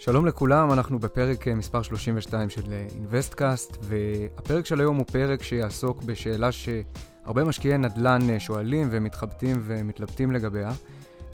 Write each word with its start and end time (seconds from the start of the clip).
שלום 0.00 0.26
לכולם, 0.26 0.72
אנחנו 0.72 0.98
בפרק 0.98 1.48
אה, 1.48 1.54
מספר 1.54 1.82
32 1.82 2.50
של 2.50 2.62
אינוויסטקאסט, 2.94 3.76
והפרק 3.80 4.66
של 4.66 4.80
היום 4.80 4.96
הוא 4.96 5.06
פרק 5.06 5.42
שיעסוק 5.42 6.02
בשאלה 6.02 6.52
שהרבה 6.52 7.44
משקיעי 7.44 7.78
נדל"ן 7.78 8.30
אה, 8.30 8.40
שואלים 8.40 8.88
ומתחבטים 8.90 9.62
ומתלבטים 9.64 10.32
לגביה. 10.32 10.70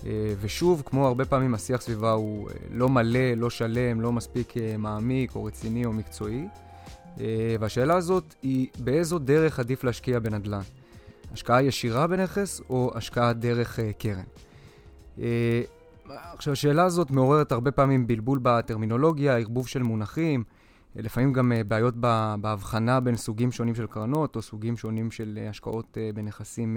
אה, 0.07 0.34
ושוב, 0.41 0.83
כמו 0.87 1.07
הרבה 1.07 1.24
פעמים 1.24 1.55
השיח 1.55 1.80
סביבה 1.80 2.12
הוא 2.12 2.48
לא 2.71 2.88
מלא, 2.88 3.34
לא 3.37 3.51
שלם, 3.51 4.01
לא 4.01 4.12
מספיק 4.12 4.55
מעמיק 4.79 5.35
או 5.35 5.45
רציני 5.45 5.85
או 5.85 5.93
מקצועי. 5.93 6.48
והשאלה 7.60 7.96
הזאת 7.96 8.35
היא 8.43 8.69
באיזו 8.79 9.19
דרך 9.19 9.59
עדיף 9.59 9.85
להשקיע 9.85 10.19
בנדל"ן? 10.19 10.60
השקעה 11.32 11.63
ישירה 11.63 12.07
בנכס 12.07 12.60
או 12.71 12.91
השקעה 12.95 13.32
דרך 13.32 13.79
קרן? 13.98 14.24
עכשיו, 16.10 16.52
השאלה 16.52 16.85
הזאת 16.85 17.10
מעוררת 17.10 17.52
הרבה 17.52 17.71
פעמים 17.71 18.07
בלבול 18.07 18.38
בטרמינולוגיה, 18.43 19.37
ערבוב 19.37 19.68
של 19.68 19.82
מונחים, 19.82 20.45
לפעמים 20.96 21.32
גם 21.32 21.52
אה, 21.52 21.65
בעיות 21.65 21.95
בהבחנה 22.40 23.01
בין 23.01 23.16
סוגים 23.16 23.52
שונים 23.52 23.74
של 23.74 23.87
קרנות 23.87 24.37
או 24.37 24.43
סוגים 24.43 24.76
שונים 24.76 25.10
של 25.10 25.38
אה, 25.43 25.48
השקעות 25.48 25.98
אה, 26.01 26.10
בנכסים 26.15 26.76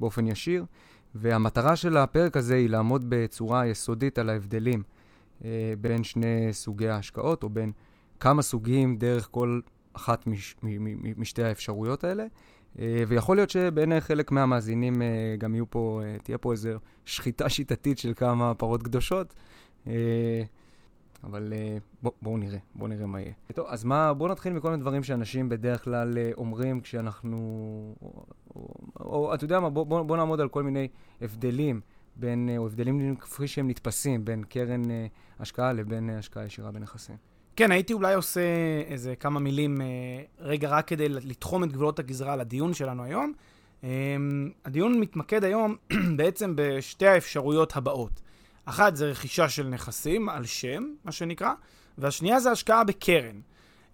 באופן 0.00 0.26
ישיר. 0.26 0.64
והמטרה 1.14 1.76
של 1.76 1.96
הפרק 1.96 2.36
הזה 2.36 2.54
היא 2.54 2.70
לעמוד 2.70 3.04
בצורה 3.08 3.66
יסודית 3.66 4.18
על 4.18 4.30
ההבדלים 4.30 4.82
בין 5.80 6.04
שני 6.04 6.48
סוגי 6.52 6.88
ההשקעות, 6.88 7.42
או 7.42 7.48
בין 7.48 7.72
כמה 8.20 8.42
סוגים 8.42 8.96
דרך 8.96 9.28
כל 9.30 9.60
אחת 9.92 10.26
מש, 10.26 10.56
משתי 11.16 11.42
האפשרויות 11.42 12.04
האלה. 12.04 12.24
אה, 12.78 13.02
ויכול 13.08 13.36
להיות 13.36 13.50
שבעיני 13.50 14.00
חלק 14.00 14.32
מהמאזינים 14.32 15.02
אה, 15.02 15.34
גם 15.38 15.54
יהיו 15.54 15.70
פה, 15.70 16.00
אה, 16.04 16.16
תהיה 16.22 16.38
פה 16.38 16.52
איזו 16.52 16.70
שחיטה 17.04 17.48
שיטתית 17.48 17.98
של 17.98 18.12
כמה 18.16 18.54
פרות 18.54 18.82
קדושות. 18.82 19.34
אבל 21.24 21.52
בואו 22.02 22.14
בוא 22.22 22.38
נראה, 22.38 22.58
בואו 22.74 22.88
נראה 22.88 23.06
מה 23.06 23.20
יהיה. 23.20 23.32
טוב, 23.54 23.66
אז 23.68 23.84
מה, 23.84 24.14
בואו 24.14 24.30
נתחיל 24.30 24.52
מכל 24.52 24.70
מיני 24.70 24.80
דברים 24.80 25.02
שאנשים 25.02 25.48
בדרך 25.48 25.84
כלל 25.84 26.18
אומרים 26.36 26.80
כשאנחנו... 26.80 27.36
או, 28.02 28.24
או, 28.54 29.04
או 29.04 29.34
אתה 29.34 29.44
יודע 29.44 29.60
מה, 29.60 29.70
בואו 29.70 29.84
בוא, 29.84 30.02
בוא 30.02 30.16
נעמוד 30.16 30.40
על 30.40 30.48
כל 30.48 30.62
מיני 30.62 30.88
הבדלים 31.20 31.80
בין, 32.16 32.50
או 32.56 32.66
הבדלים 32.66 33.16
כפי 33.16 33.48
שהם 33.48 33.68
נתפסים 33.68 34.24
בין 34.24 34.44
קרן 34.44 34.82
השקעה 35.40 35.72
לבין 35.72 36.10
השקעה 36.10 36.44
ישירה 36.44 36.70
בנכסים. 36.70 37.29
כן, 37.60 37.72
הייתי 37.72 37.92
אולי 37.92 38.14
עושה 38.14 38.40
איזה 38.86 39.16
כמה 39.16 39.40
מילים, 39.40 39.80
אה, 39.80 39.86
רגע, 40.38 40.68
רק 40.68 40.88
כדי 40.88 41.08
לתחום 41.08 41.64
את 41.64 41.72
גבולות 41.72 41.98
הגזרה 41.98 42.36
לדיון 42.36 42.74
שלנו 42.74 43.04
היום. 43.04 43.32
אה, 43.84 43.88
הדיון 44.64 45.00
מתמקד 45.00 45.44
היום 45.44 45.76
בעצם 46.16 46.52
בשתי 46.56 47.06
האפשרויות 47.06 47.76
הבאות. 47.76 48.20
אחת 48.64 48.96
זה 48.96 49.06
רכישה 49.10 49.48
של 49.48 49.68
נכסים 49.68 50.28
על 50.28 50.44
שם, 50.44 50.84
מה 51.04 51.12
שנקרא, 51.12 51.52
והשנייה 51.98 52.40
זה 52.40 52.50
השקעה 52.50 52.84
בקרן. 52.84 53.40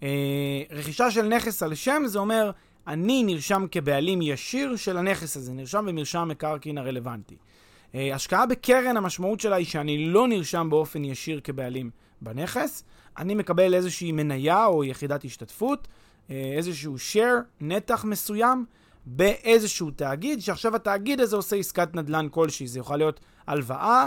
אה, 0.02 0.62
רכישה 0.70 1.10
של 1.10 1.28
נכס 1.28 1.62
על 1.62 1.74
שם 1.74 2.02
זה 2.06 2.18
אומר, 2.18 2.50
אני 2.86 3.22
נרשם 3.22 3.66
כבעלים 3.70 4.22
ישיר 4.22 4.76
של 4.76 4.96
הנכס 4.96 5.36
הזה, 5.36 5.52
נרשם 5.52 5.86
במרשם 5.86 6.18
המקרקעין 6.18 6.78
הרלוונטי. 6.78 7.36
השקעה 7.94 8.46
בקרן, 8.46 8.96
המשמעות 8.96 9.40
שלה 9.40 9.56
היא 9.56 9.66
שאני 9.66 10.06
לא 10.06 10.28
נרשם 10.28 10.66
באופן 10.70 11.04
ישיר 11.04 11.40
כבעלים 11.44 11.90
בנכס, 12.20 12.84
אני 13.18 13.34
מקבל 13.34 13.74
איזושהי 13.74 14.12
מניה 14.12 14.66
או 14.66 14.84
יחידת 14.84 15.24
השתתפות, 15.24 15.88
אה, 16.30 16.52
איזשהו 16.56 16.94
share, 16.96 17.42
נתח 17.60 18.04
מסוים, 18.04 18.64
באיזשהו 19.06 19.90
תאגיד, 19.90 20.40
שעכשיו 20.40 20.76
התאגיד 20.76 21.20
הזה 21.20 21.36
עושה 21.36 21.56
עסקת 21.56 21.94
נדל"ן 21.94 22.26
כלשהי. 22.30 22.66
זה 22.66 22.78
יכול 22.78 22.96
להיות 22.96 23.20
הלוואה 23.46 24.06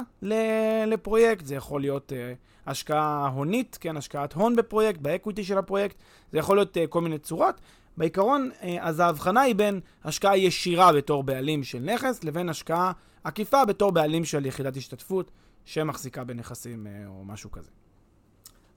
לפרויקט, 0.88 1.46
זה 1.46 1.56
יכול 1.56 1.82
להיות 1.82 2.12
אה, 2.12 2.70
השקעה 2.70 3.28
הונית, 3.28 3.78
כן, 3.82 3.98
השקעת 3.98 4.34
הון 4.34 4.56
בפרויקט, 4.56 5.00
ב 5.00 5.06
equity 5.06 5.44
של 5.44 5.58
הפרויקט, 5.58 5.96
זה 6.32 6.38
יכול 6.38 6.58
להיות 6.58 6.78
uh, 6.78 6.88
כל 6.90 7.02
מיני 7.02 7.20
צורות. 7.20 7.62
בעיקרון, 7.98 8.50
אז 8.80 9.00
ההבחנה 9.00 9.42
היא 9.42 9.56
בין 9.56 9.80
השקעה 10.04 10.38
ישירה 10.38 10.94
בתור 10.94 11.24
בעלים 11.24 11.64
של 11.64 11.80
נכס, 11.80 12.24
לבין 12.24 12.50
השקעה 12.50 12.92
עקיפה 13.24 13.66
בתור 13.66 13.92
בעלים 13.92 14.26
של 14.26 14.46
יחידת 14.46 14.78
השתתפות 14.78 15.32
שמחזיקה 15.66 16.24
בנכסים 16.24 16.88
או 17.08 17.26
משהו 17.26 17.52
כזה. 17.52 17.70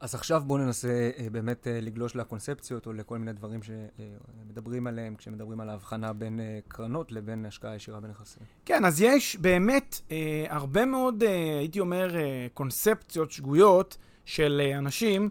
אז 0.02 0.14
עכשיו 0.14 0.42
בואו 0.46 0.58
ננסה 0.58 1.10
אה, 1.18 1.26
באמת 1.32 1.66
אה, 1.66 1.80
לגלוש 1.80 2.16
לקונספציות 2.16 2.86
או 2.86 2.92
לכל 2.92 3.18
מיני 3.18 3.32
דברים 3.32 3.60
שמדברים 3.62 4.86
עליהם 4.86 5.14
כשמדברים 5.14 5.60
על 5.60 5.68
ההבחנה 5.68 6.12
בין 6.12 6.40
אה, 6.40 6.58
קרנות 6.68 7.12
לבין 7.12 7.46
השקעה 7.46 7.76
ישירה 7.76 8.00
בנכסים. 8.00 8.42
כן, 8.64 8.84
אז 8.84 9.02
יש 9.02 9.36
באמת 9.36 10.00
הרבה 10.48 10.84
מאוד, 10.84 11.22
הייתי 11.58 11.80
אומר, 11.80 12.14
קונספציות 12.54 13.30
שגויות 13.30 13.96
של 14.24 14.72
אנשים 14.78 15.30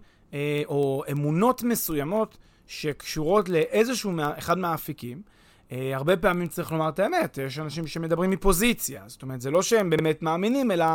או 0.65 1.03
אמונות 1.11 1.63
מסוימות 1.63 2.37
שקשורות 2.67 3.49
לאיזשהו 3.49 4.11
אחד 4.37 4.57
מהאפיקים. 4.57 5.21
Uh, 5.71 5.73
הרבה 5.95 6.17
פעמים 6.17 6.47
צריך 6.47 6.71
לומר 6.71 6.89
את 6.89 6.99
האמת, 6.99 7.37
יש 7.37 7.59
אנשים 7.59 7.87
שמדברים 7.87 8.29
מפוזיציה, 8.29 9.03
זאת 9.07 9.21
אומרת, 9.21 9.41
זה 9.41 9.51
לא 9.51 9.61
שהם 9.61 9.89
באמת 9.89 10.21
מאמינים, 10.21 10.71
אלא 10.71 10.85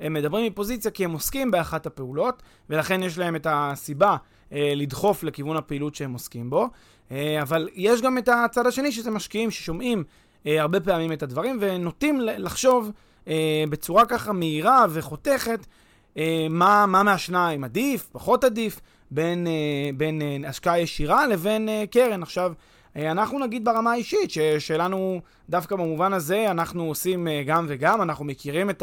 הם 0.00 0.12
מדברים 0.12 0.46
מפוזיציה 0.46 0.90
כי 0.90 1.04
הם 1.04 1.12
עוסקים 1.12 1.50
באחת 1.50 1.86
הפעולות, 1.86 2.42
ולכן 2.70 3.02
יש 3.02 3.18
להם 3.18 3.36
את 3.36 3.46
הסיבה 3.50 4.16
uh, 4.16 4.54
לדחוף 4.76 5.22
לכיוון 5.22 5.56
הפעילות 5.56 5.94
שהם 5.94 6.12
עוסקים 6.12 6.50
בו. 6.50 6.68
Uh, 7.08 7.12
אבל 7.42 7.68
יש 7.74 8.02
גם 8.02 8.18
את 8.18 8.28
הצד 8.28 8.66
השני, 8.66 8.92
שזה 8.92 9.10
משקיעים 9.10 9.50
ששומעים 9.50 10.04
uh, 10.44 10.48
הרבה 10.58 10.80
פעמים 10.80 11.12
את 11.12 11.22
הדברים, 11.22 11.58
ונוטים 11.60 12.20
לחשוב 12.20 12.90
uh, 13.24 13.28
בצורה 13.70 14.06
ככה 14.06 14.32
מהירה 14.32 14.86
וחותכת, 14.90 15.66
uh, 16.14 16.18
מה, 16.50 16.86
מה 16.86 17.02
מהשניים 17.02 17.64
עדיף, 17.64 18.08
פחות 18.12 18.44
עדיף, 18.44 18.80
בין, 19.10 19.46
uh, 19.46 19.96
בין 19.96 20.22
uh, 20.44 20.48
השקעה 20.48 20.80
ישירה 20.80 21.26
לבין 21.26 21.68
uh, 21.68 21.86
קרן. 21.92 22.22
עכשיו, 22.22 22.52
אה, 22.52 22.75
אנחנו 22.96 23.38
נגיד 23.38 23.64
ברמה 23.64 23.92
האישית, 23.92 24.30
ששלנו, 24.30 25.20
דווקא 25.50 25.76
במובן 25.76 26.12
הזה, 26.12 26.50
אנחנו 26.50 26.84
עושים 26.84 27.28
אה, 27.28 27.42
גם 27.46 27.66
וגם, 27.68 28.02
אנחנו 28.02 28.24
מכירים 28.24 28.70
את 28.70 28.82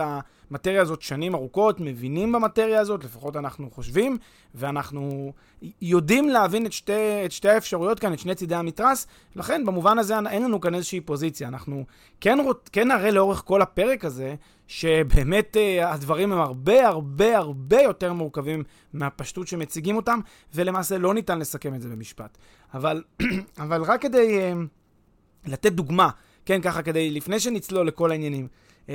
המטריה 0.54 0.82
הזאת 0.82 1.02
שנים 1.02 1.36
ארוכות, 1.36 1.80
מבינים 1.80 2.32
במטריה 2.32 2.80
הזאת, 2.80 3.04
לפחות 3.04 3.36
אנחנו 3.36 3.72
חושבים, 3.72 4.18
ואנחנו 4.56 5.34
יודעים 5.82 6.30
להבין 6.30 6.66
את 6.66 6.74
שתי, 6.74 7.26
את 7.26 7.32
שתי 7.32 7.50
האפשרויות 7.50 8.00
כאן, 8.00 8.14
את 8.14 8.20
שני 8.20 8.36
צידי 8.36 8.56
המתרס, 8.56 9.08
לכן 9.36 9.66
במובן 9.66 10.00
הזה 10.00 10.14
אין 10.30 10.44
לנו 10.44 10.62
כאן 10.62 10.76
איזושהי 10.76 11.02
פוזיציה. 11.02 11.48
אנחנו 11.48 11.86
כן, 12.22 12.38
כן 12.72 12.88
נראה 12.88 13.12
לאורך 13.12 13.44
כל 13.46 13.62
הפרק 13.62 14.06
הזה, 14.06 14.36
שבאמת 14.68 15.58
uh, 15.58 15.86
הדברים 15.86 16.32
הם 16.32 16.40
הרבה 16.40 16.88
הרבה 16.88 17.38
הרבה 17.38 17.82
יותר 17.82 18.14
מורכבים 18.14 18.64
מהפשטות 18.94 19.48
שמציגים 19.48 19.96
אותם, 19.96 20.20
ולמעשה 20.54 20.98
לא 20.98 21.14
ניתן 21.14 21.40
לסכם 21.40 21.76
את 21.76 21.82
זה 21.82 21.90
במשפט. 21.90 22.38
אבל, 22.74 23.04
אבל 23.64 23.82
רק 23.82 24.02
כדי 24.02 24.40
uh, 24.40 25.52
לתת 25.52 25.72
דוגמה, 25.72 26.10
כן, 26.46 26.62
ככה, 26.62 26.82
כדי, 26.82 27.12
לפני 27.12 27.40
שנצלול 27.40 27.88
לכל 27.88 28.12
העניינים, 28.12 28.48
uh, 28.86 28.90
uh, 28.90 28.92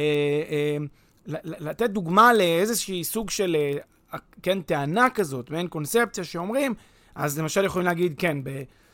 לתת 1.44 1.90
דוגמה 1.90 2.32
לאיזשהי 2.32 3.04
סוג 3.04 3.30
של, 3.30 3.56
uh, 4.12 4.18
כן, 4.42 4.62
טענה 4.62 5.10
כזאת, 5.10 5.50
מעין 5.50 5.68
קונספציה 5.68 6.24
שאומרים, 6.24 6.74
אז 7.14 7.38
למשל 7.38 7.64
יכולים 7.64 7.86
להגיד, 7.86 8.14
כן, 8.18 8.38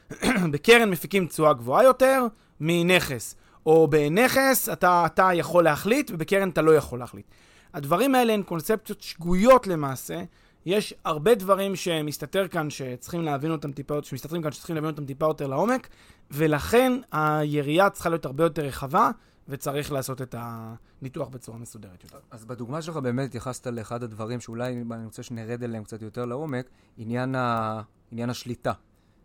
בקרן 0.52 0.90
מפיקים 0.90 1.26
תשואה 1.26 1.52
גבוהה 1.52 1.84
יותר 1.84 2.26
מנכס. 2.60 3.36
או 3.66 3.88
בנכס 3.88 4.68
אתה, 4.68 5.06
אתה 5.06 5.30
יכול 5.34 5.64
להחליט, 5.64 6.10
ובקרן 6.14 6.48
אתה 6.48 6.62
לא 6.62 6.76
יכול 6.76 6.98
להחליט. 6.98 7.26
הדברים 7.74 8.14
האלה 8.14 8.32
הן 8.32 8.42
קונספציות 8.42 9.00
שגויות 9.00 9.66
למעשה. 9.66 10.22
יש 10.66 10.94
הרבה 11.04 11.34
דברים 11.34 11.76
שמסתתר 11.76 12.48
כאן 12.48 12.70
שצריכים 12.70 13.22
להבין 13.22 13.50
אותם 13.50 13.72
טיפה, 13.72 13.94
שמסתתרים 14.02 14.42
כאן 14.42 14.52
שצריכים 14.52 14.76
להבין 14.76 14.90
אותם 14.90 15.06
טיפה 15.06 15.26
יותר 15.26 15.46
לעומק, 15.46 15.88
ולכן 16.30 16.92
היריעה 17.12 17.90
צריכה 17.90 18.08
להיות 18.08 18.24
הרבה 18.24 18.44
יותר 18.44 18.62
רחבה, 18.62 19.10
וצריך 19.48 19.92
לעשות 19.92 20.22
את 20.22 20.34
הניתוח 20.38 21.28
בצורה 21.28 21.58
מסודרת 21.58 22.04
יותר. 22.04 22.18
אז 22.30 22.44
בדוגמה 22.44 22.82
שלך 22.82 22.96
באמת 22.96 23.28
התייחסת 23.28 23.66
לאחד 23.66 24.02
הדברים 24.02 24.40
שאולי 24.40 24.82
אני 24.92 25.04
רוצה 25.04 25.22
שנרד 25.22 25.62
אליהם 25.62 25.84
קצת 25.84 26.02
יותר 26.02 26.24
לעומק, 26.24 26.66
עניין, 26.98 27.34
ה... 27.34 27.80
עניין 28.10 28.30
השליטה. 28.30 28.72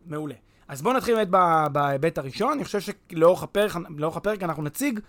מעולה. 0.06 0.36
אז 0.68 0.82
בואו 0.82 0.98
נתחיל 0.98 1.16
באמת 1.16 1.28
בהיבט 1.72 2.18
הראשון. 2.18 2.52
אני 2.52 2.64
חושב 2.64 2.80
שלאורך 2.80 3.44
הפרק, 3.44 3.72
הפרק 4.18 4.44
אנחנו 4.44 4.64
נציג 4.64 5.00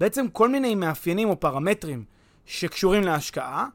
בעצם 0.00 0.28
כל 0.28 0.48
מיני 0.48 0.74
מאפיינים 0.74 1.28
או 1.28 1.40
פרמטרים 1.40 2.04
שקשורים 2.46 3.02
להשקעה. 3.02 3.68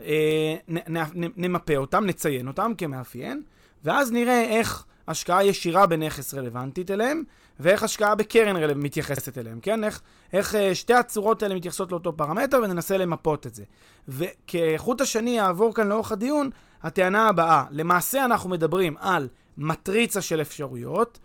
אה, 0.00 0.56
נ, 0.68 0.76
נ, 0.76 0.96
נ, 1.14 1.28
נמפה 1.36 1.76
אותם, 1.76 2.06
נציין 2.06 2.48
אותם 2.48 2.72
כמאפיין, 2.78 3.42
ואז 3.84 4.12
נראה 4.12 4.44
איך 4.44 4.84
השקעה 5.10 5.44
ישירה 5.44 5.86
בנכס 5.86 6.34
רלוונטית 6.34 6.90
אליהם, 6.90 7.22
ואיך 7.60 7.82
השקעה 7.82 8.14
בקרן. 8.14 8.78
מתייחסת 8.80 9.38
אליהם, 9.38 9.60
כן? 9.60 9.84
איך, 9.84 10.00
איך 10.32 10.54
אה, 10.54 10.74
שתי 10.74 10.94
הצורות 10.94 11.42
האלה 11.42 11.54
מתייחסות 11.54 11.92
לאותו 11.92 12.16
פרמטר, 12.16 12.60
וננסה 12.64 12.96
למפות 12.96 13.46
את 13.46 13.54
זה. 13.54 13.64
וכחוט 14.08 15.00
השני 15.00 15.30
יעבור 15.30 15.74
כאן 15.74 15.88
לאורך 15.88 16.12
הדיון, 16.12 16.50
הטענה 16.82 17.28
הבאה, 17.28 17.64
למעשה 17.70 18.24
אנחנו 18.24 18.50
מדברים 18.50 18.96
על 18.98 19.28
מטריצה 19.58 20.20
של 20.20 20.40
אפשרויות, 20.40 21.18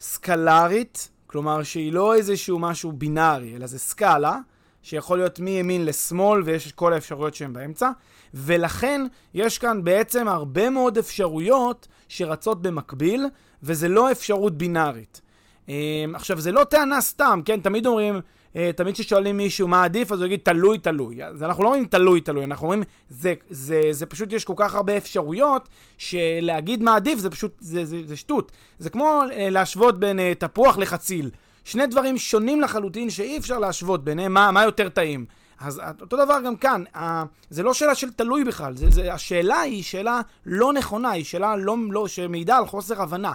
סקלרית, 0.00 1.10
כלומר 1.26 1.62
שהיא 1.62 1.92
לא 1.92 2.14
איזשהו 2.14 2.58
משהו 2.58 2.92
בינארי, 2.92 3.56
אלא 3.56 3.66
זה 3.66 3.78
סקאלה, 3.78 4.38
שיכול 4.86 5.18
להיות 5.18 5.40
מימין 5.40 5.84
לשמאל 5.84 6.42
ויש 6.42 6.66
את 6.66 6.72
כל 6.72 6.92
האפשרויות 6.92 7.34
שהן 7.34 7.52
באמצע, 7.52 7.90
ולכן 8.34 9.06
יש 9.34 9.58
כאן 9.58 9.84
בעצם 9.84 10.28
הרבה 10.28 10.70
מאוד 10.70 10.98
אפשרויות 10.98 11.88
שרצות 12.08 12.62
במקביל, 12.62 13.26
וזה 13.62 13.88
לא 13.88 14.12
אפשרות 14.12 14.58
בינארית. 14.58 15.20
אמ, 15.68 15.74
עכשיו, 16.14 16.40
זה 16.40 16.52
לא 16.52 16.64
טענה 16.64 17.00
סתם, 17.00 17.40
כן? 17.44 17.60
תמיד 17.60 17.86
אומרים, 17.86 18.20
אה, 18.56 18.70
תמיד 18.76 18.94
כששואלים 18.94 19.36
מישהו 19.36 19.68
מה 19.68 19.84
עדיף, 19.84 20.12
אז 20.12 20.18
הוא 20.18 20.26
יגיד 20.26 20.40
תלוי, 20.42 20.78
תלוי. 20.78 21.24
אז 21.24 21.42
אנחנו 21.42 21.62
לא 21.62 21.68
אומרים 21.68 21.84
תלוי, 21.84 22.20
תלוי, 22.20 22.44
אנחנו 22.44 22.64
אומרים, 22.64 22.82
זה, 23.10 23.34
זה, 23.50 23.80
זה 23.90 24.06
פשוט, 24.06 24.32
יש 24.32 24.44
כל 24.44 24.54
כך 24.56 24.74
הרבה 24.74 24.96
אפשרויות, 24.96 25.68
שלהגיד 25.98 26.82
מה 26.82 26.96
עדיף 26.96 27.18
זה 27.18 27.30
פשוט, 27.30 27.52
זה, 27.60 27.84
זה, 27.84 27.96
זה 28.06 28.16
שטות. 28.16 28.52
זה 28.78 28.90
כמו 28.90 29.22
אה, 29.32 29.50
להשוות 29.50 30.00
בין 30.00 30.20
אה, 30.20 30.32
תפוח 30.38 30.78
לחציל. 30.78 31.30
שני 31.66 31.86
דברים 31.86 32.18
שונים 32.18 32.60
לחלוטין 32.60 33.10
שאי 33.10 33.38
אפשר 33.38 33.58
להשוות 33.58 34.04
ביניהם 34.04 34.34
מה, 34.34 34.50
מה 34.50 34.62
יותר 34.62 34.88
טעים. 34.88 35.26
אז 35.60 35.80
אותו 36.00 36.16
דבר 36.16 36.40
גם 36.46 36.56
כאן, 36.56 36.84
זה 37.50 37.62
לא 37.62 37.74
שאלה 37.74 37.94
של 37.94 38.10
תלוי 38.10 38.44
בכלל, 38.44 38.76
זה, 38.76 38.86
זה, 38.90 39.12
השאלה 39.12 39.60
היא 39.60 39.82
שאלה 39.82 40.20
לא 40.46 40.72
נכונה, 40.72 41.10
היא 41.10 41.24
שאלה 41.24 41.56
לא, 41.56 41.76
לא, 41.90 42.08
שמעידה 42.08 42.56
על 42.56 42.66
חוסר 42.66 43.02
הבנה. 43.02 43.32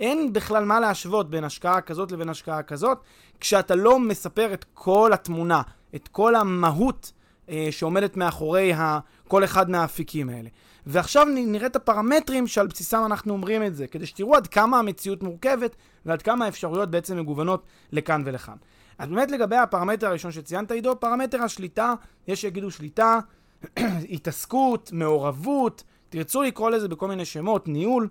אין 0.00 0.32
בכלל 0.32 0.64
מה 0.64 0.80
להשוות 0.80 1.30
בין 1.30 1.44
השקעה 1.44 1.80
כזאת 1.80 2.12
לבין 2.12 2.28
השקעה 2.28 2.62
כזאת, 2.62 2.98
כשאתה 3.40 3.74
לא 3.74 3.98
מספר 3.98 4.54
את 4.54 4.64
כל 4.74 5.10
התמונה, 5.12 5.62
את 5.94 6.08
כל 6.08 6.34
המהות 6.34 7.12
אה, 7.48 7.68
שעומדת 7.70 8.16
מאחורי 8.16 8.72
ה, 8.72 8.98
כל 9.28 9.44
אחד 9.44 9.70
מהאפיקים 9.70 10.28
האלה. 10.28 10.48
ועכשיו 10.86 11.24
נראה 11.24 11.66
את 11.66 11.76
הפרמטרים 11.76 12.46
שעל 12.46 12.66
בסיסם 12.66 13.02
אנחנו 13.06 13.32
אומרים 13.32 13.62
את 13.62 13.74
זה, 13.74 13.86
כדי 13.86 14.06
שתראו 14.06 14.36
עד 14.36 14.46
כמה 14.46 14.78
המציאות 14.78 15.22
מורכבת 15.22 15.76
ועד 16.06 16.22
כמה 16.22 16.44
האפשרויות 16.44 16.90
בעצם 16.90 17.18
מגוונות 17.18 17.62
לכאן 17.92 18.22
ולכאן. 18.26 18.56
אז 18.98 19.08
באמת 19.08 19.30
לגבי 19.30 19.56
הפרמטר 19.56 20.06
הראשון 20.06 20.32
שציינת 20.32 20.70
עידו, 20.70 21.00
פרמטר 21.00 21.42
השליטה, 21.42 21.94
יש 22.28 22.40
שיגידו 22.40 22.70
שליטה, 22.70 23.20
התעסקות, 24.10 24.92
מעורבות, 24.92 25.84
תרצו 26.08 26.42
לקרוא 26.42 26.70
לזה 26.70 26.88
בכל 26.88 27.08
מיני 27.08 27.24
שמות, 27.24 27.68
ניהול. 27.68 28.08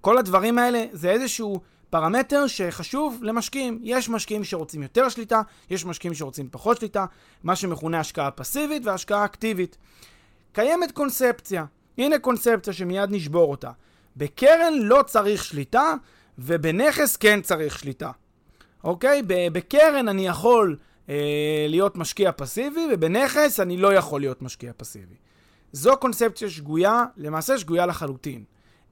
כל 0.00 0.18
הדברים 0.18 0.58
האלה 0.58 0.84
זה 0.92 1.10
איזשהו 1.10 1.60
פרמטר 1.90 2.46
שחשוב 2.46 3.18
למשקיעים. 3.22 3.78
יש 3.82 4.08
משקיעים 4.08 4.44
שרוצים 4.44 4.82
יותר 4.82 5.08
שליטה, 5.08 5.42
יש 5.70 5.84
משקיעים 5.84 6.14
שרוצים 6.14 6.48
פחות 6.50 6.76
שליטה, 6.76 7.06
מה 7.42 7.56
שמכונה 7.56 8.00
השקעה 8.00 8.30
פסיבית 8.30 8.86
והשקעה 8.86 9.24
אקטיבית. 9.24 9.76
קיימת 10.52 10.92
קונספציה, 10.92 11.64
הנה 11.98 12.18
קונספציה 12.18 12.72
שמיד 12.72 13.10
נשבור 13.10 13.50
אותה. 13.50 13.70
בקרן 14.16 14.72
לא 14.76 15.02
צריך 15.06 15.44
שליטה, 15.44 15.94
ובנכס 16.38 17.16
כן 17.16 17.40
צריך 17.40 17.78
שליטה. 17.78 18.10
אוקיי? 18.84 19.22
בקרן 19.26 20.08
אני 20.08 20.26
יכול 20.26 20.76
אה, 21.08 21.66
להיות 21.68 21.96
משקיע 21.96 22.30
פסיבי, 22.36 22.80
ובנכס 22.92 23.60
אני 23.60 23.76
לא 23.76 23.94
יכול 23.94 24.20
להיות 24.20 24.42
משקיע 24.42 24.72
פסיבי. 24.76 25.14
זו 25.72 25.96
קונספציה 25.96 26.50
שגויה, 26.50 27.04
למעשה 27.16 27.58
שגויה 27.58 27.86
לחלוטין. 27.86 28.44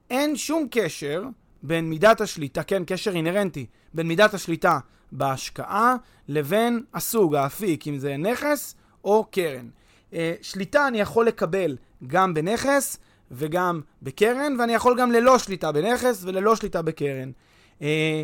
אין 0.09 0.35
שום 0.35 0.67
קשר 0.71 1.23
בין 1.63 1.89
מידת 1.89 2.21
השליטה, 2.21 2.63
כן, 2.63 2.83
קשר 2.87 3.15
אינהרנטי, 3.15 3.65
בין 3.93 4.07
מידת 4.07 4.33
השליטה 4.33 4.79
בהשקעה 5.11 5.95
לבין 6.27 6.83
הסוג, 6.93 7.35
האפיק, 7.35 7.87
אם 7.87 7.97
זה 7.97 8.17
נכס 8.17 8.75
או 9.03 9.25
קרן. 9.31 9.69
אה, 10.13 10.33
שליטה 10.41 10.87
אני 10.87 10.99
יכול 10.99 11.25
לקבל 11.25 11.77
גם 12.07 12.33
בנכס 12.33 12.97
וגם 13.31 13.81
בקרן, 14.01 14.55
ואני 14.59 14.73
יכול 14.73 14.99
גם 14.99 15.11
ללא 15.11 15.37
שליטה 15.37 15.71
בנכס 15.71 16.23
וללא 16.23 16.55
שליטה 16.55 16.81
בקרן. 16.81 17.31
אה, 17.81 18.23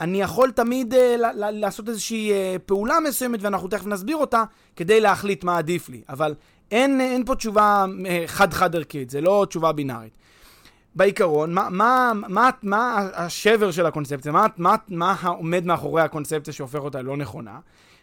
אני 0.00 0.20
יכול 0.20 0.50
תמיד 0.50 0.94
uh, 0.94 0.96
לעשות 1.34 1.88
איזושהי 1.88 2.30
uh, 2.30 2.58
פעולה 2.58 3.00
מסוימת, 3.00 3.42
ואנחנו 3.42 3.68
תכף 3.68 3.86
נסביר 3.86 4.16
אותה, 4.16 4.44
כדי 4.76 5.00
להחליט 5.00 5.44
מה 5.44 5.58
עדיף 5.58 5.88
לי. 5.88 6.02
אבל 6.08 6.34
אין, 6.70 7.00
אין 7.00 7.24
פה 7.24 7.34
תשובה 7.34 7.84
חד-חד 8.26 8.76
ערכית, 8.76 9.10
זה 9.10 9.20
לא 9.20 9.46
תשובה 9.48 9.72
בינארית. 9.72 10.16
בעיקרון, 10.94 11.54
מה, 11.54 11.68
מה, 11.70 12.12
מה, 12.28 12.50
מה 12.62 13.08
השבר 13.14 13.70
של 13.70 13.86
הקונספציה? 13.86 14.32
מה, 14.32 14.46
מה, 14.56 14.76
מה 14.88 15.14
עומד 15.26 15.66
מאחורי 15.66 16.02
הקונספציה 16.02 16.52
שהופך 16.52 16.78
אותה 16.78 17.02
לא 17.02 17.16
נכונה? 17.16 17.58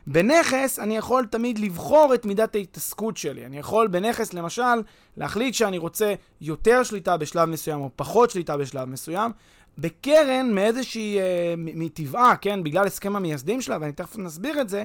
בנכס 0.08 0.80
אני 0.80 0.98
יכול 0.98 1.26
תמיד 1.26 1.60
לבחור 1.60 2.14
את 2.14 2.26
מידת 2.26 2.56
ההתעסקות 2.56 3.18
שלי. 3.18 3.46
אני 3.46 3.58
יכול 3.58 3.88
בנכס, 3.88 4.34
למשל, 4.34 4.82
להחליט 5.18 5.54
שאני 5.54 5.78
רוצה 5.78 6.14
יותר 6.42 6.84
שליטה 6.84 7.18
בשלב 7.18 7.50
מסוים 7.50 7.82
או 7.82 7.90
פחות 7.96 8.30
שליטה 8.30 8.58
בשלב 8.58 8.90
מסוים, 8.90 9.32
בקרן 9.78 10.52
מאיזושהי, 10.52 11.20
אה, 11.20 11.54
מטבעה, 11.58 12.36
כן, 12.36 12.64
בגלל 12.64 12.88
הסכם 12.88 13.16
המייסדים 13.16 13.62
שלה, 13.62 13.78
ואני 13.82 13.92
תכף 13.92 14.18
נסביר 14.18 14.62
את 14.62 14.70
זה, 14.70 14.84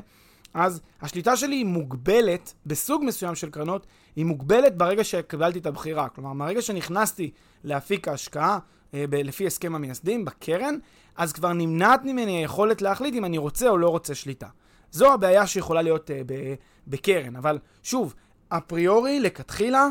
אז 0.55 0.81
השליטה 1.03 1.37
שלי 1.37 1.57
היא 1.57 1.67
מוגבלת, 1.67 2.55
בסוג 2.67 3.03
מסוים 3.05 3.35
של 3.35 3.51
קרנות, 3.51 3.87
היא 4.17 4.25
מוגבלת 4.25 4.77
ברגע 4.77 5.05
שקיבלתי 5.05 5.59
את 5.59 5.67
הבחירה. 5.67 6.09
כלומר, 6.09 6.33
מהרגע 6.33 6.63
שנכנסתי 6.63 7.31
להפיק 7.65 8.09
ההשקעה 8.09 8.59
אה, 8.95 9.05
ב- 9.11 9.15
לפי 9.15 9.47
הסכם 9.47 9.75
המייסדים 9.75 10.25
בקרן, 10.25 10.75
אז 11.17 11.33
כבר 11.33 11.53
נמנעת 11.53 12.05
ממני 12.05 12.39
היכולת 12.39 12.83
להחליט 12.83 13.15
אם 13.15 13.25
אני 13.25 13.39
רוצה 13.39 13.69
או 13.69 13.79
לא 13.79 13.89
רוצה 13.89 14.15
שליטה. 14.15 14.47
זו 14.93 15.13
הבעיה 15.13 15.47
שיכולה 15.47 15.83
להיות 15.83 16.11
אה, 16.11 16.21
ב- 16.27 16.55
בקרן. 16.87 17.37
אבל 17.37 17.59
שוב, 17.83 18.15
אפריורי, 18.49 19.21
לכתחילה, 19.21 19.89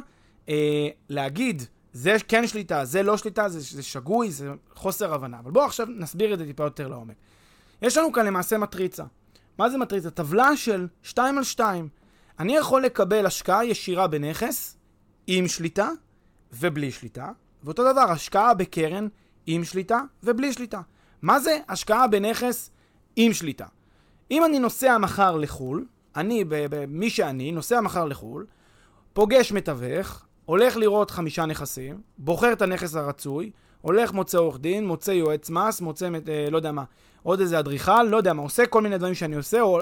אה, 0.50 0.88
להגיד 1.10 1.64
זה 1.94 2.16
כן 2.28 2.48
שליטה, 2.48 2.86
זה 2.86 3.04
לא 3.04 3.18
שליטה, 3.18 3.50
זה, 3.50 3.60
זה 3.60 3.84
שגוי, 3.84 4.32
זה 4.32 4.52
חוסר 4.76 5.14
הבנה. 5.14 5.40
אבל 5.40 5.52
בואו 5.52 5.66
עכשיו 5.66 5.88
נסביר 5.90 6.34
את 6.34 6.40
זה 6.40 6.46
טיפה 6.46 6.64
יותר 6.64 6.88
לעומק. 6.88 7.16
יש 7.82 7.98
לנו 7.98 8.12
כאן 8.12 8.26
למעשה 8.26 8.58
מטריצה. 8.58 9.04
מה 9.58 9.70
זה 9.70 9.78
מטריצה? 9.78 10.10
טבלה 10.10 10.58
של 10.58 10.88
2 11.04 11.38
על 11.38 11.44
2. 11.44 11.90
אני 12.40 12.56
יכול 12.56 12.84
לקבל 12.84 13.26
השקעה 13.26 13.66
ישירה 13.66 14.08
בנכס 14.08 14.78
עם 15.28 15.48
שליטה 15.48 15.90
ובלי 16.54 16.92
שליטה, 16.92 17.32
ואותו 17.64 17.92
דבר, 17.92 18.02
השקעה 18.12 18.54
בקרן 18.54 19.08
עם 19.46 19.64
שליטה 19.64 20.02
ובלי 20.24 20.54
שליטה. 20.54 20.82
מה 21.22 21.40
זה 21.40 21.58
השקעה 21.68 22.08
בנכס 22.08 22.72
עם 23.16 23.34
שליטה? 23.34 23.66
אם 24.32 24.46
אני 24.46 24.60
נוסע 24.60 24.98
מחר 24.98 25.38
לחו"ל, 25.38 25.86
אני, 26.16 26.44
מי 26.88 27.10
שאני, 27.10 27.52
נוסע 27.52 27.82
מחר 27.82 28.06
לחו"ל, 28.06 28.46
פוגש 29.14 29.52
מתווך, 29.52 30.26
הולך 30.46 30.78
לראות 30.78 31.12
חמישה 31.12 31.46
נכסים, 31.46 32.02
בוחר 32.18 32.54
את 32.54 32.62
הנכס 32.62 32.96
הרצוי, 32.96 33.52
הולך 33.82 34.14
מוצא 34.14 34.38
עורך 34.38 34.60
דין, 34.60 34.88
מוצא 34.88 35.12
יועץ 35.12 35.50
מס, 35.50 35.82
מוצא, 35.82 36.10
אה, 36.30 36.50
לא 36.52 36.58
יודע 36.58 36.72
מה, 36.72 36.84
עוד 37.24 37.40
איזה 37.40 37.60
אדריכל, 37.60 38.04
לא 38.04 38.18
יודע 38.18 38.34
מה, 38.34 38.42
עושה 38.42 38.66
כל 38.66 38.82
מיני 38.82 38.98
דברים 38.98 39.14
שאני 39.14 39.36
עושה, 39.36 39.62
או 39.62 39.80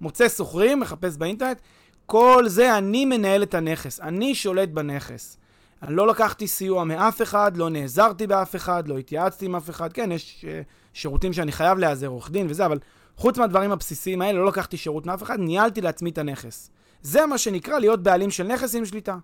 מוצא 0.00 0.28
סוחרים, 0.28 0.80
מחפש 0.80 1.16
באינטרנט, 1.16 1.60
כל 2.06 2.44
זה 2.46 2.78
אני 2.78 3.04
מנהל 3.04 3.42
את 3.42 3.54
הנכס, 3.54 4.00
אני 4.00 4.34
שולט 4.34 4.68
בנכס. 4.68 5.38
אני 5.82 5.96
לא 5.96 6.08
לקחתי 6.08 6.46
סיוע 6.48 6.84
מאף 6.84 7.22
אחד, 7.22 7.56
לא 7.56 7.70
נעזרתי 7.70 8.26
באף 8.26 8.56
אחד, 8.56 8.88
לא 8.88 8.98
התייעצתי 8.98 9.46
עם 9.46 9.56
אף 9.56 9.70
אחד. 9.70 9.92
כן, 9.92 10.12
יש 10.12 10.44
uh, 10.44 10.64
שירותים 10.92 11.32
שאני 11.32 11.52
חייב 11.52 11.78
להיעזר, 11.78 12.06
עורך 12.06 12.30
דין 12.30 12.46
וזה, 12.50 12.66
אבל 12.66 12.78
חוץ 13.16 13.38
מהדברים 13.38 13.72
הבסיסיים 13.72 14.22
האלה, 14.22 14.38
לא 14.38 14.46
לקחתי 14.46 14.76
שירות 14.76 15.06
מאף 15.06 15.22
אחד, 15.22 15.40
ניהלתי 15.40 15.80
לעצמי 15.80 16.10
את 16.10 16.18
הנכס. 16.18 16.70
זה 17.02 17.26
מה 17.26 17.38
שנקרא 17.38 17.78
להיות 17.78 18.02
בעלים 18.02 18.30
של 18.30 18.44
נכס 18.44 18.74
עם 18.74 18.84
שליטה. 18.84 19.16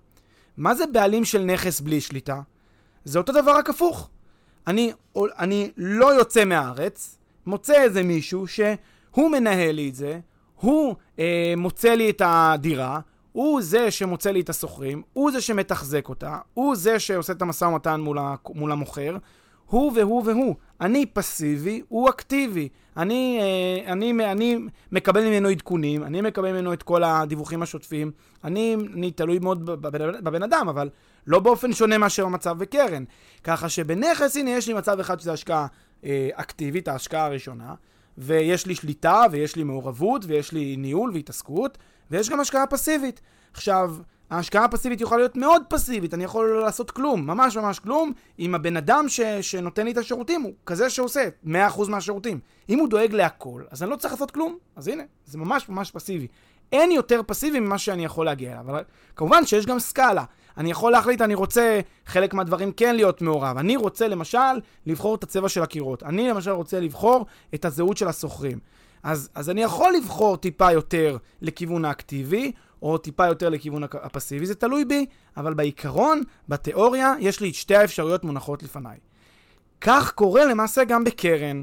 מה 0.57 0.75
זה 0.75 0.85
בעלים 0.87 1.25
של 1.25 1.43
נכס 1.45 1.81
בלי 1.81 2.01
שליטה? 2.01 2.41
זה 3.05 3.19
אותו 3.19 3.33
דבר 3.33 3.57
רק 3.57 3.71
הפוך. 3.71 4.11
אני, 4.67 4.93
אני 5.17 5.71
לא 5.77 6.15
יוצא 6.15 6.45
מהארץ, 6.45 7.19
מוצא 7.47 7.83
איזה 7.83 8.03
מישהו 8.03 8.47
שהוא 8.47 9.31
מנהל 9.31 9.71
לי 9.71 9.89
את 9.89 9.95
זה, 9.95 10.21
הוא 10.57 10.95
אה, 11.19 11.55
מוצא 11.57 11.89
לי 11.89 12.11
את 12.11 12.23
הדירה, 12.25 13.01
הוא 13.35 13.63
זה 13.63 13.91
שמוצא 13.91 14.31
לי 14.31 14.41
את 14.41 14.49
הסוחרים, 14.49 15.03
הוא 15.13 15.31
זה 15.31 15.41
שמתחזק 15.41 16.09
אותה, 16.09 16.39
הוא 16.55 16.77
זה 16.77 16.99
שעושה 16.99 17.33
את 17.33 17.43
המשא 17.43 17.65
ומתן 17.65 18.01
מול, 18.01 18.19
מול 18.55 18.73
המוכר, 18.73 19.17
הוא 19.67 19.93
והוא 19.95 20.23
והוא. 20.27 20.55
אני 20.81 21.07
פסיבי, 21.07 21.83
הוא 21.89 22.11
אקטיבי. 22.11 22.69
אני, 22.97 23.39
אה, 23.41 23.93
אני, 23.93 24.13
אני 24.33 24.59
מקבל 24.93 25.25
ממנו 25.25 25.49
עדכונים, 25.49 26.03
אני 26.03 26.21
מקבל 26.21 26.53
ממנו 26.53 26.73
את 26.73 26.83
כל 26.83 27.05
הדיווחים 27.05 27.63
השוטפים. 27.63 28.11
אני, 28.45 28.77
אני 28.95 29.11
תלוי 29.11 29.39
מאוד 29.39 29.67
בבן, 29.67 30.25
בבן 30.25 30.43
אדם, 30.43 30.69
אבל 30.69 30.91
לא 31.27 31.41
באופן 31.41 31.73
שונה 31.73 31.99
מאשר 31.99 32.25
המצב 32.25 32.59
בקרן. 32.59 33.05
ככה 33.45 33.69
שבנכס, 33.69 34.37
הנה, 34.37 34.51
יש 34.51 34.69
לי 34.69 34.75
מצב 34.75 35.01
אחד 35.01 35.21
שזה 35.21 35.33
השקעה 35.33 35.67
אה, 36.05 36.29
אקטיבית, 36.35 36.89
ההשקעה 36.89 37.27
הראשונה, 37.27 37.75
ויש 38.19 38.67
לי 38.67 38.75
שליטה, 38.75 39.23
ויש 39.31 39.57
לי 39.57 39.65
מעורבות, 39.65 40.25
ויש 40.27 40.53
לי 40.53 40.77
ניהול 40.77 41.11
והתעסקות, 41.15 41.79
ויש 42.11 42.31
גם 42.31 42.41
השקעה 42.41 42.67
פסיבית. 42.67 43.21
עכשיו, 43.53 43.95
ההשקעה 44.31 44.65
הפסיבית 44.65 45.01
יכולה 45.01 45.19
להיות 45.19 45.37
מאוד 45.37 45.63
פסיבית, 45.69 46.15
אני 46.15 46.25
יכול 46.25 46.49
לא 46.49 46.61
לעשות 46.61 46.91
כלום, 46.91 47.27
ממש 47.27 47.57
ממש 47.57 47.79
כלום, 47.79 48.13
אם 48.39 48.55
הבן 48.55 48.77
אדם 48.77 49.05
ש, 49.09 49.21
שנותן 49.21 49.85
לי 49.85 49.93
את 49.93 49.97
השירותים 49.97 50.43
הוא 50.43 50.53
כזה 50.67 50.91
שעושה 50.91 51.29
100% 51.47 51.49
מהשירותים. 51.89 52.41
אם 52.69 52.79
הוא 52.79 52.89
דואג 52.89 53.13
להכל, 53.13 53.63
אז 53.71 53.83
אני 53.83 53.91
לא 53.91 53.97
צריך 53.97 54.15
לעשות 54.15 54.31
כלום, 54.31 54.59
אז 54.77 54.89
הנה, 54.89 55.03
זה 55.27 55.39
ממש 55.39 55.69
ממש 55.69 55.91
פסיבי. 55.91 56.27
אין 56.73 56.91
יותר 56.91 57.21
פסיבי 57.27 57.61
ממה 57.61 57.79
שאני 57.79 58.05
יכול 58.05 58.27
להגיע 58.27 58.53
אליו, 58.53 58.71
אבל 58.71 58.83
כמובן 59.17 59.47
שיש 59.47 59.67
גם 59.67 59.79
סקאלה. 59.79 60.25
אני 60.59 60.71
יכול 60.71 60.93
להחליט, 60.93 61.21
אני 61.21 61.35
רוצה 61.35 61.81
חלק 62.07 62.35
מהדברים 62.35 62.73
כן 62.73 62.97
להיות 62.97 63.23
מעורב. 63.23 63.59
אני 63.59 63.77
רוצה 63.77 64.09
למשל 64.09 64.39
לבחור 64.87 65.15
את 65.15 65.23
הצבע 65.23 65.49
של 65.49 65.63
הקירות. 65.63 66.03
אני 66.03 66.29
למשל 66.29 66.51
רוצה 66.51 66.81
לבחור 66.81 67.27
את 67.55 67.65
הזהות 67.65 67.97
של 67.97 68.09
הסוחרים. 68.09 68.59
אז, 69.03 69.29
אז 69.35 69.51
אני 69.51 69.63
יכול 69.63 69.95
לבחור 69.97 70.37
טיפה 70.37 70.73
יותר 70.73 71.17
לכיוון 71.43 71.85
האקטיבי, 71.85 72.53
או 72.83 72.99
טיפה 72.99 73.27
יותר 73.27 73.49
לכיוון 73.49 73.83
הפסיבי, 73.93 74.47
זה 74.47 74.55
תלוי 74.55 74.85
בי, 74.85 75.07
אבל 75.37 75.55
בעיקרון, 75.55 76.23
בתיאוריה, 76.49 77.15
יש 77.21 77.41
לי 77.41 77.49
את 77.49 77.55
שתי 77.55 77.77
האפשרויות 77.77 78.25
מונחות 78.25 78.63
לפניי. 78.63 78.97
כך 79.81 80.13
קורה 80.13 80.45
למעשה 80.45 80.85
גם 80.85 81.05
בקרן. 81.05 81.63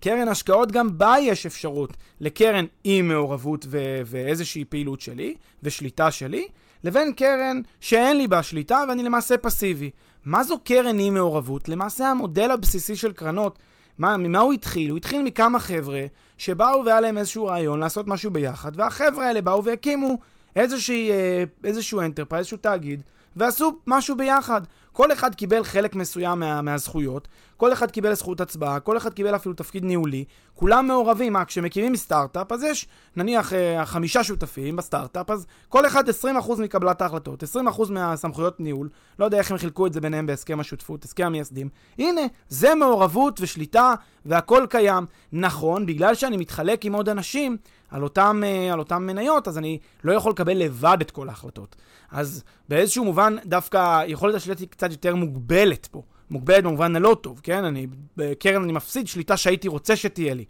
קרן 0.00 0.28
השקעות, 0.28 0.72
גם 0.72 0.98
בה 0.98 1.14
יש 1.20 1.46
אפשרות 1.46 1.96
לקרן 2.20 2.64
עם 2.84 3.08
מעורבות 3.08 3.66
ו- 3.68 4.00
ואיזושהי 4.06 4.64
פעילות 4.64 5.00
שלי, 5.00 5.34
ושליטה 5.62 6.10
שלי, 6.10 6.48
לבין 6.84 7.12
קרן 7.12 7.60
שאין 7.80 8.16
לי 8.16 8.26
בה 8.26 8.42
שליטה 8.42 8.84
ואני 8.88 9.02
למעשה 9.02 9.38
פסיבי. 9.38 9.90
מה 10.24 10.44
זו 10.44 10.58
קרן 10.64 10.98
עם 10.98 11.14
מעורבות? 11.14 11.68
למעשה 11.68 12.08
המודל 12.08 12.50
הבסיסי 12.50 12.96
של 12.96 13.12
קרנות 13.12 13.58
מה, 13.98 14.16
ממה 14.16 14.38
הוא 14.38 14.52
התחיל? 14.52 14.90
הוא 14.90 14.96
התחיל 14.96 15.22
מכמה 15.22 15.58
חבר'ה 15.58 16.06
שבאו 16.38 16.84
והיה 16.84 17.00
להם 17.00 17.18
איזשהו 17.18 17.46
רעיון 17.46 17.80
לעשות 17.80 18.06
משהו 18.08 18.30
ביחד, 18.30 18.72
והחבר'ה 18.74 19.26
האלה 19.26 19.40
באו 19.40 19.64
והקימו 19.64 20.18
איזושהי, 20.56 21.10
אה, 21.10 21.44
איזשהו 21.64 22.00
enterprise, 22.00 22.40
איזשהו 22.40 22.56
תאגיד, 22.56 23.02
ועשו 23.36 23.72
משהו 23.86 24.16
ביחד. 24.16 24.60
כל 24.92 25.12
אחד 25.12 25.34
קיבל 25.34 25.64
חלק 25.64 25.94
מסוים 25.94 26.40
מה, 26.40 26.62
מהזכויות, 26.62 27.28
כל 27.56 27.72
אחד 27.72 27.90
קיבל 27.90 28.14
זכות 28.14 28.40
הצבעה, 28.40 28.80
כל 28.80 28.96
אחד 28.96 29.12
קיבל 29.12 29.34
אפילו 29.34 29.54
תפקיד 29.54 29.84
ניהולי, 29.84 30.24
כולם 30.54 30.86
מעורבים. 30.86 31.32
מה, 31.32 31.44
כשמקימים 31.44 31.96
סטארט-אפ, 31.96 32.52
אז 32.52 32.62
יש 32.62 32.86
נניח 33.16 33.52
אה, 33.52 33.86
חמישה 33.86 34.24
שותפים 34.24 34.76
בסטארט-אפ, 34.76 35.30
אז 35.30 35.46
כל 35.68 35.86
אחד 35.86 36.08
20% 36.08 36.12
מקבלת 36.58 37.02
ההחלטות, 37.02 37.42
20% 37.42 37.90
מהסמכויות 37.90 38.60
ניהול, 38.60 38.88
לא 39.18 39.24
יודע 39.24 39.38
איך 39.38 39.50
הם 39.50 39.58
חילקו 39.58 39.86
את 39.86 39.92
זה 39.92 40.00
ביניהם 40.00 40.26
בהסכם 40.26 40.60
השותפות, 40.60 41.04
הסכם 41.04 41.24
המייסדים. 41.26 41.68
הנה, 41.98 42.20
זה 42.48 42.74
מעורבות 42.74 43.40
ושליטה 43.40 43.94
והכל 44.26 44.66
קיים. 44.70 45.06
נכון, 45.32 45.86
בגלל 45.86 46.14
שאני 46.14 46.36
מתחלק 46.36 46.84
עם 46.84 46.92
עוד 46.92 47.08
אנשים 47.08 47.56
על 47.92 48.02
אותם, 48.02 48.42
אה, 48.46 48.72
על 48.72 48.78
אותם 48.78 49.06
מניות, 49.06 49.48
אז 49.48 49.58
אני 49.58 49.78
לא 50.04 50.12
יכול 50.12 50.32
לקבל 50.32 50.56
לבד 50.56 50.96
את 51.00 51.10
כל 51.10 51.28
ההחלטות. 51.28 51.76
אז 52.10 52.44
באיזשהו 52.68 53.04
מובן, 53.04 53.36
דווקא 53.44 54.02
יכולת 54.06 54.34
השליטה 54.34 54.60
היא 54.60 54.68
קצת 54.68 54.90
יותר 54.90 55.14
מוגבלת 55.14 55.86
פה. 55.86 56.02
מוגבלת 56.30 56.64
במובן 56.64 56.96
הלא 56.96 57.16
טוב, 57.20 57.40
כן? 57.42 57.64
אני, 57.64 57.86
בקרן 58.16 58.62
אני 58.62 58.72
מפסיד 58.72 59.08
שליטה 59.08 59.36
שהייתי 59.36 59.68
רוצה 59.68 59.96
שתהיה 59.96 60.34
לי. 60.34 60.44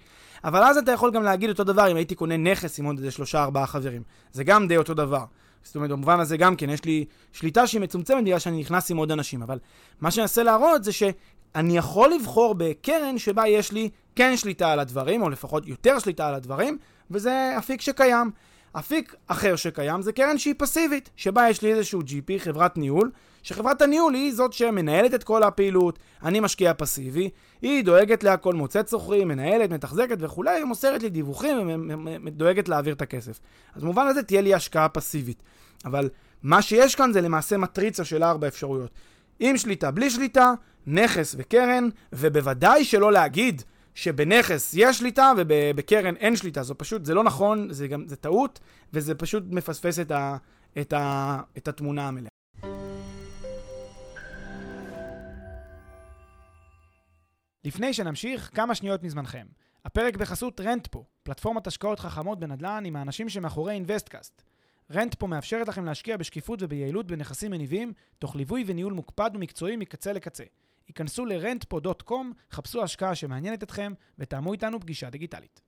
אבל 0.44 0.62
אז 0.62 0.76
אתה 0.76 0.92
יכול 0.92 1.10
גם 1.10 1.22
להגיד 1.22 1.50
אותו 1.50 1.64
דבר 1.64 1.90
אם 1.90 1.96
הייתי 1.96 2.14
קונה 2.14 2.36
נכס 2.36 2.78
עם 2.78 2.84
עוד 2.84 2.96
איזה 2.96 3.10
שלושה 3.10 3.42
ארבעה 3.42 3.66
חברים. 3.66 4.02
זה 4.32 4.44
גם 4.44 4.68
די 4.68 4.76
אותו 4.76 4.94
דבר. 4.94 5.24
זאת 5.62 5.76
אומרת, 5.76 5.90
במובן 5.90 6.20
הזה 6.20 6.36
גם 6.36 6.56
כן, 6.56 6.70
יש 6.70 6.84
לי 6.84 7.04
שליטה 7.32 7.66
שהיא 7.66 7.80
מצומצמת 7.80 8.24
בגלל 8.24 8.38
שאני 8.38 8.60
נכנס 8.60 8.90
עם 8.90 8.96
עוד 8.96 9.12
אנשים. 9.12 9.42
אבל 9.42 9.58
מה 10.00 10.10
שאני 10.10 10.22
אנסה 10.22 10.42
להראות 10.42 10.84
זה 10.84 10.92
שאני 10.92 11.76
יכול 11.76 12.10
לבחור 12.14 12.54
בקרן 12.58 13.18
שבה 13.18 13.48
יש 13.48 13.72
לי 13.72 13.90
כן 14.16 14.36
שליטה 14.36 14.72
על 14.72 14.80
הדברים, 14.80 15.22
או 15.22 15.30
לפחות 15.30 15.66
יותר 15.66 15.98
שליטה 15.98 16.28
על 16.28 16.34
הדברים, 16.34 16.78
וזה 17.10 17.54
אפיק 17.58 17.80
שקיים. 17.80 18.30
אפיק 18.72 19.14
אחר 19.26 19.56
שקיים 19.56 20.02
זה 20.02 20.12
קרן 20.12 20.38
שהיא 20.38 20.54
פסיבית, 20.58 21.10
שבה 21.16 21.48
יש 21.48 21.62
לי 21.62 21.72
איזשהו 21.72 22.00
GP, 22.00 22.38
חברת 22.38 22.76
ניהול, 22.76 23.10
שחברת 23.42 23.82
הניהול 23.82 24.14
היא 24.14 24.34
זאת 24.34 24.52
שמנהלת 24.52 25.14
את 25.14 25.24
כל 25.24 25.42
הפעילות, 25.42 25.98
אני 26.22 26.40
משקיע 26.40 26.72
פסיבי, 26.74 27.30
היא 27.62 27.84
דואגת 27.84 28.24
להכל, 28.24 28.54
מוצאת 28.54 28.88
סוחרים, 28.88 29.28
מנהלת, 29.28 29.70
מתחזקת 29.70 30.16
וכולי, 30.20 30.64
מוסרת 30.64 31.02
לי 31.02 31.10
דיווחים 31.10 31.86
ודואגת 32.24 32.68
להעביר 32.68 32.94
את 32.94 33.02
הכסף. 33.02 33.40
אז 33.74 33.82
במובן 33.82 34.06
הזה 34.06 34.22
תהיה 34.22 34.40
לי 34.40 34.54
השקעה 34.54 34.88
פסיבית. 34.88 35.42
אבל 35.84 36.08
מה 36.42 36.62
שיש 36.62 36.94
כאן 36.94 37.12
זה 37.12 37.20
למעשה 37.20 37.56
מטריצה 37.56 38.04
של 38.04 38.24
ארבע 38.24 38.48
אפשרויות. 38.48 38.90
עם 39.40 39.56
שליטה, 39.56 39.90
בלי 39.90 40.10
שליטה, 40.10 40.52
נכס 40.86 41.34
וקרן, 41.38 41.88
ובוודאי 42.12 42.84
שלא 42.84 43.12
להגיד 43.12 43.62
שבנכס 43.94 44.74
יש 44.76 44.98
שליטה 44.98 45.32
ובקרן 45.36 46.16
אין 46.16 46.36
שליטה. 46.36 46.62
זו 46.62 46.78
פשוט, 46.78 47.04
זה 47.04 47.14
לא 47.14 47.24
נכון, 47.24 47.68
זה 47.70 47.88
גם, 47.88 48.08
זה 48.08 48.16
טעות, 48.16 48.60
וזה 48.92 49.14
פשוט 49.14 49.44
מפספס 49.50 49.98
את, 49.98 50.10
ה, 50.10 50.36
את, 50.80 50.92
ה, 50.92 51.40
את 51.56 51.68
התמונה 51.68 52.08
המלאה. 52.08 52.28
לפני 57.64 57.92
שנמשיך, 57.92 58.50
כמה 58.54 58.74
שניות 58.74 59.02
מזמנכם. 59.02 59.46
הפרק 59.84 60.16
בחסות 60.16 60.60
רנטפו, 60.60 61.04
פלטפורמת 61.22 61.66
השקעות 61.66 62.00
חכמות 62.00 62.40
בנדל"ן 62.40 62.82
עם 62.86 62.96
האנשים 62.96 63.28
שמאחורי 63.28 63.74
אינוויסטקאסט. 63.74 64.42
רנטפו 64.92 65.26
מאפשרת 65.26 65.68
לכם 65.68 65.84
להשקיע 65.84 66.16
בשקיפות 66.16 66.62
וביעילות 66.62 67.06
בנכסים 67.06 67.50
מניבים, 67.50 67.92
תוך 68.18 68.36
ליווי 68.36 68.64
וניהול 68.66 68.92
מוקפד 68.92 69.30
ומקצועי 69.34 69.76
מקצה 69.76 70.12
לקצה. 70.12 70.44
היכנסו 70.88 71.26
ל-rentpo.com, 71.26 72.14
חפשו 72.50 72.82
השקעה 72.82 73.14
שמעניינת 73.14 73.62
אתכם 73.62 73.92
ותאמו 74.18 74.52
איתנו 74.52 74.80
פגישה 74.80 75.10
דיגיטלית. 75.10 75.60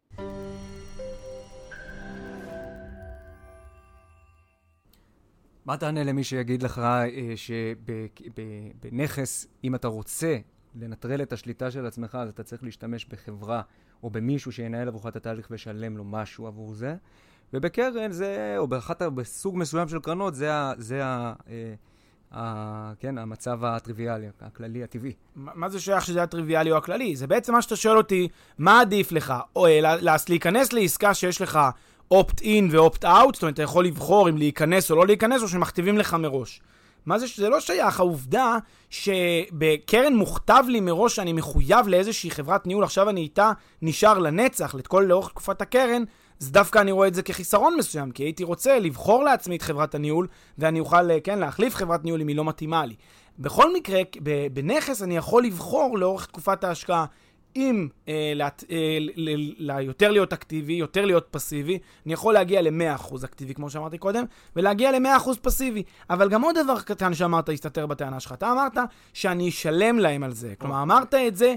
מה 5.64 5.76
תענה 5.76 6.04
למי 6.04 6.24
שיגיד 6.24 6.62
לך 6.62 6.78
אה, 6.78 7.08
שבנכס, 8.76 9.46
אם 9.64 9.74
אתה 9.74 9.88
רוצה 9.88 10.38
לנטרל 10.74 11.22
את 11.22 11.32
השליטה 11.32 11.70
של 11.70 11.86
עצמך, 11.86 12.18
אז 12.20 12.28
אתה 12.28 12.42
צריך 12.42 12.64
להשתמש 12.64 13.06
בחברה 13.06 13.62
או 14.02 14.10
במישהו 14.10 14.52
שינהל 14.52 14.88
עבורך 14.88 15.06
את 15.06 15.16
התהליך 15.16 15.46
וישלם 15.50 15.96
לו 15.96 16.04
משהו 16.04 16.46
עבור 16.46 16.74
זה. 16.74 16.96
ובקרן 17.52 18.12
זה, 18.12 18.54
או 18.58 18.66
באחת, 18.66 19.02
בסוג 19.02 19.56
מסוים 19.58 19.88
של 19.88 20.00
קרנות, 20.00 20.34
זה. 20.34 20.50
זה 20.78 21.04
ה 21.04 21.32
אה, 21.48 21.74
כן, 23.00 23.18
המצב 23.18 23.64
הטריוויאלי, 23.64 24.26
הכללי, 24.40 24.84
הטבעי. 24.84 25.12
מה 25.36 25.68
זה 25.68 25.80
שייך 25.80 26.04
שזה 26.04 26.22
הטריוויאלי 26.22 26.72
או 26.72 26.76
הכללי? 26.76 27.16
זה 27.16 27.26
בעצם 27.26 27.52
מה 27.52 27.62
שאתה 27.62 27.76
שואל 27.76 27.96
אותי, 27.96 28.28
מה 28.58 28.80
עדיף 28.80 29.12
לך? 29.12 29.34
או 29.56 29.66
להיכנס 30.28 30.72
לעסקה 30.72 31.14
שיש 31.14 31.40
לך 31.40 31.58
אופט-אין 32.10 32.68
ואופט-אאוט, 32.70 33.34
זאת 33.34 33.42
אומרת, 33.42 33.54
אתה 33.54 33.62
יכול 33.62 33.84
לבחור 33.84 34.28
אם 34.28 34.36
להיכנס 34.36 34.90
או 34.90 34.96
לא 34.96 35.06
להיכנס, 35.06 35.42
או 35.42 35.48
שמכתיבים 35.48 35.98
לך 35.98 36.14
מראש. 36.14 36.60
מה 37.06 37.18
זה 37.18 37.28
שזה 37.28 37.48
לא 37.48 37.60
שייך, 37.60 38.00
העובדה 38.00 38.58
שבקרן 38.90 40.16
מוכתב 40.16 40.64
לי 40.68 40.80
מראש 40.80 41.16
שאני 41.16 41.32
מחויב 41.32 41.88
לאיזושהי 41.88 42.30
חברת 42.30 42.66
ניהול, 42.66 42.84
עכשיו 42.84 43.10
אני 43.10 43.20
איתה 43.20 43.52
נשאר 43.82 44.18
לנצח, 44.18 44.74
לכל 44.74 45.04
לאורך 45.08 45.28
תקופת 45.28 45.62
הקרן, 45.62 46.02
אז 46.40 46.52
דווקא 46.52 46.78
אני 46.78 46.92
רואה 46.92 47.08
את 47.08 47.14
זה 47.14 47.22
כחיסרון 47.22 47.76
מסוים, 47.76 48.10
כי 48.10 48.22
הייתי 48.22 48.44
רוצה 48.44 48.78
לבחור 48.78 49.24
לעצמי 49.24 49.56
את 49.56 49.62
חברת 49.62 49.94
הניהול, 49.94 50.26
ואני 50.58 50.80
אוכל, 50.80 51.10
אה, 51.10 51.20
כן, 51.20 51.38
להחליף 51.38 51.74
חברת 51.74 52.04
ניהול 52.04 52.20
אם 52.20 52.28
היא 52.28 52.36
לא 52.36 52.44
מתאימה 52.44 52.86
לי. 52.86 52.94
בכל 53.38 53.74
מקרה, 53.74 54.00
בנכס 54.52 55.02
אני 55.02 55.16
יכול 55.16 55.44
לבחור 55.44 55.98
לאורך 55.98 56.26
תקופת 56.26 56.64
ההשקעה 56.64 57.06
אם 57.56 57.88
אה, 58.08 58.32
לת, 58.34 58.64
אה, 58.70 58.98
ל, 59.00 59.30
ל, 59.58 59.80
יותר 59.80 60.10
להיות 60.10 60.32
אקטיבי, 60.32 60.72
יותר 60.72 61.04
להיות 61.04 61.26
פסיבי, 61.30 61.78
אני 62.06 62.12
יכול 62.12 62.34
להגיע 62.34 62.62
ל-100% 62.62 63.24
אקטיבי, 63.24 63.54
כמו 63.54 63.70
שאמרתי 63.70 63.98
קודם, 63.98 64.24
ולהגיע 64.56 64.92
ל-100% 64.98 65.28
פסיבי. 65.42 65.82
אבל 66.10 66.28
גם 66.28 66.42
עוד 66.42 66.58
דבר 66.58 66.80
קטן 66.80 67.14
שאמרת 67.14 67.48
הסתתר 67.48 67.86
בטענה 67.86 68.20
שלך. 68.20 68.32
אתה 68.32 68.52
אמרת 68.52 68.78
שאני 69.12 69.48
אשלם 69.48 69.98
להם 69.98 70.22
על 70.22 70.32
זה. 70.32 70.54
כלומר, 70.58 70.82
אמרת 70.82 71.14
את 71.14 71.36
זה 71.36 71.54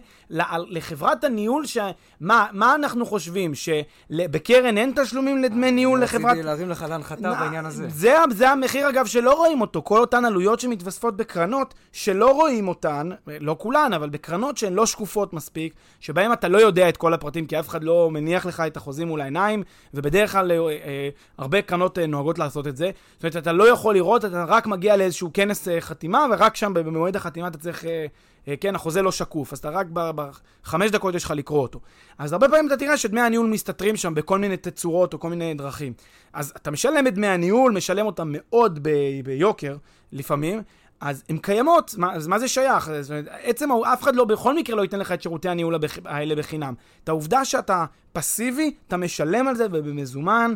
לחברת 0.70 1.24
הניהול, 1.24 1.66
ש... 1.66 1.78
מה, 2.20 2.46
מה 2.52 2.76
אנחנו 2.76 3.06
חושבים? 3.06 3.52
שבקרן 3.56 4.78
אין 4.78 4.94
תשלומים 4.96 5.44
לדמי 5.44 5.72
ניהול 5.72 6.04
לחברת... 6.04 6.32
רציתי 6.32 6.44
להרים 6.44 6.70
לך 6.70 6.86
להנחתה 6.90 7.34
בעניין 7.34 7.66
הזה. 7.66 7.90
זה, 7.90 8.16
זה 8.32 8.50
המחיר, 8.50 8.90
אגב, 8.90 9.06
שלא 9.06 9.34
רואים 9.34 9.62
אותו. 9.62 9.82
כל 9.82 10.00
אותן 10.00 10.26
עלויות 10.26 10.60
שמתווספות 10.60 11.18
בקרנות, 11.18 11.74
שלא 11.92 12.32
רואים 12.32 12.68
אותן, 12.68 13.10
לא 13.28 13.56
כולן, 13.60 13.94
אבל 13.94 14.10
בקרנות 14.10 14.58
שהן 14.58 14.74
לא 14.74 14.86
שקופות 14.86 15.34
מספיק, 15.34 15.74
שבהם 16.00 16.34
אתה 16.34 16.48
לא 16.48 16.58
יודע 16.58 16.90
את 16.90 16.98
כל 16.98 17.14
הפרטים, 17.14 17.46
כי 17.46 17.60
אף 17.60 17.70
אחד 17.70 17.84
לא 17.84 18.12
מניח 18.12 18.46
לך 18.46 18.64
את 18.68 18.78
החוזים 18.78 19.08
מול 19.08 19.22
העיניים, 19.22 19.64
ובדרך 19.94 20.32
כלל 20.32 20.52
אה, 20.52 20.58
אה, 20.58 21.10
הרבה 21.38 21.62
קרנות 21.62 22.00
אה, 22.00 22.08
נוהגות 22.08 22.40
לעשות 22.40 22.68
את 22.68 22.78
זה. 22.78 22.92
זאת 23.14 23.24
אומרת, 23.24 23.38
אתה 23.38 23.52
לא 23.52 23.70
יכול 23.70 23.96
לראות, 23.96 24.26
אתה 24.26 24.46
רק 24.48 24.68
מגיע 24.68 24.98
לאיזשהו 24.98 25.30
כנס 25.34 25.68
אה, 25.68 25.82
חתימה, 25.82 26.26
ורק 26.32 26.56
שם 26.56 26.74
במועד 26.74 27.16
החתימה 27.16 27.48
אתה 27.48 27.58
צריך... 27.58 27.86
אה, 27.86 28.06
אה, 28.48 28.56
כן, 28.62 28.76
החוזה 28.76 29.02
לא 29.02 29.12
שקוף, 29.12 29.54
אז 29.54 29.60
אתה 29.60 29.70
רק 29.70 29.88
בחמש 29.92 30.92
דקות 30.92 31.16
יש 31.16 31.24
לך 31.24 31.32
לקרוא 31.32 31.62
אותו. 31.62 31.80
אז 32.18 32.34
הרבה 32.34 32.50
פעמים 32.50 32.68
אתה 32.68 32.78
תראה 32.78 32.98
שדמי 32.98 33.22
הניהול 33.22 33.48
מסתתרים 33.48 33.96
שם 33.96 34.14
בכל 34.14 34.40
מיני 34.40 34.58
תצורות 34.58 35.14
או 35.14 35.20
כל 35.20 35.30
מיני 35.30 35.54
דרכים. 35.54 35.94
אז 36.34 36.54
אתה 36.56 36.72
משלם 36.72 37.08
את 37.08 37.16
דמי 37.16 37.28
הניהול, 37.28 37.72
משלם 37.72 38.06
אותם 38.06 38.28
מאוד 38.32 38.80
ב- 38.82 39.22
ביוקר 39.24 39.76
לפעמים, 40.12 40.62
אז 41.02 41.24
הן 41.30 41.38
קיימות, 41.38 41.96
מה, 41.98 42.14
אז 42.14 42.28
מה 42.28 42.40
זה 42.40 42.48
שייך? 42.48 42.90
זאת 43.02 43.10
אומרת, 43.10 43.26
עצם, 43.42 43.70
אף 43.94 44.04
אחד 44.04 44.16
לא, 44.16 44.26
בכל 44.26 44.56
מקרה 44.56 44.76
לא 44.76 44.82
ייתן 44.82 45.00
לך 45.00 45.12
את 45.12 45.22
שירותי 45.22 45.50
הניהול 45.50 45.80
האלה 46.06 46.36
בחינם. 46.36 46.74
את 47.04 47.10
העובדה 47.10 47.46
שאתה 47.46 47.86
פסיבי, 48.14 48.76
אתה 48.88 48.98
משלם 48.98 49.48
על 49.48 49.56
זה 49.56 49.66
ובמזומן, 49.72 50.54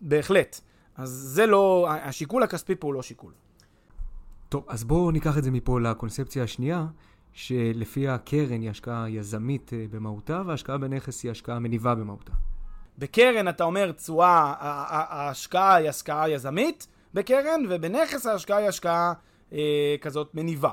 בהחלט. 0.00 0.60
אז 0.96 1.10
זה 1.10 1.46
לא, 1.46 1.88
השיקול 1.90 2.42
הכספי 2.42 2.74
פה 2.74 2.86
הוא 2.86 2.94
לא 2.94 3.02
שיקול. 3.02 3.32
טוב, 4.48 4.64
אז 4.68 4.84
בואו 4.84 5.10
ניקח 5.10 5.38
את 5.38 5.44
זה 5.44 5.50
מפה 5.50 5.80
לקונספציה 5.80 6.44
השנייה, 6.44 6.86
שלפי 7.32 8.08
הקרן 8.08 8.60
היא 8.60 8.70
השקעה 8.70 9.10
יזמית 9.10 9.72
אה, 9.72 9.84
במהותה, 9.90 10.42
והשקעה 10.46 10.78
בנכס 10.78 11.22
היא 11.22 11.30
השקעה 11.30 11.58
מניבה 11.58 11.94
במהותה. 11.94 12.32
בקרן 12.98 13.48
אתה 13.48 13.64
אומר 13.64 13.92
תשואה, 13.92 14.54
ההשקעה 14.58 15.74
היא 15.74 15.88
השקעה 15.88 16.30
יזמית 16.30 16.86
בקרן, 17.14 17.60
ובנכס 17.68 18.26
ההשקעה 18.26 18.58
היא 18.58 18.68
השקעה 18.68 19.12
אה, 19.52 19.94
כזאת 20.00 20.34
מניבה. 20.34 20.72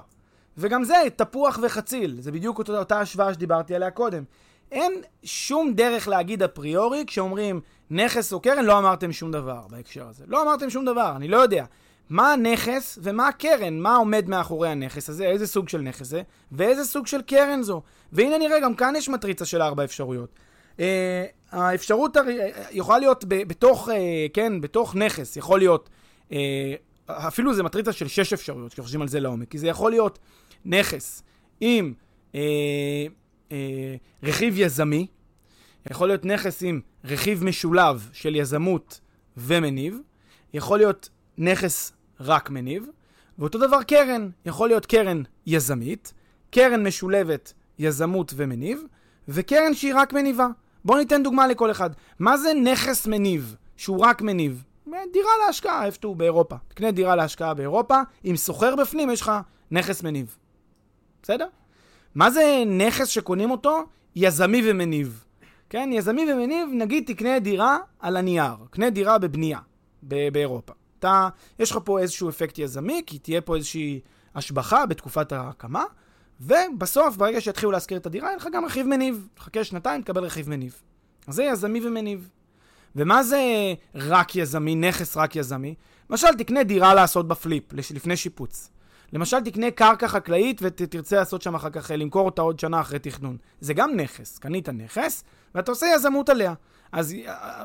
וגם 0.58 0.84
זה 0.84 0.96
תפוח 1.16 1.60
וחציל, 1.62 2.16
זה 2.20 2.32
בדיוק 2.32 2.60
אותה, 2.60 2.80
אותה 2.80 3.00
השוואה 3.00 3.34
שדיברתי 3.34 3.76
עליה 3.76 3.92
קודם. 3.92 4.24
אין 4.72 5.02
שום 5.24 5.74
דרך 5.74 6.08
להגיד 6.08 6.44
אפריורי 6.44 7.04
כשאומרים 7.08 7.62
נכס 7.92 8.34
או 8.34 8.40
קרן, 8.40 8.66
לא 8.66 8.78
אמרתם 8.78 9.12
שום 9.12 9.32
דבר 9.32 9.62
בהקשר 9.70 10.08
הזה. 10.08 10.24
לא 10.28 10.42
אמרתם 10.42 10.70
שום 10.70 10.86
דבר, 10.86 11.14
אני 11.16 11.28
לא 11.28 11.38
יודע. 11.38 11.66
מה 12.10 12.34
הנכס 12.34 13.00
ומה 13.02 13.28
הקרן, 13.28 13.80
מה 13.80 13.96
עומד 13.96 14.30
מאחורי 14.30 14.70
הנכס 14.70 15.10
הזה, 15.10 15.26
איזה 15.26 15.48
סוג 15.48 15.70
של 15.70 15.82
נכס 15.82 16.08
זה, 16.08 16.22
ואיזה 16.52 16.84
סוג 16.84 17.08
של 17.08 17.22
קרן 17.22 17.62
זו. 17.62 17.82
והנה 18.12 18.38
נראה, 18.38 18.60
גם 18.60 18.76
כאן 18.76 18.94
יש 18.96 19.10
מטריצה 19.10 19.46
של 19.46 19.62
ארבע 19.62 19.84
אפשרויות. 19.84 20.30
Uh, 20.78 20.82
האפשרות 21.52 22.18
הר... 22.18 22.24
יכולה 22.72 23.00
להיות 23.00 23.26
ב- 23.28 23.48
בתוך, 23.48 23.90
uh, 23.90 23.92
כן, 24.34 24.62
בתוך 24.62 24.96
נכס, 24.96 25.38
יכול 25.38 25.60
להיות, 25.60 25.90
uh, 26.30 26.34
אפילו 27.18 27.54
זה 27.54 27.64
מטריצה 27.64 27.92
של 27.92 28.08
שש 28.08 28.34
אפשרויות, 28.34 28.74
כשחושבים 28.74 29.02
על 29.02 29.08
זה 29.08 29.20
לעומק, 29.20 29.50
כי 29.50 29.58
זה 29.58 29.68
יכול 29.68 29.92
להיות 29.92 30.20
נכס 30.66 31.24
עם 31.62 31.94
uh, 32.32 32.36
uh, 33.50 33.54
רכיב 34.24 34.54
יזמי, 34.58 35.08
יכול 35.92 36.08
להיות 36.08 36.26
נכס 36.26 36.64
עם 36.64 36.82
רכיב 37.06 37.44
משולב 37.44 38.10
של 38.14 38.36
יזמות 38.36 39.00
ומניב, 39.38 39.98
יכול 40.54 40.78
להיות 40.78 41.10
נכס 41.38 41.94
רק 42.20 42.50
מניב, 42.50 42.86
ואותו 43.40 43.60
דבר 43.68 43.84
קרן, 43.84 44.30
יכול 44.46 44.70
להיות 44.70 44.86
קרן 44.86 45.24
יזמית, 45.46 46.14
קרן 46.52 46.88
משולבת 46.88 47.54
יזמות 47.80 48.34
ומניב, 48.36 48.82
וקרן 49.28 49.74
שהיא 49.74 49.94
רק 49.96 50.14
מניבה. 50.14 50.48
בואו 50.86 50.98
ניתן 51.00 51.24
דוגמה 51.24 51.48
לכל 51.48 51.72
אחד. 51.72 51.90
מה 52.20 52.38
זה 52.38 52.54
נכס 52.64 53.08
מניב 53.08 53.56
שהוא 53.78 54.00
רק 54.00 54.22
מניב? 54.22 54.64
דירה 54.88 55.32
להשקעה, 55.48 55.86
איפשהו 55.86 56.16
באירופה. 56.16 56.56
תקנה 56.68 56.92
דירה 56.92 57.16
להשקעה 57.16 57.54
באירופה, 57.54 58.02
אם 58.26 58.36
סוחר 58.36 58.76
בפנים 58.76 59.10
יש 59.10 59.22
לך 59.22 59.32
נכס 59.72 60.04
מניב. 60.04 60.38
בסדר? 61.24 61.48
מה 62.16 62.32
זה 62.32 62.64
נכס 62.68 63.08
שקונים 63.08 63.52
אותו? 63.52 63.84
יזמי 64.16 64.62
ומניב. 64.72 65.26
כן, 65.70 65.90
יזמי 65.94 66.34
ומניב, 66.34 66.70
נגיד 66.74 67.04
תקנה 67.08 67.40
דירה 67.40 67.78
על 68.00 68.18
הנייר, 68.18 68.54
קנה 68.70 68.90
דירה 68.90 69.18
בבנייה 69.18 69.60
באירופה. 70.04 70.74
אתה, 71.00 71.30
יש 71.60 71.72
לך 71.72 71.78
פה 71.84 72.00
איזשהו 72.00 72.30
אפקט 72.30 72.60
יזמי, 72.60 73.02
כי 73.06 73.20
תהיה 73.20 73.42
פה 73.42 73.56
איזושהי 73.56 74.00
השבחה 74.36 74.86
בתקופת 74.86 75.32
ההקמה, 75.32 75.84
ובסוף, 76.42 77.18
ברגע 77.18 77.42
שיתחילו 77.42 77.72
להשכיר 77.72 77.98
את 77.98 78.06
הדירה, 78.06 78.28
יהיה 78.28 78.38
לך 78.38 78.48
גם 78.52 78.66
רכיב 78.66 78.88
מניב. 78.88 79.28
תחכה 79.34 79.64
שנתיים, 79.64 80.02
תקבל 80.02 80.24
רכיב 80.24 80.50
מניב. 80.50 80.82
אז 81.28 81.36
זה 81.36 81.44
יזמי 81.44 81.88
ומניב. 81.88 82.30
ומה 82.96 83.24
זה 83.24 83.42
רק 83.96 84.36
יזמי, 84.36 84.76
נכס 84.76 85.18
רק 85.18 85.36
יזמי? 85.36 85.76
למשל, 86.10 86.28
תקנה 86.38 86.64
דירה 86.64 86.94
לעשות 86.94 87.28
בפליפ, 87.28 87.74
לפני 87.74 88.18
שיפוץ. 88.18 88.70
למשל, 89.14 89.40
תקנה 89.40 89.72
קרקע 89.72 90.08
חקלאית 90.08 90.60
ותרצה 90.64 91.16
לעשות 91.16 91.42
שם 91.42 91.56
אחר 91.56 91.70
כך, 91.70 91.92
למכור 91.98 92.26
אותה 92.26 92.42
עוד 92.42 92.60
שנה 92.60 92.82
אחרי 92.82 93.00
תכנון. 93.00 93.38
זה 93.62 93.74
גם 93.74 93.96
נכס. 93.96 94.40
קנית 94.40 94.70
נכס, 94.70 95.24
ואתה 95.56 95.72
עושה 95.72 95.86
יזמות 95.96 96.30
עליה. 96.30 96.54
אז 96.92 97.16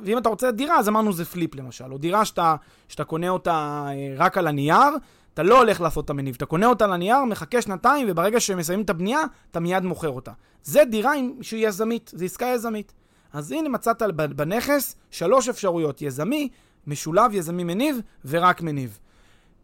ואם 0.05 0.19
אתה 0.19 0.29
רוצה 0.29 0.51
דירה, 0.51 0.79
אז 0.79 0.89
אמרנו 0.89 1.13
זה 1.13 1.25
פליפ 1.25 1.55
למשל. 1.55 1.93
או 1.93 1.99
דירה 1.99 2.25
שאתה, 2.25 2.57
שאתה 2.89 3.05
קונה 3.05 3.29
אותה 3.29 3.85
אה, 3.89 4.15
רק 4.17 4.39
על 4.39 4.47
הנייר, 4.47 4.97
אתה 5.35 5.43
לא 5.43 5.59
הולך 5.59 5.81
לעשות 5.81 6.05
את 6.05 6.11
המניב. 6.11 6.35
אתה 6.35 6.47
קונה 6.47 6.67
אותה 6.67 6.85
על 6.85 6.93
הנייר, 6.93 7.25
מחכה 7.25 7.63
שנתיים, 7.63 8.07
וברגע 8.11 8.41
שמסיימים 8.41 8.85
את 8.85 8.91
הבנייה, 8.91 9.21
אתה 9.51 9.61
מיד 9.61 9.83
מוכר 9.83 10.11
אותה. 10.11 10.33
זה 10.63 10.85
דירה 10.85 11.13
שהיא 11.43 11.69
יזמית, 11.69 12.13
זו 12.15 12.25
עסקה 12.25 12.47
יזמית. 12.47 12.93
אז 13.33 13.53
הנה 13.53 13.69
מצאת 13.69 14.03
בנכס 14.37 14.97
שלוש 15.11 15.49
אפשרויות, 15.49 16.03
יזמי, 16.03 16.49
משולב, 16.87 17.35
יזמי 17.35 17.65
מניב 17.65 18.01
ורק 18.25 18.61
מניב. 18.61 18.99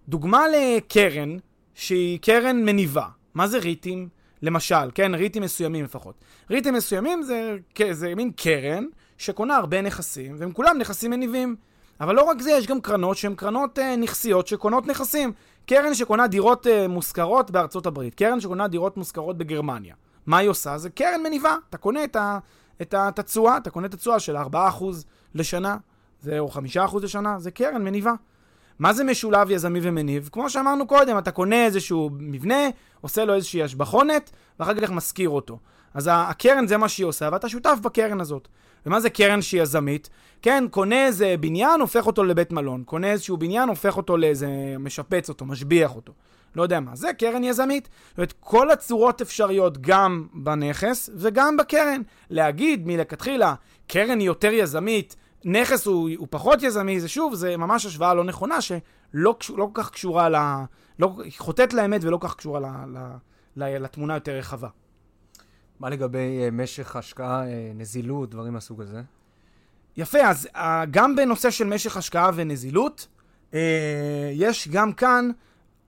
דוגמה 0.09 0.45
לקרן, 0.49 1.37
שהיא 1.75 2.19
קרן 2.23 2.65
מניבה. 2.65 3.07
מה 3.35 3.47
זה 3.47 3.59
ריטים? 3.59 4.09
למשל, 4.43 4.91
כן, 4.95 5.15
ריטים 5.15 5.43
מסוימים 5.43 5.85
לפחות. 5.85 6.15
ריטים 6.51 6.75
מסוימים 6.75 7.23
זה, 7.23 7.57
זה 7.91 8.15
מין 8.15 8.31
קרן 8.37 8.85
שקונה 9.19 9.57
הרבה 9.57 9.83
נכסים, 9.83 10.35
והם 10.39 10.53
כולם 10.53 10.79
נכסים 10.79 11.11
מניבים. 11.11 11.57
אבל 12.01 12.15
לא 12.15 12.23
רק 12.23 12.41
זה, 12.41 12.51
יש 12.51 12.67
גם 12.67 12.81
קרנות 12.81 13.17
שהן 13.17 13.35
קרנות 13.35 13.79
אה, 13.79 13.97
נכסיות 13.97 14.47
שקונות 14.47 14.87
נכסים. 14.87 15.33
קרן 15.67 15.95
שקונה 15.95 16.27
דירות 16.27 16.67
אה, 16.67 16.89
מושכרות 16.89 17.51
בארצות 17.51 17.87
הברית, 17.87 18.15
קרן 18.15 18.41
שקונה 18.41 18.69
דירות 18.69 18.97
מושכרות 18.97 19.39
בגרמניה. 19.39 19.95
מה 20.27 20.39
היא 20.39 20.49
עושה? 20.49 20.79
זה 20.79 20.91
קרן 20.91 21.23
מניבה. 21.23 21.57
אתה 21.69 21.79
קונה 21.79 22.05
את, 22.05 22.17
ה, 22.17 22.39
את 22.83 23.19
התשואה, 23.19 23.57
אתה 23.57 23.71
קונה 23.71 23.87
את 23.87 23.95
התשואה 23.95 24.21
של 24.21 24.37
4% 24.37 24.41
לשנה, 25.35 25.77
זה, 26.21 26.39
או 26.39 26.51
5% 26.91 27.01
לשנה, 27.03 27.39
זה 27.39 27.51
קרן 27.51 27.85
מניבה. 27.85 28.13
מה 28.79 28.93
זה 28.93 29.05
משולב 29.05 29.51
יזמי 29.51 29.81
ומניב? 29.83 30.29
כמו 30.33 30.51
שאמרנו 30.51 30.87
קודם, 30.87 31.19
אתה 31.19 31.31
קונה 31.31 31.65
איזשהו 31.65 32.11
מבנה, 32.19 32.69
עושה 33.01 33.25
לו 33.25 33.35
איזושהי 33.35 33.63
השבחונת, 33.63 34.31
ואחר 34.61 34.75
כך 34.75 34.91
משכיר 34.91 35.29
אותו. 35.29 35.59
אז 35.95 36.11
הקרן 36.13 36.67
זה 36.67 36.77
מה 36.77 36.89
שהיא 36.89 37.07
עושה, 37.07 37.29
ואתה 37.33 37.49
שותף 37.49 37.79
בקרן 37.83 38.21
הזאת. 38.21 38.49
ומה 38.87 39.01
זה 39.01 39.11
קרן 39.11 39.43
שהיא 39.43 39.63
יזמית? 39.63 40.09
כן, 40.43 40.65
קונה 40.71 41.07
איזה 41.07 41.35
בניין, 41.41 41.81
הופך 41.81 42.07
אותו 42.07 42.25
לבית 42.25 42.53
מלון. 42.53 42.83
קונה 42.85 43.11
איזשהו 43.11 43.37
בניין, 43.37 43.69
הופך 43.69 43.97
אותו 43.97 44.17
לאיזה... 44.17 44.49
משפץ 44.79 45.29
אותו, 45.29 45.45
משביח 45.45 45.97
אותו. 45.97 46.13
לא 46.57 46.63
יודע 46.63 46.81
מה. 46.81 46.97
זה 46.97 47.13
קרן 47.19 47.45
יזמית. 47.45 47.89
זאת 48.09 48.19
אומרת, 48.19 48.35
כל 48.41 48.71
הצורות 48.71 49.21
אפשריות 49.21 49.79
גם 49.81 50.27
בנכס 50.35 51.11
וגם 51.15 51.57
בקרן. 51.57 52.03
להגיד 52.31 52.87
מלכתחילה, 52.87 53.55
קרן 53.87 54.19
היא 54.19 54.27
יותר 54.27 54.53
יזמית, 54.53 55.17
נכס 55.45 55.87
הוא, 55.87 56.11
הוא 56.17 56.27
פחות 56.31 56.63
יזמי, 56.63 57.01
זה 57.01 57.09
שוב, 57.09 57.35
זה 57.35 57.57
ממש 57.57 57.87
השוואה 57.87 58.15
לא 58.15 58.25
נכונה, 58.25 58.61
שלא 58.61 58.81
לא 59.15 59.69
כל 59.73 59.83
כך 59.83 59.91
קשורה 59.91 60.29
ל... 60.29 60.37
לא, 60.99 61.13
חוטאת 61.39 61.73
לאמת 61.73 62.05
ולא 62.05 62.17
כל 62.17 62.29
כך 62.29 62.37
קשורה 62.37 62.61
ל, 62.61 62.67
ל, 62.67 62.99
ל, 63.57 63.83
לתמונה 63.85 64.15
יותר 64.15 64.33
רחבה. 64.33 64.69
מה 65.81 65.91
לגבי 65.91 66.49
uh, 66.49 66.51
משך 66.51 66.97
השקעה, 66.97 67.45
uh, 67.45 67.47
נזילות, 67.75 68.31
דברים 68.31 68.53
מהסוג 68.53 68.81
הזה? 68.81 69.03
יפה, 69.97 70.19
אז 70.19 70.49
uh, 70.55 70.59
גם 70.91 71.17
בנושא 71.17 71.51
של 71.51 71.65
משך 71.65 71.97
השקעה 71.97 72.31
ונזילות, 72.35 73.09
uh, 73.51 73.55
יש 74.33 74.69
גם 74.69 74.93
כאן 74.93 75.31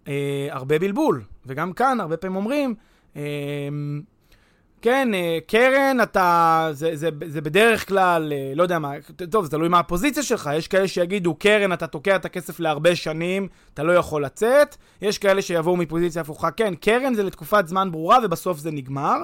uh, 0.04 0.08
הרבה 0.50 0.78
בלבול, 0.78 1.22
וגם 1.46 1.72
כאן 1.72 2.00
הרבה 2.00 2.16
פעמים 2.16 2.36
אומרים, 2.36 2.74
uh, 3.14 3.18
כן, 4.84 5.08
קרן, 5.46 5.96
אתה, 6.02 6.68
זה, 6.72 6.96
זה, 6.96 7.08
זה 7.26 7.40
בדרך 7.40 7.88
כלל, 7.88 8.32
לא 8.54 8.62
יודע 8.62 8.78
מה, 8.78 8.92
טוב, 9.30 9.44
זה 9.44 9.50
תלוי 9.50 9.68
מה 9.68 9.78
הפוזיציה 9.78 10.22
שלך. 10.22 10.50
יש 10.54 10.68
כאלה 10.68 10.88
שיגידו, 10.88 11.34
קרן, 11.34 11.72
אתה 11.72 11.86
תוקע 11.86 12.16
את 12.16 12.24
הכסף 12.24 12.60
להרבה 12.60 12.96
שנים, 12.96 13.48
אתה 13.74 13.82
לא 13.82 13.92
יכול 13.92 14.24
לצאת. 14.24 14.76
יש 15.02 15.18
כאלה 15.18 15.42
שיבואו 15.42 15.76
מפוזיציה 15.76 16.22
הפוכה, 16.22 16.50
כן, 16.50 16.74
קרן 16.74 17.14
זה 17.14 17.22
לתקופת 17.22 17.66
זמן 17.66 17.88
ברורה 17.92 18.18
ובסוף 18.24 18.58
זה 18.58 18.70
נגמר. 18.70 19.16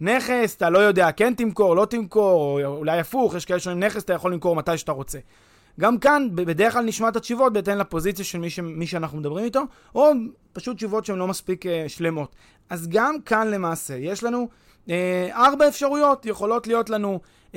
נכס, 0.00 0.56
אתה 0.56 0.70
לא 0.70 0.78
יודע, 0.78 1.12
כן 1.12 1.34
תמכור, 1.34 1.76
לא 1.76 1.84
תמכור, 1.84 2.64
או 2.64 2.76
אולי 2.76 2.98
הפוך, 2.98 3.34
יש 3.34 3.44
כאלה 3.44 3.60
שאומרים 3.60 3.84
נכס, 3.84 4.02
אתה 4.02 4.12
יכול 4.12 4.32
למכור 4.32 4.56
מתי 4.56 4.78
שאתה 4.78 4.92
רוצה. 4.92 5.18
גם 5.80 5.98
כאן, 5.98 6.28
בדרך 6.34 6.72
כלל 6.72 6.84
נשמע 6.84 7.08
את 7.08 7.16
התשובות 7.16 7.52
בהתאם 7.52 7.78
לפוזיציה 7.78 8.24
של 8.24 8.38
מי, 8.38 8.50
ש... 8.50 8.58
מי 8.58 8.86
שאנחנו 8.86 9.18
מדברים 9.18 9.44
איתו, 9.44 9.62
או 9.94 10.10
פשוט 10.52 10.76
תשובות 10.76 11.04
שהן 11.04 11.18
לא 11.18 11.28
מספיק 11.28 11.66
uh, 11.66 11.68
שלמות. 11.88 12.36
אז 12.70 12.88
גם 12.88 13.20
כאן 13.20 13.48
למעשה, 13.48 13.96
יש 13.96 14.24
לנו 14.24 14.48
uh, 14.86 14.90
ארבע 15.32 15.68
אפשרויות, 15.68 16.26
יכולות 16.26 16.66
להיות 16.66 16.90
לנו 16.90 17.20
uh, 17.22 17.54
uh, 17.54 17.56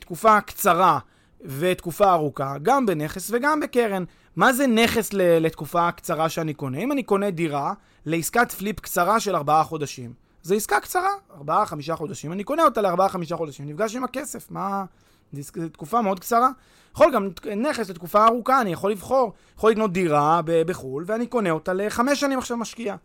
תקופה 0.00 0.40
קצרה 0.40 0.98
ותקופה 1.40 2.12
ארוכה, 2.12 2.54
גם 2.62 2.86
בנכס 2.86 3.30
וגם 3.32 3.60
בקרן. 3.60 4.04
מה 4.36 4.52
זה 4.52 4.66
נכס 4.66 5.10
לתקופה 5.12 5.92
קצרה 5.92 6.28
שאני 6.28 6.54
קונה? 6.54 6.78
אם 6.78 6.92
אני 6.92 7.02
קונה 7.02 7.30
דירה 7.30 7.72
לעסקת 8.06 8.52
פליפ 8.52 8.80
קצרה 8.80 9.20
של 9.20 9.36
ארבעה 9.36 9.64
חודשים. 9.64 10.12
זו 10.42 10.54
עסקה 10.54 10.80
קצרה, 10.80 11.10
ארבעה, 11.36 11.66
חמישה 11.66 11.96
חודשים, 11.96 12.32
אני 12.32 12.44
קונה 12.44 12.64
אותה 12.64 12.82
לארבעה, 12.82 13.08
חמישה 13.08 13.36
חודשים, 13.36 13.66
נפגש 13.66 13.96
עם 13.96 14.04
הכסף, 14.04 14.50
מה... 14.50 14.84
זו 15.32 15.68
תקופה 15.68 16.02
מאוד 16.02 16.20
קצרה. 16.20 16.48
יכול 16.94 17.12
גם 17.14 17.28
נכס 17.56 17.90
לתקופה 17.90 18.26
ארוכה, 18.26 18.60
אני 18.60 18.72
יכול 18.72 18.90
לבחור, 18.90 19.32
יכול 19.56 19.70
לקנות 19.70 19.92
דירה 19.92 20.40
בחו"ל, 20.44 21.04
ואני 21.06 21.26
קונה 21.26 21.50
אותה 21.50 21.72
לחמש 21.72 22.20
שנים 22.20 22.38
עכשיו 22.38 22.56
משקיע. 22.56 22.96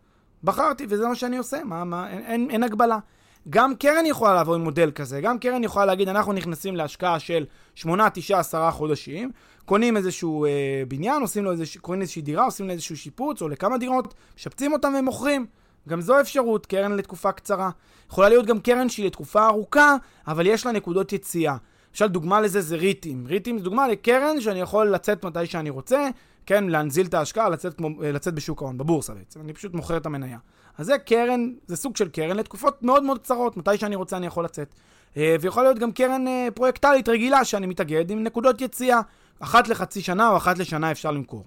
בחרתי, 0.44 0.86
וזה 0.88 1.08
מה 1.08 1.14
שאני 1.14 1.38
עושה, 1.38 1.64
מה, 1.64 1.84
מה, 1.84 2.10
אין, 2.10 2.22
אין, 2.26 2.50
אין 2.50 2.62
הגבלה. 2.62 2.98
גם 3.50 3.74
קרן 3.74 4.06
יכולה 4.06 4.34
לעבור 4.34 4.54
עם 4.54 4.60
מודל 4.60 4.90
כזה, 4.90 5.20
גם 5.20 5.38
קרן 5.38 5.64
יכולה 5.64 5.86
להגיד, 5.86 6.08
אנחנו 6.08 6.32
נכנסים 6.32 6.76
להשקעה 6.76 7.18
של 7.18 7.44
8, 7.74 8.10
9, 8.10 8.38
10 8.38 8.70
חודשים, 8.70 9.30
קונים 9.64 9.96
איזשהו 9.96 10.44
אה, 10.44 10.82
בניין, 10.88 11.22
עושים 11.22 11.44
לו 11.44 11.52
איזוש, 11.52 11.76
קונים 11.76 12.00
איזושהי 12.00 12.22
דירה, 12.22 12.44
עושים 12.44 12.66
לו 12.66 12.72
איזשהו 12.72 12.96
שיפוץ, 12.96 13.42
או 13.42 13.48
לכמה 13.48 13.78
דירות, 13.78 14.14
משפצים 14.36 14.72
אותם 14.72 14.92
ומוכרים. 14.98 15.46
גם 15.88 16.00
זו 16.00 16.20
אפשרות, 16.20 16.66
קרן 16.66 16.92
לתקופה 16.92 17.32
קצרה. 17.32 17.70
יכולה 18.10 18.28
להיות 18.28 18.46
גם 18.46 18.60
קרן 18.60 18.88
שהיא 18.88 19.06
לתקופה 19.06 19.46
ארוכה, 19.46 19.96
אבל 20.26 20.46
יש 20.46 20.66
לה 20.66 20.72
נקודות 20.72 21.12
יציאה. 21.12 21.56
למשל, 22.00 22.12
דוגמה 22.12 22.40
לזה 22.40 22.60
זה 22.60 22.76
ריטים. 22.76 23.26
ריטים 23.26 23.58
זה 23.58 23.64
דוגמה 23.64 23.88
לקרן 23.88 24.40
שאני 24.40 24.60
יכול 24.60 24.90
לצאת 24.90 25.24
מתי 25.24 25.46
שאני 25.46 25.70
רוצה, 25.70 26.08
כן, 26.46 26.64
להנזיל 26.64 27.06
את 27.06 27.14
ההשקעה, 27.14 27.48
לצאת, 27.48 27.74
כמו, 27.74 27.88
אה, 28.02 28.12
לצאת 28.12 28.34
בשוק 28.34 28.62
ההון, 28.62 28.78
בבורסה 28.78 29.14
בעצם. 29.14 29.40
אני 29.40 29.52
פשוט 29.52 29.74
מוכר 29.74 29.96
את 29.96 30.06
המניה. 30.06 30.38
אז 30.78 30.86
זה 30.86 30.98
קרן, 30.98 31.52
זה 31.66 31.76
סוג 31.76 31.96
של 31.96 32.08
קרן 32.08 32.36
לתקופות 32.36 32.82
מאוד 32.82 33.02
מאוד 33.02 33.18
קצרות, 33.18 33.56
מתי 33.56 33.76
שאני 33.76 33.96
רוצה 33.96 34.16
אני 34.16 34.26
יכול 34.26 34.44
לצאת. 34.44 34.74
אה, 35.16 35.36
ויכול 35.40 35.62
להיות 35.62 35.78
גם 35.78 35.92
קרן 35.92 36.28
אה, 36.28 36.48
פרויקטלית 36.54 37.08
רגילה 37.08 37.44
שאני 37.44 37.66
מתאגד 37.66 38.10
עם 38.10 38.22
נקודות 38.22 38.60
יציאה. 38.60 39.00
אחת 39.40 39.68
לחצי 39.68 40.00
שנה 40.00 40.28
או 40.30 40.36
אחת 40.36 40.58
לשנה 40.58 40.90
אפשר 40.90 41.10
למכור. 41.10 41.44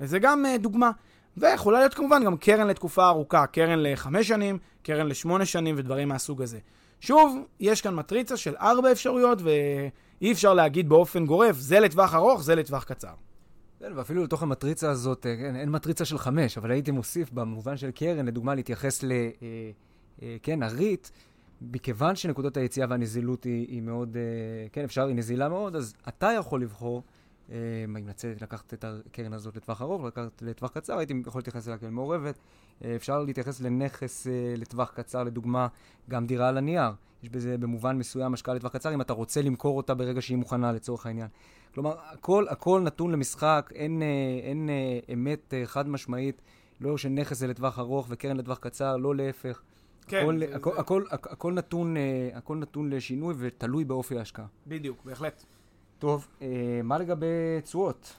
וזה 0.00 0.18
גם 0.18 0.44
דוגמה. 0.58 0.90
ויכולה 1.36 1.78
להיות 1.78 1.94
כמובן 1.94 2.24
גם 2.24 2.36
קרן 2.36 2.66
לתקופה 2.66 3.08
ארוכה, 3.08 3.46
קרן 3.46 3.78
לחמש 3.82 4.28
שנים, 4.28 4.58
קרן 4.82 5.06
לשמונה 5.06 5.46
שנים 5.46 5.74
ודברים 5.78 6.08
מהסוג 6.08 6.42
הזה. 6.42 6.58
שוב, 7.00 7.38
יש 7.60 7.80
כאן 7.80 7.94
מטריצה 7.94 8.36
של 8.36 8.56
ארבע 8.56 8.92
אפשרויות, 8.92 9.38
ואי 9.42 10.32
אפשר 10.32 10.54
להגיד 10.54 10.88
באופן 10.88 11.26
גורף, 11.26 11.56
זה 11.56 11.80
לטווח 11.80 12.14
ארוך, 12.14 12.42
זה 12.42 12.54
לטווח 12.54 12.84
קצר. 12.84 13.14
כן, 13.80 13.92
ואפילו 13.94 14.24
לתוך 14.24 14.42
המטריצה 14.42 14.90
הזאת, 14.90 15.26
אין, 15.26 15.56
אה, 15.56 15.60
אין 15.60 15.70
מטריצה 15.70 16.04
של 16.04 16.18
חמש, 16.18 16.58
אבל 16.58 16.70
הייתי 16.70 16.90
מוסיף 16.90 17.30
במובן 17.30 17.76
של 17.76 17.90
קרן, 17.90 18.26
לדוגמה, 18.26 18.54
להתייחס 18.54 19.02
ל... 19.02 19.12
אה, 19.12 19.26
אה, 20.22 20.36
כן, 20.42 20.62
הריט, 20.62 21.08
מכיוון 21.60 22.16
שנקודות 22.16 22.56
היציאה 22.56 22.86
והנזילות 22.90 23.44
היא, 23.44 23.66
היא 23.68 23.82
מאוד, 23.82 24.16
אה, 24.16 24.68
כן, 24.72 24.84
אפשר, 24.84 25.06
היא 25.06 25.16
נזילה 25.16 25.48
מאוד, 25.48 25.76
אז 25.76 25.94
אתה 26.08 26.32
יכול 26.38 26.62
לבחור 26.62 27.02
אם 27.50 27.96
לצאת, 28.08 28.42
לקחת 28.42 28.74
את 28.74 28.84
הקרן 28.84 29.32
הזאת 29.32 29.56
לטווח 29.56 29.82
ארוך, 29.82 30.04
לקחת 30.04 30.42
לטווח 30.42 30.70
קצר, 30.70 30.98
הייתי 30.98 31.14
יכול 31.26 31.38
להתייחס 31.38 31.68
אליה 31.68 31.78
כאל 31.78 31.90
מעורבת. 31.90 32.38
אה, 32.84 32.96
אפשר 32.96 33.22
להתייחס 33.22 33.60
לנכס 33.60 34.26
אה, 34.26 34.54
לטווח 34.56 34.90
קצר, 34.94 35.24
לדוגמה, 35.24 35.68
גם 36.10 36.26
דירה 36.26 36.48
על 36.48 36.58
הנייר. 36.58 36.90
יש 37.22 37.28
בזה 37.28 37.58
במובן 37.58 37.98
מסוים 37.98 38.34
השקעה 38.34 38.54
לטווח 38.54 38.72
קצר, 38.72 38.94
אם 38.94 39.00
אתה 39.00 39.12
רוצה 39.12 39.42
למכור 39.42 39.76
אותה 39.76 39.94
ברגע 39.94 40.22
שהיא 40.22 40.36
מוכנה 40.36 40.72
לצורך 40.72 41.06
העניין. 41.06 41.28
כלומר, 41.74 41.96
הכל, 42.12 42.48
הכל 42.48 42.80
נתון 42.84 43.12
למשחק, 43.12 43.70
אין, 43.74 44.02
אין, 44.42 44.70
אין 44.70 44.70
אמת 45.12 45.54
חד 45.64 45.88
משמעית, 45.88 46.42
לא 46.80 46.98
שנכס 46.98 47.38
זה 47.38 47.46
לטווח 47.46 47.78
ארוך 47.78 48.06
וקרן 48.10 48.36
לטווח 48.36 48.58
קצר, 48.58 48.96
לא 48.96 49.16
להפך. 49.16 49.62
כן. 50.06 50.22
הכל, 50.22 50.38
זה, 50.38 50.56
הכל, 50.56 50.72
זה... 50.74 50.80
הכל, 50.80 51.04
הכל, 51.10 51.30
הכל, 51.30 51.52
נתון, 51.52 51.96
הכל 52.34 52.56
נתון 52.56 52.90
לשינוי 52.90 53.34
ותלוי 53.38 53.84
באופי 53.84 54.18
ההשקעה. 54.18 54.46
בדיוק, 54.66 54.98
בהחלט. 55.04 55.44
טוב, 55.98 56.28
אה, 56.42 56.46
מה 56.84 56.98
לגבי 56.98 57.26
תשואות? 57.64 58.14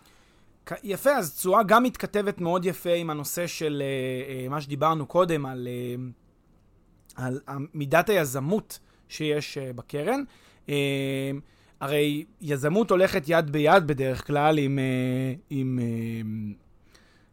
יפה, 0.83 1.11
אז 1.11 1.35
תשואה 1.35 1.63
גם 1.63 1.83
מתכתבת 1.83 2.41
מאוד 2.41 2.65
יפה 2.65 2.93
עם 2.93 3.09
הנושא 3.09 3.47
של 3.47 3.83
אה, 3.85 4.43
אה, 4.43 4.49
מה 4.49 4.61
שדיברנו 4.61 5.05
קודם, 5.05 5.45
על, 5.45 5.67
על 7.15 7.37
מידת 7.73 8.09
היזמות 8.09 8.79
שיש 9.09 9.57
בקרן. 9.57 10.23
הרי 11.79 12.25
יזמות 12.41 12.91
הולכת 12.91 13.23
יד 13.27 13.49
ביד 13.49 13.87
בדרך 13.87 14.27
כלל 14.27 14.57
עם, 14.57 14.79
עם, 15.49 15.79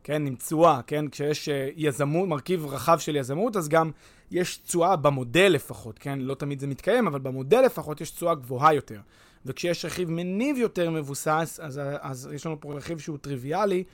כן, 0.04 0.26
עם 0.26 0.34
תשואה, 0.34 0.80
כן? 0.86 1.08
כשיש 1.08 1.48
יזמות, 1.76 2.28
מרכיב 2.28 2.66
רחב 2.66 2.98
של 2.98 3.16
יזמות, 3.16 3.56
אז 3.56 3.68
גם 3.68 3.90
יש 4.30 4.56
תשואה 4.56 4.96
במודל 4.96 5.48
לפחות, 5.52 5.98
כן? 5.98 6.18
לא 6.18 6.34
תמיד 6.34 6.60
זה 6.60 6.66
מתקיים, 6.66 7.06
אבל 7.06 7.18
במודל 7.18 7.60
לפחות 7.60 8.00
יש 8.00 8.10
תשואה 8.10 8.34
גבוהה 8.34 8.74
יותר. 8.74 9.00
וכשיש 9.46 9.84
רכיב 9.84 10.10
מניב 10.10 10.56
יותר 10.56 10.90
מבוסס, 10.90 11.60
אז, 11.62 11.80
אז 12.00 12.28
יש 12.34 12.46
לנו 12.46 12.60
פה 12.60 12.74
רכיב 12.74 12.98
שהוא 12.98 13.18
טריוויאלי, 13.18 13.84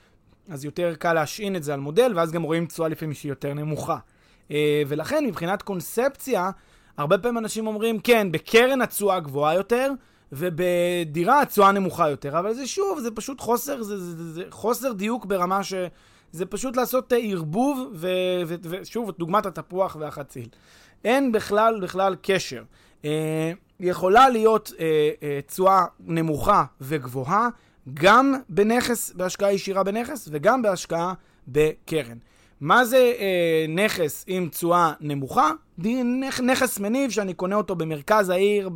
אז 0.49 0.65
יותר 0.65 0.95
קל 0.95 1.13
להשעין 1.13 1.57
את 1.57 1.63
זה 1.63 1.75
על 1.75 1.81
מודל, 1.81 2.13
ואז 2.17 2.33
גם 2.33 2.43
רואים 2.43 2.67
תשואה 2.67 2.89
לפעמים 2.89 3.15
שהיא 3.15 3.33
יותר 3.33 3.55
נמוכה. 3.55 3.97
אה, 4.51 4.83
ולכן, 4.89 5.27
מבחינת 5.27 5.63
קונספציה, 5.63 6.51
הרבה 6.97 7.19
פעמים 7.19 7.39
אנשים 7.39 7.67
אומרים, 7.67 8.01
כן, 8.01 8.33
בקרן 8.33 8.83
התשואה 8.83 9.21
גבוהה 9.21 9.55
יותר, 9.55 9.91
ובדירה 10.33 11.43
התשואה 11.43 11.73
נמוכה 11.73 12.11
יותר, 12.11 12.39
אבל 12.39 12.55
זה 12.55 12.67
שוב, 12.67 13.01
זה 13.01 13.11
פשוט 13.11 13.41
חוסר, 13.41 13.83
זה, 13.83 13.99
זה, 13.99 14.11
זה, 14.17 14.33
זה 14.33 14.43
חוסר 14.51 14.93
דיוק 14.93 15.25
ברמה 15.25 15.63
ש... 15.63 15.75
זה 16.33 16.47
פשוט 16.47 16.77
לעשות 16.77 17.13
ערבוב, 17.17 18.05
ושוב, 18.65 19.11
דוגמת 19.19 19.47
התפוח 19.47 19.97
והחציל. 20.01 20.49
אין 21.05 21.33
בכלל, 21.33 21.81
בכלל 21.83 22.17
קשר. 22.23 22.63
יכולה 23.83 24.29
להיות 24.29 24.73
תשואה 25.47 25.79
אה, 25.79 25.81
אה, 25.81 25.87
נמוכה 26.01 26.65
וגבוהה 26.81 27.49
גם 27.95 28.35
בנכס, 28.49 29.13
בהשקעה 29.13 29.53
ישירה 29.53 29.83
בנכס 29.83 30.29
וגם 30.31 30.63
בהשקעה 30.63 31.15
בקרן. 31.49 32.19
מה 32.61 32.85
זה 32.85 33.13
אה, 33.19 33.67
נכס 33.69 34.25
עם 34.27 34.49
תשואה 34.49 34.93
נמוכה? 35.01 35.51
נכ, 36.05 36.41
נכס 36.41 36.79
מניב 36.79 37.11
שאני 37.11 37.35
קונה 37.35 37.57
אותו 37.57 37.75
במרכז 37.75 38.29
העיר, 38.29 38.69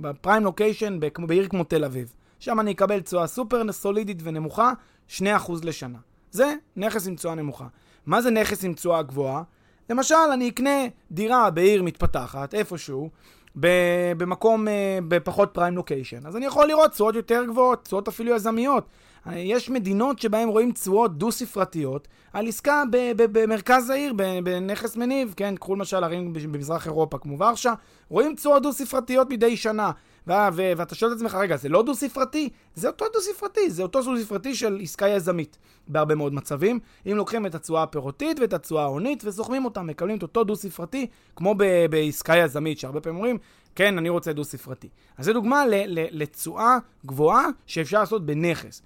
בפריים 0.00 0.44
לוקיישן, 0.44 1.00
בעיר 1.18 1.48
כמו 1.48 1.64
תל 1.64 1.84
אביב. 1.84 2.12
שם 2.38 2.60
אני 2.60 2.72
אקבל 2.72 3.00
תשואה 3.00 3.26
סופר 3.26 3.72
סולידית 3.72 4.18
ונמוכה, 4.22 4.72
2% 5.18 5.22
לשנה. 5.64 5.98
זה 6.30 6.54
נכס 6.76 7.06
עם 7.06 7.16
תשואה 7.16 7.34
נמוכה. 7.34 7.66
מה 8.06 8.22
זה 8.22 8.30
נכס 8.30 8.64
עם 8.64 8.74
תשואה 8.74 9.02
גבוהה? 9.02 9.42
למשל, 9.90 10.14
אני 10.32 10.48
אקנה 10.48 10.86
דירה 11.10 11.50
בעיר 11.50 11.82
מתפתחת, 11.82 12.54
איפשהו, 12.54 13.10
במקום, 13.56 14.68
אה, 14.68 14.98
בפחות 15.08 15.50
פריים 15.52 15.76
לוקיישן. 15.76 16.26
אז 16.26 16.36
אני 16.36 16.46
יכול 16.46 16.68
לראות 16.68 16.90
תשואות 16.90 17.14
יותר 17.14 17.44
גבוהות, 17.48 17.84
תשואות 17.84 18.08
אפילו 18.08 18.34
יזמיות. 18.34 18.86
יש 19.32 19.70
מדינות 19.70 20.18
שבהן 20.18 20.48
רואים 20.48 20.72
תשואות 20.72 21.18
דו-ספרתיות 21.18 22.08
על 22.32 22.48
עסקה 22.48 22.82
במרכז 23.16 23.90
העיר, 23.90 24.12
בנכס 24.44 24.96
מניב, 24.96 25.34
כן, 25.36 25.56
קחו 25.56 25.74
למשל 25.74 26.04
ערים 26.04 26.32
במזרח 26.32 26.86
אירופה 26.86 27.18
כמו 27.18 27.38
ורשה, 27.38 27.72
רואים 28.08 28.34
תשואות 28.34 28.62
דו-ספרתיות 28.62 29.30
מדי 29.30 29.56
שנה. 29.56 29.90
ואתה 30.26 30.94
שואל 30.94 31.12
את 31.12 31.16
עצמך, 31.16 31.34
רגע, 31.34 31.56
זה 31.56 31.68
לא 31.68 31.82
דו-ספרתי? 31.82 32.48
זה 32.74 32.88
אותו 32.88 33.04
דו-ספרתי, 33.12 33.70
זה 33.70 33.82
אותו 33.82 34.02
דו-ספרתי 34.02 34.54
של 34.54 34.78
עסקה 34.82 35.08
יזמית 35.08 35.58
בהרבה 35.88 36.14
מאוד 36.14 36.34
מצבים. 36.34 36.78
אם 37.06 37.16
לוקחים 37.16 37.46
את 37.46 37.54
התשואה 37.54 37.82
הפירותית 37.82 38.40
ואת 38.40 38.52
התשואה 38.52 38.82
ההונית 38.82 39.22
וסוכמים 39.24 39.64
אותם, 39.64 39.86
מקבלים 39.86 40.18
את 40.18 40.22
אותו 40.22 40.44
דו-ספרתי, 40.44 41.06
כמו 41.36 41.54
ב- 41.58 41.86
בעסקה 41.90 42.36
יזמית, 42.36 42.78
שהרבה 42.78 43.00
פעמים 43.00 43.16
אומרים, 43.16 43.38
כן, 43.74 43.98
אני 43.98 44.08
רוצה 44.08 44.32
דו-ספרתי. 44.32 44.88
אז 45.18 45.24
זו 45.24 45.32
דוגמה 45.32 45.64
לתשואה 46.10 46.78
גבוהה 47.06 47.46
שאפשר 47.66 48.00
לעשות 48.00 48.26
בנכס. 48.26 48.82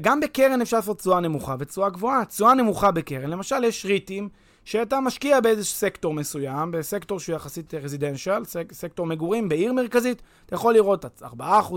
גם 0.00 0.20
בקרן 0.20 0.60
אפשר 0.60 0.76
לעשות 0.76 0.98
תשואה 0.98 1.20
נמוכה 1.20 1.56
ותשואה 1.58 1.90
גבוהה. 1.90 2.24
תשואה 2.24 2.54
נמוכה 2.54 2.90
בקרן, 2.90 3.30
למשל 3.30 3.64
יש 3.64 3.86
ריטים 3.86 4.28
שאתה 4.64 5.00
משקיע 5.00 5.40
באיזה 5.40 5.64
סקטור 5.64 6.14
מסוים, 6.14 6.70
בסקטור 6.70 7.20
שהוא 7.20 7.36
יחסית 7.36 7.74
רזידנציאל, 7.74 8.44
סק, 8.44 8.72
סקטור 8.72 9.06
מגורים 9.06 9.48
בעיר 9.48 9.72
מרכזית, 9.72 10.22
אתה 10.46 10.54
יכול 10.54 10.74
לראות 10.74 11.22
4% 11.22 11.24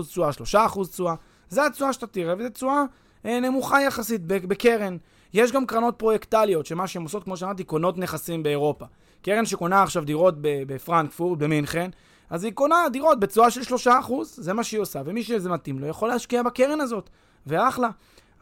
תשואה, 0.08 0.30
3% 0.54 0.88
תשואה, 0.90 1.14
זה 1.48 1.66
התשואה 1.66 1.92
שאתה 1.92 2.06
תראה, 2.06 2.34
וזו 2.38 2.48
תשואה 2.48 2.82
אה, 3.26 3.40
נמוכה 3.40 3.82
יחסית 3.82 4.20
בקרן. 4.26 4.96
יש 5.34 5.52
גם 5.52 5.66
קרנות 5.66 5.94
פרויקטליות, 5.98 6.66
שמה 6.66 6.86
שהן 6.86 7.02
עושות, 7.02 7.24
כמו 7.24 7.36
שאמרתי, 7.36 7.64
קונות 7.64 7.98
נכסים 7.98 8.42
באירופה. 8.42 8.84
קרן 9.22 9.46
שקונה 9.46 9.82
עכשיו 9.82 10.04
דירות 10.04 10.34
בפרנקפורט, 10.40 11.38
במינכן, 11.38 11.90
אז 12.30 12.44
היא 12.44 12.52
קונה 12.52 12.76
דירות 12.92 13.20
בתשואה 13.20 13.50
של 13.50 13.60
3%, 13.86 13.88
זה 14.22 14.52
מה 14.52 14.64
שהיא 14.64 14.80
עושה, 14.80 15.02
ומי 15.04 15.22
שזה 15.22 15.48
מתאים 15.48 15.78
לו 15.78 15.86
יכול 15.86 16.08
להשקיע 16.08 16.42
בקרן 16.42 16.80
הזאת, 16.80 17.10
ואחלה. 17.46 17.88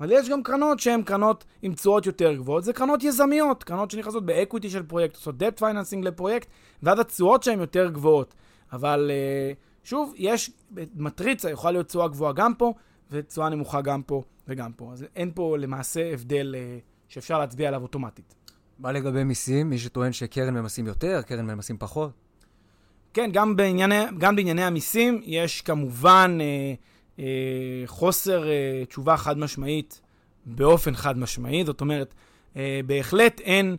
אבל 0.00 0.12
יש 0.12 0.28
גם 0.28 0.42
קרנות 0.42 0.80
שהן 0.80 1.02
קרנות 1.02 1.44
עם 1.62 1.74
תשואות 1.74 2.06
יותר 2.06 2.34
גבוהות, 2.34 2.64
זה 2.64 2.72
קרנות 2.72 3.02
יזמיות, 3.02 3.64
קרנות 3.64 3.90
שנכנסות 3.90 4.26
ב 4.26 4.33
equity 4.33 4.70
של 4.70 4.82
פרויקט, 4.82 5.14
עושות 5.14 5.34
debt 5.42 5.60
financing 5.60 6.02
לפרויקט, 6.02 6.48
ואז 6.82 6.98
התשואות 6.98 7.42
שהן 7.42 7.60
יותר 7.60 7.90
גבוהות. 7.90 8.34
אבל 8.72 9.10
אה, 9.10 9.52
שוב, 9.84 10.14
יש 10.16 10.50
מטריצה, 10.94 11.50
יכולה 11.50 11.72
להיות 11.72 11.86
תשואה 11.86 12.08
גבוהה 12.08 12.32
גם 12.32 12.54
פה, 12.54 12.74
ותשואה 13.10 13.48
נמוכה 13.48 13.80
גם 13.80 14.02
פה 14.02 14.22
וגם 14.48 14.72
פה. 14.72 14.92
אז 14.92 15.04
אין 15.16 15.30
פה 15.34 15.56
למעשה 15.58 16.12
הבדל 16.12 16.54
אה, 16.58 16.78
שאפשר 17.08 17.38
להצביע 17.38 17.68
עליו 17.68 17.82
אוטומטית. 17.82 18.34
מה 18.78 18.92
לגבי 18.92 19.24
מיסים? 19.24 19.70
מי 19.70 19.78
שטוען 19.78 20.12
שקרן 20.12 20.54
ממסים 20.54 20.86
יותר, 20.86 21.22
קרן 21.22 21.46
ממסים 21.46 21.78
פחות? 21.78 22.10
כן, 23.14 23.30
גם 23.32 23.56
בענייני, 23.56 24.04
גם 24.18 24.36
בענייני 24.36 24.64
המיסים 24.64 25.20
יש 25.24 25.62
כמובן... 25.62 26.38
אה, 26.40 26.74
אה, 27.18 27.24
חוסר 27.86 28.48
אה, 28.48 28.84
תשובה 28.88 29.16
חד 29.16 29.38
משמעית 29.38 30.00
באופן 30.46 30.94
חד 30.94 31.18
משמעי, 31.18 31.64
זאת 31.64 31.80
אומרת, 31.80 32.14
אה, 32.56 32.80
בהחלט 32.86 33.40
אין 33.40 33.76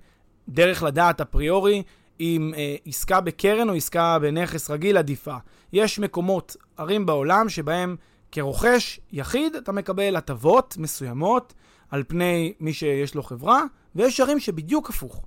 דרך 0.50 0.84
לדעת 0.84 1.22
אפריורי 1.22 1.84
אם 2.20 2.54
אה, 2.58 2.76
עסקה 2.86 3.22
בקרן 3.22 3.70
או 3.70 3.74
עסקה 3.74 4.20
בנכס 4.20 4.70
רגיל 4.70 4.98
עדיפה. 4.98 5.36
יש 5.74 6.00
מקומות, 6.00 6.56
ערים 6.78 7.06
בעולם, 7.06 7.50
שבהם 7.50 7.96
כרוכש 8.32 9.00
יחיד 9.12 9.56
אתה 9.56 9.72
מקבל 9.72 10.16
הטבות 10.16 10.76
מסוימות 10.78 11.54
על 11.90 12.04
פני 12.08 12.54
מי 12.60 12.74
שיש 12.74 13.16
לו 13.16 13.24
חברה, 13.24 13.64
ויש 13.96 14.20
ערים 14.20 14.40
שבדיוק 14.40 14.90
הפוך. 14.90 15.26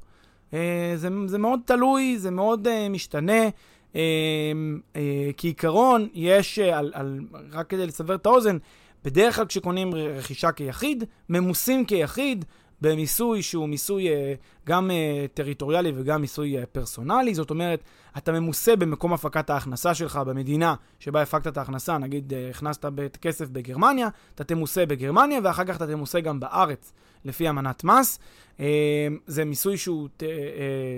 אה, 0.55 0.92
זה, 0.97 1.09
זה 1.27 1.38
מאוד 1.38 1.61
תלוי, 1.64 2.18
זה 2.18 2.31
מאוד 2.31 2.66
אה, 2.66 2.88
משתנה. 2.88 3.42
אה, 3.96 4.01
אה, 4.96 5.31
כעיקרון, 5.37 6.09
יש, 6.14 6.59
אה, 6.59 6.79
על, 6.79 6.92
על, 6.94 7.20
רק 7.53 7.66
כדי 7.66 7.87
לסבר 7.87 8.14
את 8.14 8.27
האוזן, 8.27 8.59
בדרך 9.05 9.37
כלל 9.37 9.46
כשקונים 9.46 9.94
רכישה 9.94 10.53
כיחיד, 10.53 11.05
ממוסים 11.29 11.85
כיחיד, 11.85 12.44
במיסוי 12.81 13.42
שהוא 13.42 13.68
מיסוי 13.68 14.09
אה, 14.09 14.35
גם 14.66 14.90
טריטוריאלי 15.35 15.92
וגם 15.96 16.20
מיסוי 16.20 16.57
פרסונלי. 16.72 17.35
זאת 17.35 17.51
אומרת, 17.51 17.83
אתה 18.16 18.33
ממוסה 18.33 18.77
במקום 18.77 19.12
הפקת 19.12 19.51
ההכנסה 19.51 19.94
שלך 19.94 20.16
במדינה 20.16 20.74
שבה 20.98 21.22
הפקת 21.22 21.46
את 21.46 21.57
ההכנסה, 21.57 21.98
נגיד 21.98 22.33
הכנסת 22.51 23.16
כסף 23.22 23.48
בגרמניה, 23.48 24.09
אתה 24.35 24.44
תמוסה 24.44 24.87
בגרמניה 24.87 25.40
ואחר 25.44 25.64
כך 25.64 25.77
אתה 25.77 25.87
תמוסה 25.87 26.20
גם 26.20 26.40
בארץ 26.40 26.92
לפי 27.29 27.49
אמנת 27.49 27.85
מס. 27.85 28.19
זה 29.27 29.45
מיסוי 29.45 29.77
שהוא 29.77 30.09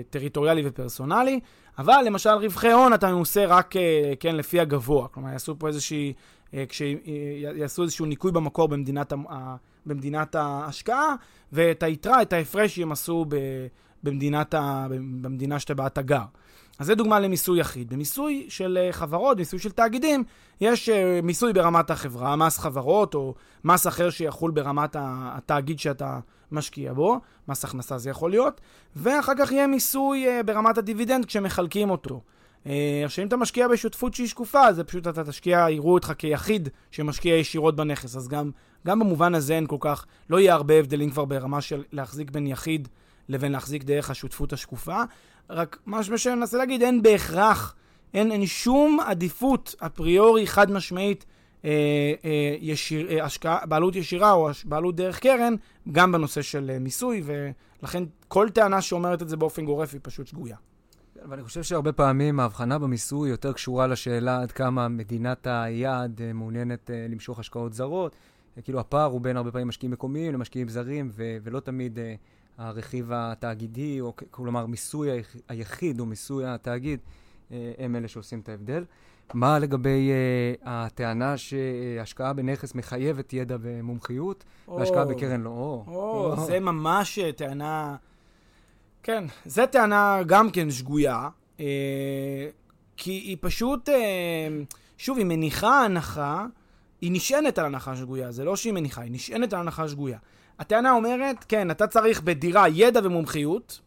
טריטוריאלי 0.09 0.61
ופרסונלי, 0.65 1.39
אבל 1.77 2.01
למשל 2.05 2.29
רווחי 2.29 2.71
הון 2.71 2.93
אתה 2.93 3.11
ממוסה 3.11 3.45
רק, 3.45 3.73
כן, 4.19 4.35
לפי 4.35 4.59
הגבוה. 4.59 5.07
כלומר, 5.07 5.29
יעשו 5.31 5.55
פה 5.59 5.67
איזושהי... 5.67 6.13
כשיעשו 6.69 7.83
איזשהו 7.83 8.05
ניקוי 8.05 8.31
במקור 8.31 8.67
במדינת, 8.67 9.13
במדינת 9.85 10.35
ההשקעה, 10.35 11.15
ואת 11.51 11.83
היתרה, 11.83 12.21
את 12.21 12.33
ההפרש, 12.33 12.77
ימסו 12.77 13.25
במדינת 14.03 14.55
במדינה 15.21 15.59
שבה 15.59 15.87
אתה 15.87 16.01
גר. 16.01 16.23
אז 16.81 16.87
זה 16.87 16.95
דוגמה 16.95 17.19
למיסוי 17.19 17.59
יחיד. 17.59 17.93
במיסוי 17.93 18.45
של 18.49 18.77
אה, 18.81 18.91
חברות, 18.91 19.37
מיסוי 19.37 19.59
של 19.59 19.71
תאגידים, 19.71 20.23
יש 20.61 20.89
אה, 20.89 21.19
מיסוי 21.23 21.53
ברמת 21.53 21.89
החברה, 21.89 22.35
מס 22.35 22.59
חברות 22.59 23.15
או 23.15 23.33
מס 23.63 23.87
אחר 23.87 24.09
שיחול 24.09 24.51
ברמת 24.51 24.95
התאגיד 24.99 25.79
שאתה 25.79 26.19
משקיע 26.51 26.93
בו, 26.93 27.19
מס 27.47 27.65
הכנסה 27.65 27.97
זה 27.97 28.09
יכול 28.09 28.31
להיות, 28.31 28.61
ואחר 28.95 29.31
כך 29.39 29.51
יהיה 29.51 29.67
מיסוי 29.67 30.27
אה, 30.27 30.43
ברמת 30.43 30.77
הדיבידנד 30.77 31.25
כשמחלקים 31.25 31.89
אותו. 31.89 32.21
עכשיו, 33.05 33.23
אם 33.23 33.27
אתה 33.27 33.37
משקיע 33.37 33.67
בשותפות 33.67 34.13
שהיא 34.13 34.27
שקופה, 34.27 34.73
זה 34.73 34.83
פשוט 34.83 35.07
אתה 35.07 35.23
תשקיע, 35.23 35.65
יראו 35.69 35.93
אותך 35.93 36.13
כיחיד 36.17 36.69
שמשקיע 36.91 37.35
ישירות 37.35 37.75
בנכס. 37.75 38.15
אז 38.15 38.27
גם, 38.27 38.51
גם 38.87 38.99
במובן 38.99 39.35
הזה 39.35 39.53
אין 39.53 39.67
כל 39.67 39.77
כך, 39.79 40.05
לא 40.29 40.39
יהיה 40.39 40.53
הרבה 40.53 40.73
הבדלים 40.79 41.09
כבר 41.09 41.25
ברמה 41.25 41.61
של 41.61 41.83
להחזיק 41.91 42.31
בין 42.31 42.47
יחיד 42.47 42.87
לבין 43.31 43.51
להחזיק 43.51 43.83
דרך 43.83 44.09
השותפות 44.09 44.53
השקופה. 44.53 45.03
רק 45.49 45.77
מה 45.85 46.03
שאני 46.17 46.35
מנסה 46.35 46.57
להגיד, 46.57 46.81
אין 46.81 47.01
בהכרח, 47.01 47.75
אין, 48.13 48.31
אין 48.31 48.45
שום 48.45 48.99
עדיפות 48.99 49.75
אפריורי 49.79 50.47
חד 50.47 50.71
משמעית 50.71 51.25
אה, 51.65 51.69
אה, 52.25 52.55
ישיר, 52.59 53.11
אה, 53.11 53.25
השקעה, 53.25 53.65
בעלות 53.65 53.95
ישירה 53.95 54.31
או 54.31 54.49
בעלות 54.65 54.95
דרך 54.95 55.19
קרן, 55.19 55.55
גם 55.91 56.11
בנושא 56.11 56.41
של 56.41 56.71
אה, 56.73 56.79
מיסוי, 56.79 57.23
ולכן 57.25 58.03
כל 58.27 58.49
טענה 58.49 58.81
שאומרת 58.81 59.21
את 59.21 59.29
זה 59.29 59.37
באופן 59.37 59.65
גורף 59.65 59.93
היא 59.93 59.99
פשוט 60.03 60.27
שגויה. 60.27 60.55
ואני 61.29 61.43
חושב 61.43 61.63
שהרבה 61.63 61.91
פעמים 61.91 62.39
ההבחנה 62.39 62.79
במיסוי 62.79 63.29
יותר 63.29 63.53
קשורה 63.53 63.87
לשאלה 63.87 64.41
עד 64.41 64.51
כמה 64.51 64.87
מדינת 64.87 65.47
היעד 65.49 66.21
אה, 66.21 66.33
מעוניינת 66.33 66.91
אה, 66.91 67.05
למשוך 67.09 67.39
השקעות 67.39 67.73
זרות. 67.73 68.15
כאילו 68.63 68.79
הפער 68.79 69.05
הוא 69.11 69.21
בין 69.21 69.37
הרבה 69.37 69.51
פעמים 69.51 69.67
משקיעים 69.67 69.91
מקומיים 69.91 70.33
למשקיעים 70.33 70.69
זרים, 70.69 71.09
ו- 71.13 71.37
ולא 71.43 71.59
תמיד 71.59 71.97
uh, 71.97 72.01
הרכיב 72.57 73.09
התאגידי, 73.13 74.01
או 74.01 74.13
כלומר 74.31 74.65
מיסוי 74.65 75.09
היחיד 75.49 75.99
או 75.99 76.05
מיסוי 76.05 76.45
התאגיד, 76.45 76.99
uh, 76.99 77.53
הם 77.77 77.95
אלה 77.95 78.07
שעושים 78.07 78.39
את 78.39 78.49
ההבדל. 78.49 78.83
מה 79.33 79.59
לגבי 79.59 80.11
uh, 80.11 80.61
הטענה 80.65 81.37
שהשקעה 81.37 82.33
בנכס 82.33 82.75
מחייבת 82.75 83.33
ידע 83.33 83.57
ומומחיות, 83.61 84.43
או, 84.67 84.75
והשקעה 84.75 85.05
בקרן 85.05 85.41
לא? 85.41 85.49
או, 85.49 85.83
או, 85.87 86.33
או. 86.37 86.45
זה 86.45 86.59
ממש 86.59 87.19
טענה... 87.19 87.95
כן, 89.03 89.23
זו 89.45 89.65
טענה 89.71 90.19
גם 90.25 90.49
כן 90.51 90.71
שגויה, 90.71 91.29
אה, 91.59 91.65
כי 92.97 93.11
היא 93.11 93.37
פשוט, 93.41 93.89
אה, 93.89 94.47
שוב, 94.97 95.17
היא 95.17 95.25
מניחה 95.25 95.85
הנחה, 95.85 96.45
היא 97.01 97.11
נשענת 97.11 97.59
על 97.59 97.65
הנחה 97.65 97.95
שגויה, 97.95 98.31
זה 98.31 98.43
לא 98.43 98.55
שהיא 98.55 98.73
מניחה, 98.73 99.01
היא 99.01 99.11
נשענת 99.11 99.53
על 99.53 99.59
הנחה 99.59 99.87
שגויה. 99.87 100.17
הטענה 100.61 100.91
אומרת, 100.91 101.45
כן, 101.47 101.71
אתה 101.71 101.87
צריך 101.87 102.21
בדירה 102.21 102.69
ידע 102.69 102.99
ומומחיות, 103.03 103.79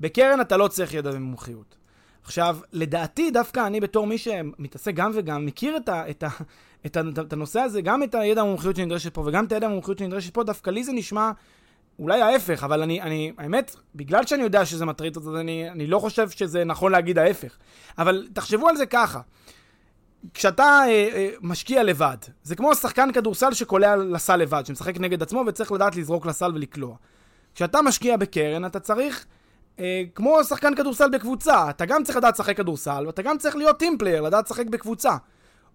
בקרן 0.00 0.40
אתה 0.40 0.56
לא 0.56 0.68
צריך 0.68 0.94
ידע 0.94 1.10
ומומחיות. 1.12 1.76
עכשיו, 2.24 2.58
לדעתי, 2.72 3.30
דווקא 3.30 3.66
אני 3.66 3.80
בתור 3.80 4.06
מי 4.06 4.18
שמתעסק 4.18 4.94
גם 4.94 5.10
וגם, 5.14 5.46
מכיר 5.46 5.76
את, 5.76 5.88
ה, 5.88 6.10
את, 6.10 6.22
ה, 6.22 6.28
את, 6.86 6.96
ה, 6.96 7.00
את 7.20 7.32
הנושא 7.32 7.60
הזה, 7.60 7.80
גם 7.80 8.02
את 8.02 8.14
הידע 8.14 8.40
המומחיות 8.40 8.76
שנדרשת 8.76 9.14
פה 9.14 9.22
וגם 9.26 9.44
את 9.44 9.52
הידע 9.52 9.66
המומחיות 9.66 9.98
שנדרשת 9.98 10.34
פה, 10.34 10.44
דווקא 10.44 10.70
לי 10.70 10.84
זה 10.84 10.92
נשמע 10.92 11.30
אולי 11.98 12.22
ההפך, 12.22 12.64
אבל 12.64 12.82
אני, 12.82 13.02
אני, 13.02 13.32
האמת, 13.38 13.76
בגלל 13.94 14.26
שאני 14.26 14.42
יודע 14.42 14.64
שזה 14.64 14.84
מטריד 14.84 15.16
אותי, 15.16 15.28
אני, 15.40 15.70
אני 15.70 15.86
לא 15.86 15.98
חושב 15.98 16.30
שזה 16.30 16.64
נכון 16.64 16.92
להגיד 16.92 17.18
ההפך. 17.18 17.56
אבל 17.98 18.28
תחשבו 18.32 18.68
על 18.68 18.76
זה 18.76 18.86
ככה. 18.86 19.20
כשאתה 20.34 20.64
אה, 20.64 20.88
אה, 20.88 21.30
משקיע 21.40 21.82
לבד, 21.82 22.16
זה 22.42 22.56
כמו 22.56 22.74
שחקן 22.74 23.12
כדורסל 23.12 23.52
שקולע 23.52 23.96
לסל 23.96 24.36
לבד, 24.36 24.66
שמשחק 24.66 25.00
נגד 25.00 25.22
עצמו 25.22 25.44
וצריך 25.46 25.72
לדעת 25.72 25.96
לזרוק 25.96 26.26
לסל 26.26 26.50
ולקלוע. 26.54 26.96
כשאתה 27.54 27.82
משקיע 27.82 28.16
בקרן, 28.16 28.64
אתה 28.64 28.80
צריך, 28.80 29.26
אה, 29.80 30.02
כמו 30.14 30.44
שחקן 30.44 30.74
כדורסל 30.74 31.10
בקבוצה, 31.10 31.70
אתה 31.70 31.86
גם 31.86 32.04
צריך 32.04 32.18
לדעת 32.18 32.34
לשחק 32.34 32.56
כדורסל, 32.56 33.04
ואתה 33.06 33.22
גם 33.22 33.38
צריך 33.38 33.56
להיות 33.56 33.78
team 33.78 33.93
player, 33.93 34.20
לדעת 34.20 34.44
לשחק 34.44 34.66
בקבוצה. 34.66 35.16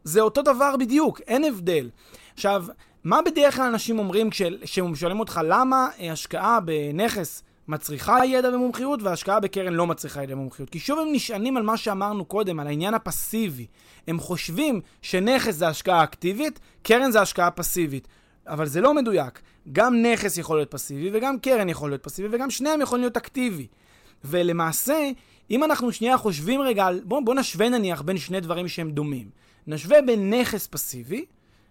זה 0.03 0.21
אותו 0.21 0.41
דבר 0.41 0.77
בדיוק, 0.77 1.21
אין 1.27 1.43
הבדל. 1.43 1.89
עכשיו, 2.33 2.65
מה 3.03 3.19
בדרך 3.25 3.55
כלל 3.55 3.65
אנשים 3.65 3.99
אומרים 3.99 4.29
כשהם 4.29 4.95
שואלים 4.95 5.19
אותך 5.19 5.41
למה 5.43 5.87
אה, 5.99 6.11
השקעה 6.11 6.59
בנכס 6.59 7.43
מצריכה 7.67 8.25
ידע 8.25 8.55
ומומחיות 8.55 9.01
והשקעה 9.03 9.39
בקרן 9.39 9.73
לא 9.73 9.87
מצריכה 9.87 10.23
ידע 10.23 10.33
ומומחיות? 10.33 10.69
כי 10.69 10.79
שוב 10.79 10.99
הם 10.99 11.07
נשענים 11.11 11.57
על 11.57 11.63
מה 11.63 11.77
שאמרנו 11.77 12.25
קודם, 12.25 12.59
על 12.59 12.67
העניין 12.67 12.93
הפסיבי. 12.93 13.67
הם 14.07 14.19
חושבים 14.19 14.81
שנכס 15.01 15.55
זה 15.55 15.67
השקעה 15.67 16.03
אקטיבית, 16.03 16.59
קרן 16.83 17.11
זה 17.11 17.21
השקעה 17.21 17.51
פסיבית. 17.51 18.07
אבל 18.47 18.65
זה 18.65 18.81
לא 18.81 18.93
מדויק. 18.93 19.41
גם 19.71 20.01
נכס 20.01 20.37
יכול 20.37 20.57
להיות 20.57 20.71
פסיבי 20.71 21.09
וגם 21.13 21.39
קרן 21.39 21.69
יכול 21.69 21.89
להיות 21.89 22.03
פסיבי 22.03 22.27
וגם 22.31 22.49
שניהם 22.49 22.81
יכולים 22.81 23.03
להיות 23.03 23.17
אקטיבי. 23.17 23.67
ולמעשה, 24.23 25.09
אם 25.51 25.63
אנחנו 25.63 25.91
שנייה 25.91 26.17
חושבים 26.17 26.61
רגע. 26.61 26.87
בואו 27.03 27.25
בוא 27.25 27.35
נשווה 27.35 27.69
נניח 27.69 28.01
בין 28.01 28.17
שני 28.17 28.39
דברים 28.39 28.67
שהם 28.67 28.91
דומים. 28.91 29.29
נשווה 29.67 30.01
בין 30.01 30.33
נכס 30.33 30.67
פסיבי 30.67 31.25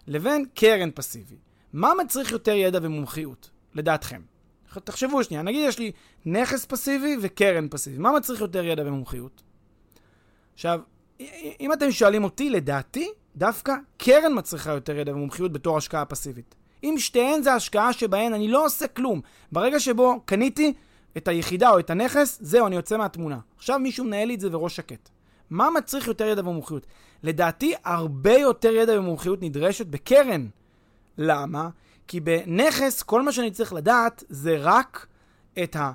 לבין 0.07 0.45
קרן 0.55 0.91
פסיבי. 0.95 1.37
מה 1.73 1.93
מצריך 2.05 2.33
יותר 2.33 2.53
ידע 2.53 2.79
ומומחיות, 2.83 3.51
לדעתכם? 3.75 4.32
תחשבו 4.81 5.25
שנייה, 5.25 5.43
נגיד 5.43 5.69
יש 5.69 5.79
לי 5.79 5.93
נכס 6.27 6.65
פסיבי 6.65 7.17
וקרן 7.21 7.69
פסיבי, 7.71 7.99
מה 7.99 8.13
מצריך 8.13 8.41
יותר 8.41 8.65
ידע 8.65 8.83
ומומחיות? 8.87 9.43
עכשיו, 10.55 10.81
אם 11.61 11.73
אתם 11.73 11.91
שואלים 11.91 12.25
אותי, 12.25 12.51
לדעתי, 12.51 13.09
דווקא 13.37 13.75
קרן 13.97 14.39
מצריכה 14.39 14.73
יותר 14.73 14.99
ידע 14.99 15.13
ומומחיות 15.13 15.53
בתור 15.53 15.77
השקעה 15.77 16.05
פסיבית. 16.05 16.55
אם 16.85 16.95
שתיהן 16.99 17.43
זה 17.43 17.53
השקעה 17.53 17.93
שבהן 17.93 18.35
אני 18.35 18.49
לא 18.49 18.65
עושה 18.65 18.87
כלום. 18.89 19.21
ברגע 19.53 19.81
שבו 19.81 20.21
קניתי 20.25 20.73
את 21.17 21.29
היחידה 21.29 21.71
או 21.71 21.79
את 21.79 21.91
הנכס, 21.91 22.39
זהו, 22.41 22.67
אני 22.67 22.77
יוצא 22.77 22.97
מהתמונה. 22.97 23.39
עכשיו 23.57 23.79
מישהו 23.79 24.05
מנהל 24.05 24.29
לי 24.29 24.35
את 24.35 24.41
זה 24.41 24.57
וראש 24.57 24.77
שקט. 24.77 25.09
מה 25.51 25.71
מצריך 25.71 26.07
יותר 26.07 26.27
ידע 26.27 26.41
ומומחיות? 26.41 26.87
לדעתי, 27.23 27.75
הרבה 27.85 28.39
יותר 28.39 28.73
ידע 28.73 28.99
ומומחיות 28.99 29.43
נדרשת 29.43 29.87
בקרן. 29.87 30.47
למה? 31.19 31.69
כי 32.09 32.21
בנכס, 32.21 33.03
כל 33.03 33.23
מה 33.23 33.33
שאני 33.33 33.51
צריך 33.51 33.73
לדעת 33.73 34.25
זה 34.29 34.57
רק 34.59 35.07
את, 35.63 35.77
ה, 35.77 35.93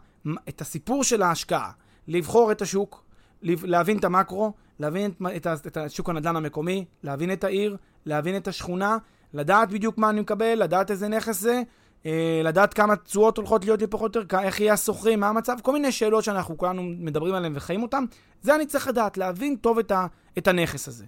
את 0.49 0.61
הסיפור 0.61 1.03
של 1.03 1.21
ההשקעה. 1.21 1.71
לבחור 2.07 2.51
את 2.51 2.61
השוק, 2.61 3.03
להבין 3.43 3.97
את 3.97 4.03
המקרו, 4.03 4.53
להבין 4.79 5.11
את, 5.35 5.47
את, 5.47 5.77
את 5.77 5.91
שוק 5.91 6.09
הנדל"ן 6.09 6.35
המקומי, 6.35 6.85
להבין 7.03 7.33
את 7.33 7.43
העיר, 7.43 7.77
להבין 8.05 8.37
את 8.37 8.47
השכונה, 8.47 8.97
לדעת 9.33 9.69
בדיוק 9.69 9.97
מה 9.97 10.09
אני 10.09 10.21
מקבל, 10.21 10.63
לדעת 10.63 10.91
איזה 10.91 11.07
נכס 11.07 11.39
זה, 11.39 11.61
אה, 12.05 12.41
לדעת 12.43 12.73
כמה 12.73 12.95
תשואות 12.95 13.37
הולכות 13.37 13.65
להיות 13.65 13.81
לי 13.81 13.87
פחות 13.87 14.15
או 14.15 14.21
יותר, 14.21 14.39
איך 14.39 14.59
יהיה 14.59 14.73
השוכרים, 14.73 15.19
מה 15.19 15.29
המצב, 15.29 15.57
כל 15.61 15.73
מיני 15.73 15.91
שאלות 15.91 16.23
שאנחנו 16.23 16.57
כולנו 16.57 16.83
מדברים 16.83 17.33
עליהן 17.33 17.53
וחיים 17.55 17.83
אותן, 17.83 18.03
זה 18.41 18.55
אני 18.55 18.65
צריך 18.65 18.87
לדעת, 18.87 19.17
להבין 19.17 19.55
טוב 19.55 19.79
את, 19.79 19.91
ה, 19.91 20.07
את 20.37 20.47
הנכס 20.47 20.87
הזה. 20.87 21.05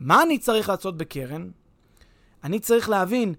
מה 0.00 0.22
אני 0.22 0.38
צריך 0.38 0.68
לעשות 0.68 0.96
בקרן? 0.96 1.50
אני 2.44 2.60
צריך 2.60 2.88
להבין 2.88 3.34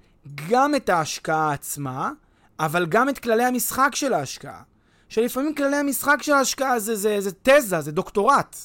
גם 0.49 0.75
את 0.75 0.89
ההשקעה 0.89 1.53
עצמה, 1.53 2.12
אבל 2.60 2.86
גם 2.86 3.10
את 3.10 3.19
כללי 3.19 3.43
המשחק 3.43 3.89
של 3.95 4.13
ההשקעה. 4.13 4.62
שלפעמים 5.10 5.55
כללי 5.55 5.75
המשחק 5.75 6.17
של 6.21 6.31
ההשקעה 6.31 6.79
זה, 6.79 6.95
זה, 6.95 7.21
זה 7.21 7.31
תזה, 7.41 7.81
זה 7.81 7.91
דוקטורט. 7.91 8.55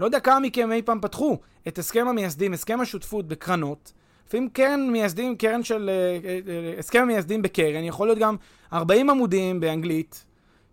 לא 0.00 0.04
יודע 0.04 0.20
כמה 0.20 0.40
מכם 0.40 0.72
אי 0.72 0.82
פעם 0.82 1.00
פתחו 1.00 1.38
את 1.68 1.78
הסכם 1.78 2.08
המייסדים, 2.08 2.52
הסכם 2.52 2.80
השותפות 2.80 3.28
בקרנות, 3.28 3.92
לפעמים 4.26 4.48
קרן 4.48 4.90
מייסדים, 4.90 5.36
קרן 5.36 5.62
של... 5.62 5.90
אה, 5.90 6.28
אה, 6.28 6.40
אה, 6.48 6.78
הסכם 6.78 7.02
המייסדים 7.02 7.42
בקרן, 7.42 7.84
יכול 7.84 8.06
להיות 8.06 8.18
גם 8.18 8.36
40 8.72 9.10
עמודים 9.10 9.60
באנגלית, 9.60 10.24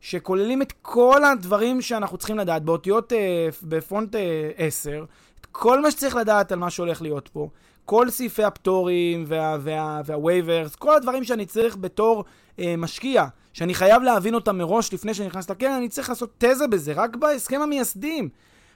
שכוללים 0.01 0.61
את 0.61 0.73
כל 0.81 1.23
הדברים 1.23 1.81
שאנחנו 1.81 2.17
צריכים 2.17 2.37
לדעת 2.37 2.63
באותיות 2.63 3.13
בפונט 3.63 4.15
אה, 4.15 4.49
10, 4.57 5.05
את 5.41 5.45
כל 5.51 5.81
מה 5.81 5.91
שצריך 5.91 6.15
לדעת 6.15 6.51
על 6.51 6.59
מה 6.59 6.69
שהולך 6.69 7.01
להיות 7.01 7.27
פה, 7.33 7.49
כל 7.85 8.09
סעיפי 8.09 8.43
הפטורים 8.43 9.23
וה, 9.27 9.57
וה, 9.61 10.01
כל 10.79 10.95
הדברים 10.95 11.23
שאני 11.23 11.45
צריך 11.45 11.77
בתור 11.77 12.23
אה, 12.59 12.75
משקיע, 12.77 13.25
שאני 13.53 13.73
חייב 13.73 14.03
להבין 14.03 14.35
אותם 14.35 14.57
מראש 14.57 14.93
לפני 14.93 15.13
שאני 15.13 15.27
נכנס 15.27 15.49
לקרן, 15.49 15.71
אני 15.71 15.89
צריך 15.89 16.09
לעשות 16.09 16.33
תזה 16.37 16.67
בזה, 16.67 16.93
רק 16.93 17.15
בהסכם 17.15 17.61
המייסדים. 17.61 18.29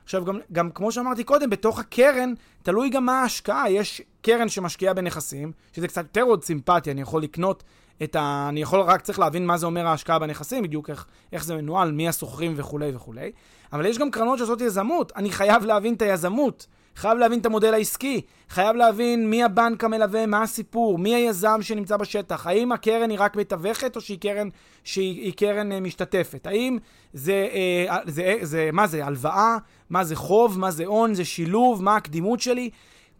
עכשיו, 0.04 0.26
גם, 0.26 0.40
גם 0.52 0.72
כמו 0.72 0.92
שאמרתי 0.92 1.24
קודם, 1.24 1.50
בתוך 1.50 1.80
הקרן, 1.80 2.34
תלוי 2.64 2.90
גם 2.90 3.06
מה 3.06 3.22
ההשקעה. 3.22 3.72
יש 3.72 4.02
קרן 4.22 4.50
שמשקיעה 4.50 4.94
בנכסים, 4.94 5.52
שזה 5.74 5.88
קצת 5.88 6.04
יותר 6.04 6.22
עוד 6.22 6.44
סימפטי, 6.44 6.92
אני 6.92 7.02
יכול 7.02 7.24
לקנות 7.24 7.64
את 8.04 8.16
ה... 8.16 8.46
אני 8.50 8.62
יכול 8.62 8.80
רק 8.80 9.02
צריך 9.02 9.20
להבין 9.20 9.46
מה 9.46 9.58
זה 9.58 9.66
אומר 9.66 9.88
ההשקעה 9.88 10.20
בנכסים, 10.20 10.64
בדיוק 10.64 10.90
איך, 10.90 11.06
איך 11.34 11.44
זה 11.44 11.56
מנוהל, 11.56 11.92
מי 11.92 12.08
השוכרים 12.08 12.54
וכולי 12.56 12.92
וכולי. 12.96 13.32
אבל 13.74 13.86
יש 13.86 13.98
גם 13.98 14.12
קרנות 14.12 14.38
שעושות 14.38 14.62
יזמות, 14.62 15.12
אני 15.16 15.32
חייב 15.32 15.66
להבין 15.66 15.94
את 15.94 16.02
היזמות. 16.02 16.68
חייב 16.96 17.18
להבין 17.18 17.40
את 17.40 17.46
המודל 17.46 17.74
העסקי, 17.74 18.22
חייב 18.50 18.76
להבין 18.76 19.30
מי 19.30 19.44
הבנק 19.44 19.84
המלווה, 19.84 20.26
מה 20.26 20.42
הסיפור, 20.42 20.98
מי 20.98 21.16
היזם 21.16 21.62
שנמצא 21.62 21.98
בשטח, 21.98 22.48
האם 22.48 22.72
הקרן 22.72 23.10
היא 23.10 23.20
רק 23.22 23.36
מתווכת 23.36 23.96
או 23.96 24.02
שהיא 24.02 24.20
קרן, 24.20 24.50
שהיא 24.84 25.34
קרן 25.34 25.72
אה, 25.72 25.80
משתתפת, 25.80 26.48
האם 26.48 26.78
זה, 27.14 27.48
אה, 27.54 27.98
זה, 28.06 28.12
זה, 28.12 28.46
זה, 28.46 28.70
מה 28.74 28.88
זה, 28.88 29.06
הלוואה, 29.06 29.58
מה 29.90 30.04
זה 30.04 30.16
חוב, 30.16 30.60
מה 30.60 30.72
זה 30.72 30.86
הון, 30.86 31.14
זה 31.14 31.26
שילוב, 31.26 31.84
מה 31.84 31.96
הקדימות 31.96 32.40
שלי. 32.40 32.70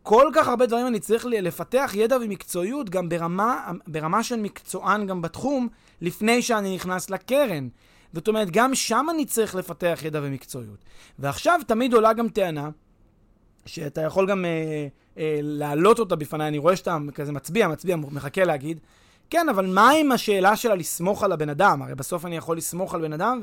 כל 0.04 0.32
כך 0.34 0.48
הרבה 0.48 0.66
דברים 0.66 0.88
אני 0.88 1.00
צריך 1.00 1.26
לפתח 1.26 1.92
ידע 1.96 2.18
ומקצועיות 2.22 2.90
גם 2.90 3.10
ברמה, 3.10 3.72
ברמה 3.88 4.24
של 4.24 4.40
מקצוען 4.40 5.08
גם 5.08 5.22
בתחום, 5.22 5.68
לפני 6.02 6.42
שאני 6.42 6.76
נכנס 6.76 7.10
לקרן. 7.10 7.68
זאת 8.14 8.28
אומרת, 8.28 8.52
גם 8.52 8.76
שם 8.76 9.06
אני 9.10 9.26
צריך 9.26 9.56
לפתח 9.56 10.00
ידע 10.04 10.20
ומקצועיות. 10.24 10.86
ועכשיו 11.20 11.60
תמיד 11.68 11.94
עולה 11.94 12.14
גם 12.14 12.30
טענה, 12.30 12.70
שאתה 13.70 14.02
יכול 14.02 14.28
גם 14.28 14.46
אה, 14.46 14.88
אה, 15.18 15.40
להעלות 15.42 16.00
אותה 16.00 16.16
בפניי, 16.16 16.48
אני 16.48 16.58
רואה 16.58 16.76
שאתה 16.76 16.98
כזה 17.14 17.32
מצביע, 17.32 17.68
מצביע, 17.68 17.96
מחכה 17.96 18.44
להגיד. 18.44 18.80
כן, 19.30 19.50
אבל 19.50 19.66
מה 19.66 19.90
עם 19.90 20.12
השאלה 20.12 20.56
שלה 20.56 20.76
לסמוך 20.76 21.24
על 21.24 21.32
הבן 21.32 21.50
אדם? 21.50 21.82
הרי 21.82 21.96
בסוף 21.96 22.26
אני 22.26 22.38
יכול 22.38 22.58
לסמוך 22.58 22.96
על 22.96 23.02
בן 23.02 23.14
אדם, 23.14 23.42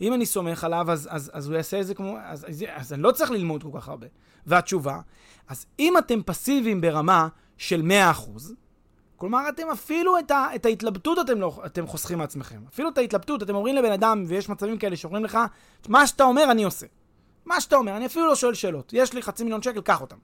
ואם 0.00 0.14
אני 0.14 0.26
סומך 0.26 0.64
עליו, 0.64 0.90
אז, 0.90 1.08
אז, 1.10 1.30
אז 1.34 1.48
הוא 1.48 1.56
יעשה 1.56 1.80
את 1.80 1.86
זה 1.86 1.94
כמו... 1.94 2.16
אז, 2.24 2.46
אז, 2.48 2.64
אז 2.74 2.92
אני 2.92 3.02
לא 3.02 3.10
צריך 3.10 3.30
ללמוד 3.30 3.62
כל 3.62 3.68
כך 3.74 3.88
הרבה. 3.88 4.06
והתשובה, 4.46 5.00
אז 5.48 5.66
אם 5.78 5.98
אתם 5.98 6.22
פסיביים 6.22 6.80
ברמה 6.80 7.28
של 7.56 7.82
100%, 8.14 8.40
כלומר, 9.16 9.48
אתם 9.48 9.70
אפילו 9.72 10.18
את, 10.18 10.30
ה, 10.30 10.46
את 10.54 10.66
ההתלבטות 10.66 11.18
אתם, 11.18 11.40
לא, 11.40 11.62
אתם 11.66 11.86
חוסכים 11.86 12.18
מעצמכם. 12.18 12.60
אפילו 12.68 12.88
את 12.88 12.98
ההתלבטות, 12.98 13.42
אתם 13.42 13.54
אומרים 13.54 13.74
לבן 13.74 13.92
אדם, 13.92 14.24
ויש 14.26 14.48
מצבים 14.48 14.78
כאלה 14.78 14.96
שאומרים 14.96 15.24
לך, 15.24 15.38
מה 15.88 16.06
שאתה 16.06 16.24
אומר, 16.24 16.50
אני 16.50 16.64
עושה. 16.64 16.86
מה 17.48 17.60
שאתה 17.60 17.76
אומר, 17.76 17.96
אני 17.96 18.06
אפילו 18.06 18.26
לא 18.26 18.34
שואל 18.34 18.54
שאלות. 18.54 18.92
יש 18.92 19.12
לי 19.12 19.22
חצי 19.22 19.44
מיליון 19.44 19.62
שקל, 19.62 19.80
קח 19.80 20.00
אותם. 20.00 20.16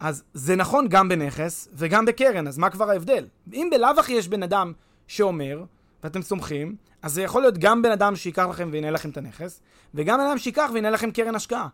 אז 0.00 0.22
זה 0.34 0.56
נכון 0.56 0.88
גם 0.88 1.08
בנכס 1.08 1.68
וגם 1.72 2.04
בקרן, 2.04 2.46
אז 2.46 2.58
מה 2.58 2.70
כבר 2.70 2.90
ההבדל? 2.90 3.26
אם 3.52 3.68
בלאו 3.70 3.90
הכי 3.98 4.12
יש 4.12 4.28
בן 4.28 4.42
אדם 4.42 4.72
שאומר, 5.06 5.64
ואתם 6.04 6.22
סומכים, 6.22 6.76
אז 7.02 7.14
זה 7.14 7.22
יכול 7.22 7.42
להיות 7.42 7.58
גם 7.58 7.82
בן 7.82 7.90
אדם 7.90 8.16
שייקח 8.16 8.46
לכם 8.50 8.68
וינהל 8.72 8.94
לכם 8.94 9.10
את 9.10 9.16
הנכס, 9.16 9.60
וגם 9.94 10.18
בן 10.18 10.26
אדם 10.26 10.38
שייקח 10.38 10.70
וינהל 10.74 10.92
לכם 10.92 11.10
קרן 11.10 11.34
השקעה. 11.34 11.68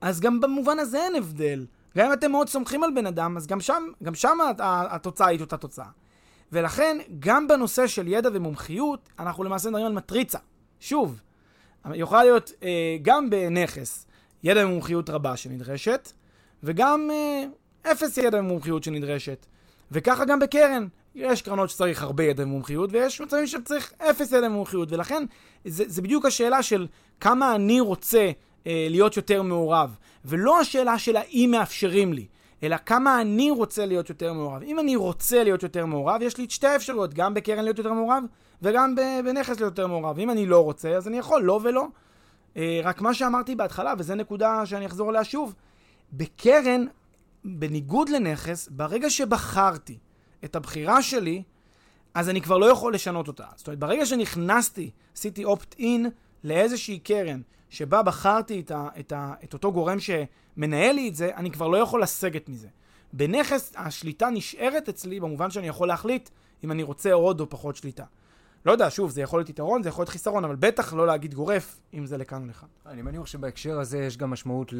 אז 0.00 0.20
גם 0.20 0.40
במובן 0.40 0.78
הזה 0.78 0.98
אין 0.98 1.14
הבדל. 1.14 1.66
גם 1.96 2.06
אם 2.06 2.12
אתם 2.12 2.30
מאוד 2.30 2.48
סומכים 2.48 2.84
על 2.84 2.90
בן 2.94 3.06
אדם, 3.06 3.36
אז 3.36 3.46
גם 3.46 3.60
שם, 3.60 3.82
גם 4.02 4.14
שם 4.14 4.38
התוצאה 4.60 5.26
היא 5.26 5.40
אותה 5.40 5.56
תוצאה. 5.56 5.86
ולכן, 6.52 6.98
גם 7.18 7.48
בנושא 7.48 7.86
של 7.86 8.08
ידע 8.08 8.30
ומומחיות, 8.32 9.08
אנחנו 9.18 9.44
למעשה 9.44 9.68
מדברים 9.68 9.86
על 9.86 9.92
מטריצה. 9.92 10.38
שוב, 10.80 11.20
יכולה 11.94 12.24
להיות 12.24 12.52
אה, 12.62 12.96
גם 13.02 13.30
בנכס 13.30 14.06
ידע 14.44 14.66
ומומחיות 14.66 15.10
רבה 15.10 15.36
שנדרשת, 15.36 16.12
וגם 16.62 17.10
אה, 17.12 17.44
אפס 17.92 18.18
ידע 18.18 18.38
ומומחיות 18.38 18.84
שנדרשת. 18.84 19.46
וככה 19.92 20.24
גם 20.24 20.38
בקרן. 20.38 20.86
יש 21.14 21.42
קרנות 21.42 21.70
שצריך 21.70 22.02
הרבה 22.02 22.24
ידע 22.24 22.42
ומומחיות, 22.42 22.90
ויש 22.92 23.20
מצבים 23.20 23.46
שצריך 23.46 23.92
אפס 23.98 24.32
ידע 24.32 24.46
ומומחיות, 24.46 24.92
ולכן 24.92 25.24
זה, 25.64 25.84
זה 25.86 26.02
בדיוק 26.02 26.24
השאלה 26.24 26.62
של 26.62 26.86
כמה 27.20 27.54
אני 27.54 27.80
רוצה 27.80 28.30
אה, 28.66 28.86
להיות 28.90 29.16
יותר 29.16 29.42
מעורב, 29.42 29.96
ולא 30.24 30.60
השאלה 30.60 30.98
של 30.98 31.16
האם 31.16 31.50
מאפשרים 31.50 32.12
לי, 32.12 32.26
אלא 32.64 32.76
כמה 32.86 33.20
אני 33.20 33.50
רוצה 33.50 33.86
להיות 33.86 34.08
יותר 34.08 34.32
מעורב. 34.32 34.62
אם 34.62 34.78
אני 34.78 34.96
רוצה 34.96 35.44
להיות 35.44 35.62
יותר 35.62 35.86
מעורב, 35.86 36.22
יש 36.22 36.38
לי 36.38 36.44
את 36.44 36.50
שתי 36.50 36.66
האפשרויות, 36.66 37.14
גם 37.14 37.34
בקרן 37.34 37.64
להיות 37.64 37.78
יותר 37.78 37.92
מעורב, 37.92 38.24
וגם 38.62 38.94
בנכס 39.24 39.48
להיות 39.48 39.60
יותר 39.60 39.86
מעורב. 39.86 40.18
אם 40.18 40.30
אני 40.30 40.46
לא 40.46 40.64
רוצה, 40.64 40.90
אז 40.96 41.08
אני 41.08 41.18
יכול 41.18 41.42
לא 41.42 41.60
ולא. 41.62 41.86
אה, 42.56 42.80
רק 42.84 43.00
מה 43.00 43.14
שאמרתי 43.14 43.54
בהתחלה, 43.54 43.94
וזו 43.98 44.14
נקודה 44.14 44.66
שאני 44.66 44.86
אחזור 44.86 45.10
אליה 45.10 45.24
שוב, 45.24 45.54
בקרן, 46.12 46.84
בניגוד 47.44 48.08
לנכס, 48.08 48.68
ברגע 48.68 49.10
שבחרתי 49.10 49.98
את 50.44 50.56
הבחירה 50.56 51.02
שלי, 51.02 51.42
אז 52.14 52.28
אני 52.28 52.40
כבר 52.40 52.58
לא 52.58 52.66
יכול 52.66 52.94
לשנות 52.94 53.28
אותה. 53.28 53.44
זאת 53.56 53.66
אומרת, 53.66 53.78
ברגע 53.78 54.06
שנכנסתי, 54.06 54.90
עשיתי 55.16 55.44
אופט-אין 55.44 56.06
לאיזושהי 56.44 56.98
קרן, 56.98 57.40
שבה 57.74 58.02
בחרתי 58.02 58.60
את, 58.60 58.70
ה, 58.70 58.88
את, 59.00 59.12
ה, 59.12 59.34
את 59.44 59.52
אותו 59.52 59.72
גורם 59.72 59.98
שמנהל 60.00 60.94
לי 60.94 61.08
את 61.08 61.14
זה, 61.14 61.30
אני 61.36 61.50
כבר 61.50 61.68
לא 61.68 61.76
יכול 61.76 62.02
לסגת 62.02 62.48
מזה. 62.48 62.68
בנכס 63.12 63.72
השליטה 63.76 64.30
נשארת 64.30 64.88
אצלי 64.88 65.20
במובן 65.20 65.50
שאני 65.50 65.68
יכול 65.68 65.88
להחליט 65.88 66.28
אם 66.64 66.72
אני 66.72 66.82
רוצה 66.82 67.12
עוד 67.12 67.40
או 67.40 67.50
פחות 67.50 67.76
שליטה. 67.76 68.04
לא 68.66 68.72
יודע, 68.72 68.90
שוב, 68.90 69.10
זה 69.10 69.22
יכול 69.22 69.38
להיות 69.38 69.48
יתרון, 69.48 69.82
זה 69.82 69.88
יכול 69.88 70.02
להיות 70.02 70.08
חיסרון, 70.08 70.44
אבל 70.44 70.56
בטח 70.56 70.92
לא 70.92 71.06
להגיד 71.06 71.34
גורף 71.34 71.80
אם 71.94 72.06
זה 72.06 72.18
לכאן 72.18 72.42
או 72.42 72.48
לכאן. 72.48 72.68
אני 72.86 73.02
מניח 73.02 73.26
שבהקשר 73.26 73.80
הזה 73.80 73.98
יש 73.98 74.16
גם 74.16 74.30
משמעות 74.30 74.72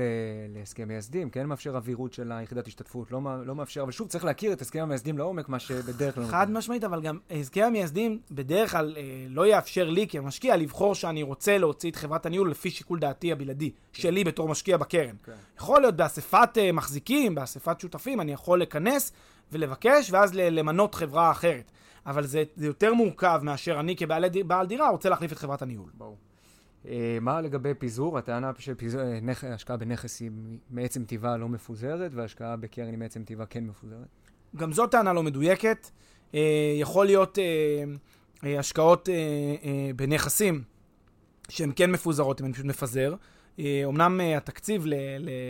להסכם 0.48 0.88
מייסדים, 0.88 1.30
כן 1.30 1.46
מאפשר 1.46 1.76
אווירות 1.76 2.12
של 2.12 2.32
היחידת 2.32 2.66
השתתפות, 2.66 3.12
לא, 3.12 3.20
לא 3.46 3.54
מאפשר, 3.54 3.82
אבל 3.82 3.92
שוב, 3.92 4.08
צריך 4.08 4.24
להכיר 4.24 4.52
את 4.52 4.60
הסכם 4.60 4.78
המייסדים 4.78 5.18
לעומק, 5.18 5.48
מה 5.48 5.58
שבדרך 5.58 6.14
כלל... 6.14 6.24
חד 6.24 6.50
משמעית, 6.50 6.84
אבל 6.84 7.00
גם 7.02 7.18
הסכם 7.30 7.62
המייסדים 7.62 8.18
בדרך 8.30 8.70
כלל 8.70 8.94
אה, 8.96 9.02
לא 9.28 9.46
יאפשר 9.46 9.90
לי 9.90 10.06
כמשקיע 10.08 10.56
לבחור 10.56 10.94
שאני 10.94 11.22
רוצה 11.22 11.58
להוציא 11.58 11.90
את 11.90 11.96
חברת 11.96 12.26
הניהול 12.26 12.50
לפי 12.50 12.70
שיקול 12.70 12.98
דעתי 12.98 13.32
הבלעדי, 13.32 13.70
כן. 13.70 14.02
שלי 14.02 14.24
בתור 14.24 14.48
משקיע 14.48 14.76
בקרן. 14.76 15.16
כן. 15.24 15.32
יכול 15.58 15.80
להיות 15.80 15.96
באספת 15.96 16.48
אה, 16.56 16.72
מחזיקים, 16.72 17.34
באספת 17.34 17.80
שותפים, 17.80 18.20
אני 18.20 18.32
יכול 18.32 18.62
לכנס 18.62 19.12
ולבקש, 19.52 20.10
ואז 20.12 20.34
למנות 20.34 20.94
חברה 20.94 21.30
אחרת. 21.30 21.70
אבל 22.06 22.26
זה, 22.26 22.42
זה 22.56 22.66
יותר 22.66 22.94
מורכב 22.94 23.40
מאשר 23.42 23.80
אני 23.80 23.96
כבעל 23.96 24.24
דירה 24.66 24.90
רוצה 24.90 25.08
להחליף 25.08 25.32
את 25.32 25.38
חברת 25.38 25.62
הניהול. 25.62 25.90
ברור. 25.94 26.16
Uh, 26.84 26.86
מה 27.20 27.40
לגבי 27.40 27.74
פיזור? 27.78 28.18
הטענה 28.18 28.50
שהשקעה 28.58 29.76
בנכס 29.76 30.20
היא 30.20 30.30
מעצם 30.70 31.04
טבעה 31.04 31.36
לא 31.36 31.48
מפוזרת, 31.48 32.10
והשקעה 32.14 32.56
בקרן 32.56 32.88
היא 32.88 32.98
מעצם 32.98 33.24
טבעה 33.24 33.46
כן 33.46 33.64
מפוזרת? 33.64 34.06
גם 34.56 34.72
זו 34.72 34.86
טענה 34.86 35.12
לא 35.12 35.22
מדויקת. 35.22 35.90
Uh, 36.32 36.36
יכול 36.80 37.06
להיות 37.06 37.38
השקעות 38.42 39.08
בנכסים 39.96 40.62
שהן 41.48 41.72
כן 41.76 41.90
מפוזרות, 41.90 42.40
אם 42.40 42.46
אני 42.46 42.52
פשוט 42.54 42.66
מפזר. 42.66 43.14
Uh, 43.58 43.62
התקציב 44.36 44.84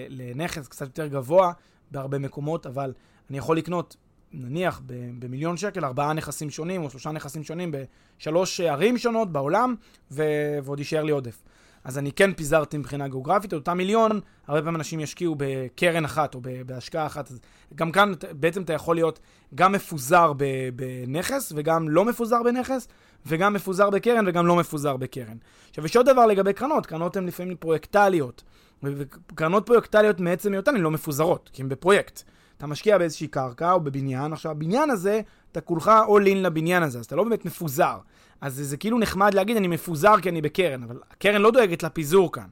לנכס 0.08 0.68
קצת 0.68 0.86
יותר 0.86 1.06
גבוה 1.06 1.52
בהרבה 1.90 2.18
מקומות, 2.18 2.66
אבל 2.66 2.92
אני 3.30 3.38
יכול 3.38 3.56
לקנות 3.56 3.96
נניח 4.34 4.80
במיליון 5.18 5.56
שקל, 5.56 5.84
ארבעה 5.84 6.12
נכסים 6.12 6.50
שונים 6.50 6.82
או 6.82 6.90
שלושה 6.90 7.10
נכסים 7.10 7.44
שונים 7.44 7.72
בשלוש 8.18 8.60
ערים 8.60 8.98
שונות 8.98 9.32
בעולם, 9.32 9.74
ו- 10.10 10.58
ועוד 10.64 10.78
יישאר 10.78 11.02
לי 11.02 11.12
עודף. 11.12 11.42
אז 11.84 11.98
אני 11.98 12.12
כן 12.12 12.32
פיזרתי 12.32 12.78
מבחינה 12.78 13.08
גיאוגרפית, 13.08 13.48
את 13.48 13.54
אותם 13.54 13.76
מיליון, 13.76 14.20
הרבה 14.46 14.60
פעמים 14.60 14.76
אנשים 14.76 15.00
ישקיעו 15.00 15.34
בקרן 15.38 16.04
אחת 16.04 16.34
או 16.34 16.40
בהשקעה 16.66 17.06
אחת. 17.06 17.32
גם 17.74 17.92
כאן 17.92 18.12
בעצם 18.32 18.62
אתה 18.62 18.72
יכול 18.72 18.96
להיות 18.96 19.20
גם 19.54 19.72
מפוזר 19.72 20.32
בנכס 20.76 21.52
וגם 21.56 21.88
לא 21.88 22.04
מפוזר 22.04 22.42
בנכס, 22.42 22.88
וגם 23.26 23.52
מפוזר 23.52 23.90
בקרן 23.90 24.24
וגם 24.28 24.46
לא 24.46 24.56
מפוזר 24.56 24.96
בקרן. 24.96 25.36
עכשיו, 25.70 25.84
יש 25.84 25.96
עוד 25.96 26.06
דבר 26.06 26.26
לגבי 26.26 26.52
קרנות, 26.52 26.86
קרנות 26.86 27.16
הן 27.16 27.26
לפעמים 27.26 27.56
פרויקטליות. 27.56 28.42
וקרנות 28.82 29.66
פרויקטליות 29.66 30.20
מעצם 30.20 30.52
היותן 30.52 30.74
הן 30.74 30.80
לא 30.80 30.90
מפוזרות, 30.90 31.50
כי 31.52 31.62
הן 31.62 31.68
בפרויקט. 31.68 32.22
אתה 32.64 32.72
משקיע 32.72 32.98
באיזושהי 32.98 33.28
קרקע 33.28 33.72
או 33.72 33.80
בבניין, 33.80 34.32
עכשיו 34.32 34.52
הבניין 34.52 34.90
הזה, 34.90 35.20
אתה 35.52 35.60
כולך 35.60 35.90
all 36.06 36.26
in 36.26 36.36
לבניין 36.36 36.82
הזה, 36.82 36.98
אז 36.98 37.04
אתה 37.04 37.16
לא 37.16 37.24
באמת 37.24 37.44
מפוזר. 37.44 37.96
אז 38.40 38.54
זה, 38.54 38.64
זה 38.64 38.76
כאילו 38.76 38.98
נחמד 38.98 39.34
להגיד, 39.34 39.56
אני 39.56 39.68
מפוזר 39.68 40.20
כי 40.22 40.28
אני 40.28 40.42
בקרן, 40.42 40.82
אבל 40.82 40.98
הקרן 41.10 41.40
לא 41.40 41.50
דואגת 41.50 41.82
לפיזור 41.82 42.32
כאן. 42.32 42.46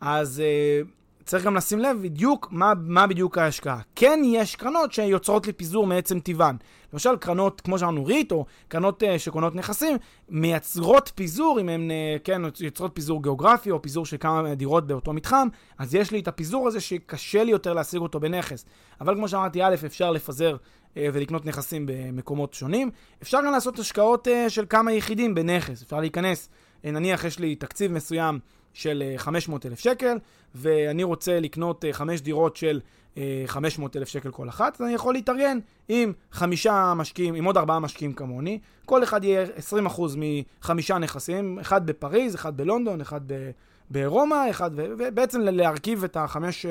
אז 0.00 0.42
uh, 0.42 0.86
צריך 1.28 1.44
גם 1.44 1.56
לשים 1.56 1.78
לב 1.78 1.98
בדיוק 2.02 2.48
מה, 2.50 2.72
מה 2.80 3.06
בדיוק 3.06 3.38
ההשקעה. 3.38 3.80
כן 3.94 4.20
יש 4.24 4.56
קרנות 4.56 4.92
שיוצרות 4.92 5.46
לי 5.46 5.52
פיזור 5.52 5.86
מעצם 5.86 6.20
טבען. 6.20 6.56
למשל, 6.92 7.16
קרנות, 7.16 7.60
כמו 7.60 7.78
שאמרנו, 7.78 8.04
ריט, 8.04 8.32
או 8.32 8.46
קרנות 8.68 9.02
uh, 9.02 9.06
שקונות 9.18 9.54
נכסים, 9.54 9.96
מייצרות 10.28 11.12
פיזור, 11.14 11.60
אם 11.60 11.68
הן, 11.68 11.90
uh, 11.90 12.22
כן, 12.24 12.42
יוצרות 12.60 12.90
פיזור 12.94 13.22
גיאוגרפי, 13.22 13.70
או 13.70 13.82
פיזור 13.82 14.06
של 14.06 14.16
כמה 14.20 14.54
דירות 14.54 14.86
באותו 14.86 15.12
מתחם, 15.12 15.48
אז 15.78 15.94
יש 15.94 16.10
לי 16.10 16.20
את 16.20 16.28
הפיזור 16.28 16.68
הזה 16.68 16.80
שקשה 16.80 17.44
לי 17.44 17.50
יותר 17.50 17.72
להשיג 17.72 18.00
אותו 18.00 18.20
בנכס. 18.20 18.64
אבל 19.00 19.14
כמו 19.14 19.28
שאמרתי, 19.28 19.62
א', 19.62 19.74
אפשר 19.86 20.10
לפזר 20.10 20.56
uh, 20.56 20.96
ולקנות 21.12 21.46
נכסים 21.46 21.86
במקומות 21.86 22.54
שונים. 22.54 22.90
אפשר 23.22 23.38
גם 23.46 23.52
לעשות 23.52 23.78
השקעות 23.78 24.28
uh, 24.28 24.30
של 24.48 24.64
כמה 24.68 24.92
יחידים 24.92 25.34
בנכס. 25.34 25.82
אפשר 25.82 26.00
להיכנס 26.00 26.48
נניח 26.84 27.24
יש 27.24 27.38
לי 27.38 27.54
תקציב 27.54 27.92
מסוים 27.92 28.38
של 28.78 29.02
500 29.16 29.66
אלף 29.66 29.78
שקל, 29.78 30.18
ואני 30.54 31.02
רוצה 31.02 31.40
לקנות 31.40 31.84
חמש 31.92 32.20
דירות 32.20 32.56
של 32.56 32.80
500 33.46 33.96
אלף 33.96 34.08
שקל 34.08 34.30
כל 34.30 34.48
אחת, 34.48 34.74
אז 34.74 34.82
אני 34.86 34.94
יכול 34.94 35.14
להתארגן 35.14 35.58
עם 35.88 36.12
חמישה 36.32 36.94
משקיעים, 36.96 37.34
עם 37.34 37.44
עוד 37.44 37.56
ארבעה 37.56 37.80
משקיעים 37.80 38.12
כמוני. 38.12 38.58
כל 38.86 39.02
אחד 39.02 39.24
יהיה 39.24 39.46
20% 39.86 40.00
מחמישה 40.16 40.98
נכסים, 40.98 41.58
אחד 41.58 41.86
בפריז, 41.86 42.34
אחד 42.34 42.56
בלונדון, 42.56 43.00
אחד 43.00 43.20
ברומא, 43.90 44.50
אחד, 44.50 44.70
ובעצם 44.74 45.40
להרכיב 45.40 46.04
את 46.04 46.16
החמש 46.16 46.66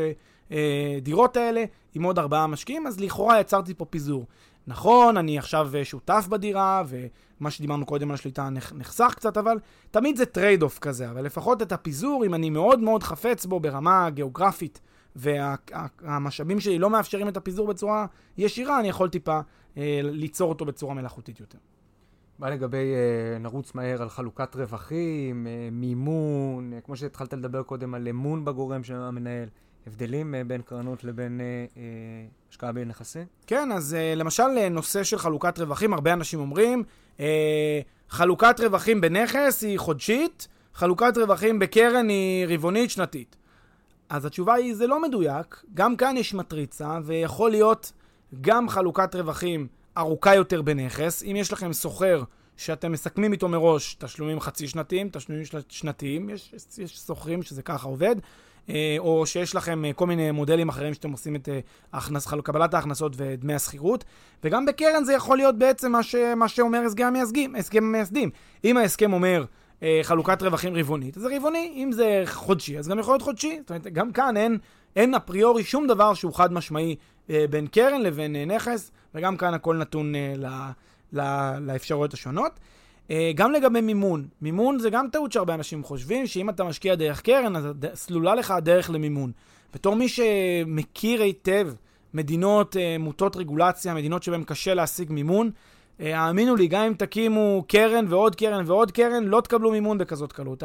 אה, 0.52 0.98
דירות 1.02 1.38
האלה 1.38 1.64
עם 1.96 2.04
עוד 2.04 2.20
ארבעה 2.20 2.48
משקיעים, 2.48 2.88
אז 2.88 3.00
לכאורה 3.00 3.40
יצרתי 3.40 3.74
פה 3.74 3.86
פיזור. 3.86 4.26
נכון, 4.68 5.18
אני 5.18 5.38
עכשיו 5.38 5.72
שותף 5.84 6.28
בדירה, 6.30 6.84
ומה 6.88 7.52
שדיברנו 7.52 7.86
קודם 7.86 8.10
על 8.10 8.14
השליטה 8.14 8.50
נחסך 8.50 9.14
קצת, 9.16 9.38
אבל 9.38 9.60
תמיד 9.92 10.18
זה 10.18 10.26
trade 10.26 10.64
off 10.64 10.80
כזה, 10.80 11.10
אבל 11.10 11.22
לפחות 11.22 11.62
את 11.62 11.72
הפיזור, 11.72 12.26
אם 12.26 12.34
אני 12.34 12.50
מאוד 12.50 12.80
מאוד 12.80 13.04
חפץ 13.04 13.46
בו 13.46 13.60
ברמה 13.60 14.10
גיאוגרפית, 14.10 14.82
והמשאבים 15.16 16.58
וה, 16.58 16.62
שלי 16.62 16.80
לא 16.80 16.90
מאפשרים 16.90 17.28
את 17.28 17.38
הפיזור 17.38 17.68
בצורה 17.68 18.06
ישירה, 18.38 18.80
אני 18.80 18.90
יכול 18.90 19.10
טיפה 19.10 19.40
אה, 19.78 20.00
ליצור 20.04 20.50
אותו 20.50 20.66
בצורה 20.66 20.94
מלאכותית 20.94 21.40
יותר. 21.40 21.58
מה 22.40 22.50
לגבי, 22.50 22.94
אה, 22.94 23.40
נרוץ 23.40 23.76
מהר 23.76 24.02
על 24.02 24.10
חלוקת 24.10 24.56
רווחים, 24.56 25.48
אה, 25.48 25.70
מימון, 25.72 26.74
אה, 26.74 26.82
כמו 26.82 26.96
שהתחלת 26.96 27.34
לדבר 27.34 27.64
קודם 27.64 27.94
על 27.94 28.08
אמון 28.08 28.46
בגורם 28.46 28.84
של 28.84 28.96
המנהל. 28.96 29.50
הבדלים 29.88 30.36
אה, 30.36 30.44
בין 30.44 30.62
קרנות 30.62 31.04
לבין 31.04 31.42
אה, 31.42 31.66
אה, 31.78 31.82
השקעה 32.50 32.72
בנכסים? 32.72 33.26
כן, 33.48 33.72
אז 33.72 33.98
למשל 34.16 34.70
נושא 34.72 35.04
של 35.04 35.18
חלוקת 35.18 35.60
רווחים, 35.60 35.94
הרבה 35.94 36.14
אנשים 36.14 36.40
אומרים, 36.40 36.84
חלוקת 38.10 38.60
רווחים 38.60 39.02
בנכס 39.02 39.64
היא 39.64 39.80
חודשית, 39.80 40.48
חלוקת 40.74 41.18
רווחים 41.18 41.60
בקרן 41.60 42.10
היא 42.10 42.46
רבעונית 42.50 42.90
שנתית. 42.90 43.36
אז 44.10 44.26
התשובה 44.26 44.54
היא, 44.54 44.76
זה 44.76 44.88
לא 44.88 45.02
מדויק, 45.02 45.64
גם 45.74 45.96
כאן 45.96 46.18
יש 46.18 46.34
מטריצה, 46.34 47.00
ויכול 47.04 47.52
להיות 47.52 47.92
גם 48.42 48.70
חלוקת 48.70 49.16
רווחים 49.16 49.68
ארוכה 49.98 50.36
יותר 50.36 50.62
בנכס. 50.62 51.24
אם 51.24 51.36
יש 51.36 51.54
לכם 51.54 51.74
סוחר 51.74 52.24
שאתם 52.58 52.92
מסכמים 52.92 53.32
איתו 53.34 53.48
מראש 53.48 53.96
תשלומים 54.00 54.40
חצי 54.40 54.68
שנתיים, 54.68 55.10
תשלומים 55.12 55.44
שנתיים, 55.70 56.30
יש, 56.30 56.54
סוחרים 56.88 57.44
שזה 57.44 57.62
ככה 57.62 57.88
עובד, 57.88 58.16
או 59.00 59.26
שיש 59.26 59.56
לכם 59.56 59.86
אה, 59.86 59.94
כל 59.94 60.08
מיני 60.08 60.32
מודלים 60.32 60.70
אחרים 60.70 60.94
שאתם 60.94 61.12
עושים 61.12 61.36
את 61.36 61.50
אה, 61.50 61.60
הכנס, 61.94 62.28
קבלת 62.44 62.74
ההכנסות 62.74 63.14
ודמי 63.16 63.54
השכירות, 63.54 64.04
וגם 64.44 64.66
בקרן 64.66 65.04
זה 65.04 65.14
יכול 65.14 65.38
להיות 65.38 65.58
בעצם 65.58 65.92
מה, 65.92 66.04
ש, 66.04 66.16
מה 66.16 66.48
שאומר 66.48 66.82
הסכם 66.86 67.04
המייסדים. 67.04 67.56
הסכם 67.56 67.84
המייסדים. 67.84 68.30
אם 68.64 68.78
ההסכם 68.78 69.14
אומר 69.14 69.46
חלוקת 70.04 70.44
רווחים 70.44 70.76
רבעונית, 70.76 71.18
אז 71.18 71.24
זה 71.24 71.36
רבעוני, 71.36 71.74
אם 71.76 71.92
זה 71.92 72.24
חודשי, 72.26 72.80
אז 72.80 72.88
גם 72.88 73.00
יכול 73.00 73.14
להיות 73.14 73.22
חודשי. 73.22 73.58
זאת 73.60 73.70
אומרת, 73.70 73.88
גם 73.88 74.12
כאן 74.12 74.38
אין, 74.38 74.58
אין 74.96 75.16
אפריורי 75.16 75.64
שום 75.64 75.88
דבר 75.88 76.14
שהוא 76.14 76.34
חד 76.34 76.54
משמעי 76.54 76.96
בין 77.28 77.68
קרן 77.68 78.02
לבין 78.02 78.36
נכס, 78.36 78.92
וגם 79.16 79.38
כאן 79.38 79.54
הכל 79.54 79.78
נתון 79.78 80.14
ל, 80.16 80.46
ל, 81.14 81.22
לאפשרויות 81.60 82.14
השונות. 82.14 82.52
אה, 82.52 82.60
גם 83.36 83.52
לגבי 83.52 83.82
מימון, 83.82 84.28
מימון 84.42 84.80
זה 84.80 84.90
גם 84.90 85.08
טעות 85.12 85.32
שהרבה 85.32 85.54
אנשים 85.54 85.84
חושבים, 85.84 86.28
שאם 86.28 86.50
אתה 86.50 86.64
משקיע 86.64 86.96
דרך 86.96 87.22
קרן, 87.22 87.56
אז 87.56 87.68
סלולה 87.94 88.36
לך 88.36 88.52
הדרך 88.52 88.90
למימון. 88.90 89.32
בתור 89.74 89.96
מי 89.96 90.10
שמכיר 90.10 91.22
היטב 91.22 91.70
מדינות 92.14 92.78
אה, 92.78 92.96
מוטות 93.00 93.36
רגולציה, 93.36 93.94
מדינות 93.94 94.24
שבהן 94.24 94.44
קשה 94.44 94.74
להשיג 94.74 95.12
מימון, 95.12 95.52
אה, 96.02 96.20
האמינו 96.20 96.56
לי, 96.56 96.68
גם 96.68 96.84
אם 96.84 96.94
תקימו 96.94 97.64
קרן 97.68 98.06
ועוד 98.10 98.36
קרן 98.36 98.64
ועוד 98.68 98.92
קרן, 98.92 99.24
לא 99.24 99.42
תקבלו 99.42 99.72
מימון 99.72 99.98
בכזאת 99.98 100.32
קלות. 100.32 100.64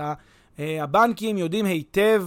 הבנקים 0.58 1.38
יודעים 1.38 1.64
היטב 1.64 2.24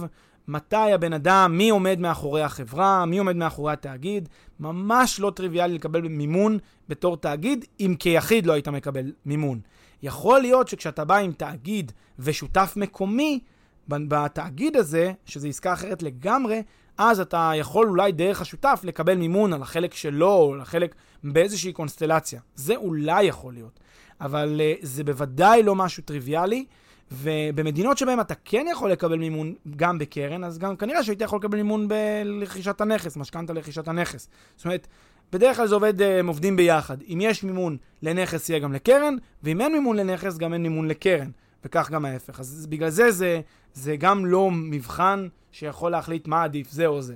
מתי 0.48 0.92
הבן 0.92 1.12
אדם, 1.12 1.54
מי 1.58 1.70
עומד 1.70 2.00
מאחורי 2.00 2.42
החברה, 2.42 3.06
מי 3.06 3.18
עומד 3.18 3.36
מאחורי 3.36 3.72
התאגיד. 3.72 4.28
ממש 4.60 5.20
לא 5.20 5.30
טריוויאלי 5.30 5.74
לקבל 5.74 6.00
מימון 6.00 6.58
בתור 6.88 7.16
תאגיד, 7.16 7.64
אם 7.80 7.94
כיחיד 7.98 8.46
לא 8.46 8.52
היית 8.52 8.68
מקבל 8.68 9.12
מימון. 9.26 9.60
יכול 10.02 10.40
להיות 10.40 10.68
שכשאתה 10.68 11.04
בא 11.04 11.16
עם 11.16 11.32
תאגיד 11.32 11.92
ושותף 12.18 12.72
מקומי, 12.76 13.40
בתאגיד 13.88 14.76
הזה, 14.76 15.12
שזו 15.24 15.48
עסקה 15.48 15.72
אחרת 15.72 16.02
לגמרי, 16.02 16.62
אז 16.98 17.20
אתה 17.20 17.52
יכול 17.54 17.88
אולי 17.88 18.12
דרך 18.12 18.40
השותף 18.40 18.80
לקבל 18.84 19.14
מימון 19.14 19.52
על 19.52 19.62
החלק 19.62 19.94
שלו, 19.94 20.32
או 20.32 20.54
על 20.54 20.60
החלק 20.60 20.94
באיזושהי 21.24 21.72
קונסטלציה. 21.72 22.40
זה 22.54 22.76
אולי 22.76 23.24
יכול 23.24 23.54
להיות. 23.54 23.80
אבל 24.20 24.60
uh, 24.60 24.86
זה 24.86 25.04
בוודאי 25.04 25.62
לא 25.62 25.74
משהו 25.74 26.02
טריוויאלי, 26.02 26.64
ובמדינות 27.12 27.98
שבהן 27.98 28.20
אתה 28.20 28.34
כן 28.44 28.66
יכול 28.70 28.90
לקבל 28.90 29.18
מימון 29.18 29.54
גם 29.76 29.98
בקרן, 29.98 30.44
אז 30.44 30.58
גם 30.58 30.76
כנראה 30.76 31.04
שהיית 31.04 31.20
יכול 31.20 31.38
לקבל 31.38 31.56
מימון 31.56 31.88
ברכישת 31.88 32.80
הנכס, 32.80 33.16
משכנתה 33.16 33.52
לרכישת 33.52 33.88
הנכס. 33.88 34.28
זאת 34.56 34.64
אומרת, 34.64 34.86
בדרך 35.32 35.56
כלל 35.56 35.66
זה 35.66 35.74
עובד, 35.74 36.02
אה, 36.02 36.18
הם 36.18 36.26
עובדים 36.26 36.56
ביחד. 36.56 36.96
אם 37.02 37.18
יש 37.22 37.44
מימון 37.44 37.76
לנכס, 38.02 38.48
יהיה 38.48 38.60
גם 38.60 38.72
לקרן, 38.72 39.16
ואם 39.42 39.60
אין 39.60 39.72
מימון 39.72 39.96
לנכס, 39.96 40.36
גם 40.36 40.52
אין 40.52 40.62
מימון 40.62 40.88
לקרן. 40.88 41.30
וכך 41.64 41.90
גם 41.90 42.04
ההפך. 42.04 42.40
אז 42.40 42.66
בגלל 42.66 42.88
זה 42.88 43.10
זה, 43.10 43.40
זה 43.74 43.96
גם 43.96 44.26
לא 44.26 44.50
מבחן 44.50 45.28
שיכול 45.52 45.90
להחליט 45.90 46.28
מה 46.28 46.44
עדיף, 46.44 46.70
זה 46.70 46.86
או 46.86 47.02
זה. 47.02 47.14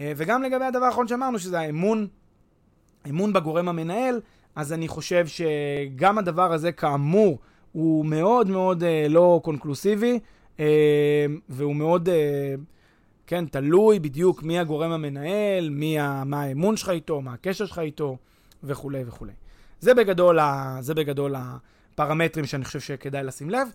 אה, 0.00 0.12
וגם 0.16 0.42
לגבי 0.42 0.64
הדבר 0.64 0.84
האחרון 0.84 1.08
שאמרנו, 1.08 1.38
שזה 1.38 1.60
האמון, 1.60 2.06
אמון 3.08 3.32
בגורם 3.32 3.68
המנהל, 3.68 4.20
אז 4.56 4.72
אני 4.72 4.88
חושב 4.88 5.26
שגם 5.26 6.18
הדבר 6.18 6.52
הזה, 6.52 6.72
כאמור, 6.72 7.38
הוא 7.72 8.06
מאוד 8.06 8.48
מאוד 8.48 8.82
אה, 8.82 9.06
לא 9.08 9.40
קונקלוסיבי, 9.44 10.18
והוא 11.48 11.76
מאוד... 11.76 12.08
כן, 13.26 13.46
תלוי 13.46 13.98
בדיוק 13.98 14.42
מי 14.42 14.58
הגורם 14.58 14.90
המנהל, 14.90 15.70
מי 15.70 15.98
ה, 15.98 16.24
מה 16.24 16.42
האמון 16.42 16.76
שלך 16.76 16.88
איתו, 16.88 17.20
מה 17.20 17.32
הקשר 17.32 17.66
שלך 17.66 17.78
איתו, 17.78 18.16
וכולי 18.62 19.04
וכולי. 19.06 19.32
זה 19.80 19.94
בגדול, 19.94 20.38
ה, 20.38 20.78
זה 20.80 20.94
בגדול 20.94 21.34
הפרמטרים 21.38 22.46
שאני 22.46 22.64
חושב 22.64 22.80
שכדאי 22.80 23.24
לשים 23.24 23.50
לב. 23.50 23.68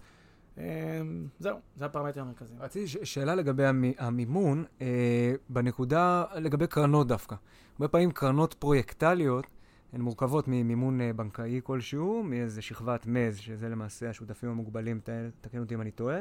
אה, 0.57 1.01
זהו, 1.39 1.57
זה 1.75 1.85
הפרמטרים 1.85 2.25
המרכזיים. 2.25 2.61
רציתי 2.61 2.87
שאלה 2.87 3.35
לגבי 3.35 3.63
המימון, 3.97 4.63
אה, 4.81 5.33
בנקודה 5.49 6.23
לגבי 6.35 6.67
קרנות 6.67 7.07
דווקא. 7.07 7.35
הרבה 7.73 7.87
פעמים 7.87 8.11
קרנות 8.11 8.53
פרויקטליות 8.53 9.47
הן 9.93 10.01
מורכבות 10.01 10.47
ממימון 10.47 11.01
אה, 11.01 11.13
בנקאי 11.13 11.59
כלשהו, 11.63 12.23
מאיזה 12.23 12.61
שכבת 12.61 13.05
מז, 13.05 13.37
שזה 13.37 13.69
למעשה 13.69 14.09
השותפים 14.09 14.49
המוגבלים, 14.49 14.99
תקן 15.41 15.59
אותי 15.59 15.75
אם 15.75 15.81
אני 15.81 15.91
טועה. 15.91 16.19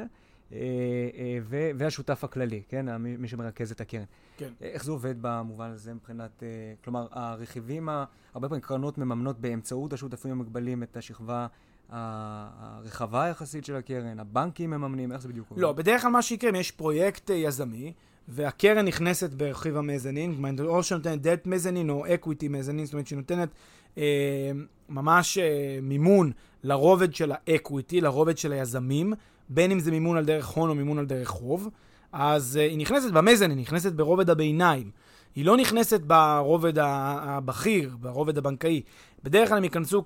אה, 0.53 0.57
אה, 0.57 1.39
והשותף 1.75 2.23
הכללי, 2.23 2.61
כן? 2.69 2.97
מי 2.97 3.27
שמרכז 3.27 3.71
את 3.71 3.81
הקרן. 3.81 4.03
כן. 4.37 4.49
איך 4.61 4.83
זה 4.83 4.91
עובד 4.91 5.15
במובן 5.21 5.69
הזה 5.69 5.93
מבחינת, 5.93 6.43
אה, 6.43 6.47
כלומר, 6.83 7.07
הרכיבים, 7.11 7.89
הרבה 8.33 8.49
פעמים 8.49 8.61
קרנות 8.61 8.97
מממנות 8.97 9.39
באמצעות 9.39 9.93
השותפים 9.93 10.31
המוגבלים 10.31 10.83
את 10.83 10.97
השכבה 10.97 11.47
הרחבה 11.89 13.27
יחסית 13.27 13.65
של 13.65 13.75
הקרן, 13.75 14.19
הבנקים 14.19 14.69
מממנים, 14.69 15.11
איך 15.11 15.21
זה 15.21 15.27
בדיוק 15.27 15.49
עובד? 15.49 15.61
לא, 15.61 15.73
בדרך 15.73 16.01
כלל 16.01 16.11
מה 16.11 16.21
שיקרה, 16.21 16.49
אם 16.49 16.55
יש 16.55 16.71
פרויקט 16.71 17.29
יזמי, 17.29 17.93
והקרן 18.27 18.85
נכנסת 18.85 19.33
ברכיב 19.33 19.77
המזנין, 19.77 20.45
או 20.59 20.83
שנותנת 20.83 21.21
debt 21.21 21.47
מזנין 21.47 21.89
או 21.89 22.13
equity 22.13 22.47
מזנין, 22.47 22.85
זאת 22.85 22.93
אומרת 22.93 23.07
שהיא 23.07 23.17
נותנת 23.17 23.49
אה, 23.97 24.51
ממש 24.89 25.37
אה, 25.37 25.79
מימון 25.81 26.31
לרובד 26.63 27.13
של 27.13 27.31
האקוויטי, 27.33 28.01
לרובד 28.01 28.37
של 28.37 28.51
היזמים, 28.51 29.13
בין 29.53 29.71
אם 29.71 29.79
זה 29.79 29.91
מימון 29.91 30.17
על 30.17 30.25
דרך 30.25 30.47
הון 30.47 30.69
או 30.69 30.75
מימון 30.75 30.97
על 30.97 31.05
דרך 31.05 31.27
חוב, 31.27 31.69
אז 32.11 32.59
uh, 32.61 32.71
היא 32.71 32.77
נכנסת 32.77 33.11
במזן, 33.11 33.49
היא 33.49 33.57
נכנסת 33.57 33.93
ברובד 33.93 34.29
הביניים. 34.29 34.91
היא 35.35 35.45
לא 35.45 35.57
נכנסת 35.57 36.01
ברובד 36.01 36.73
הבכיר, 36.79 37.95
ברובד 37.99 38.37
הבנקאי. 38.37 38.81
בדרך 39.23 39.49
כלל 39.49 39.57
הם 39.57 39.63
ייכנסו 39.63 40.03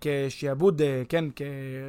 כשעבוד, 0.00 0.82
אה, 0.82 1.02
כן, 1.08 1.24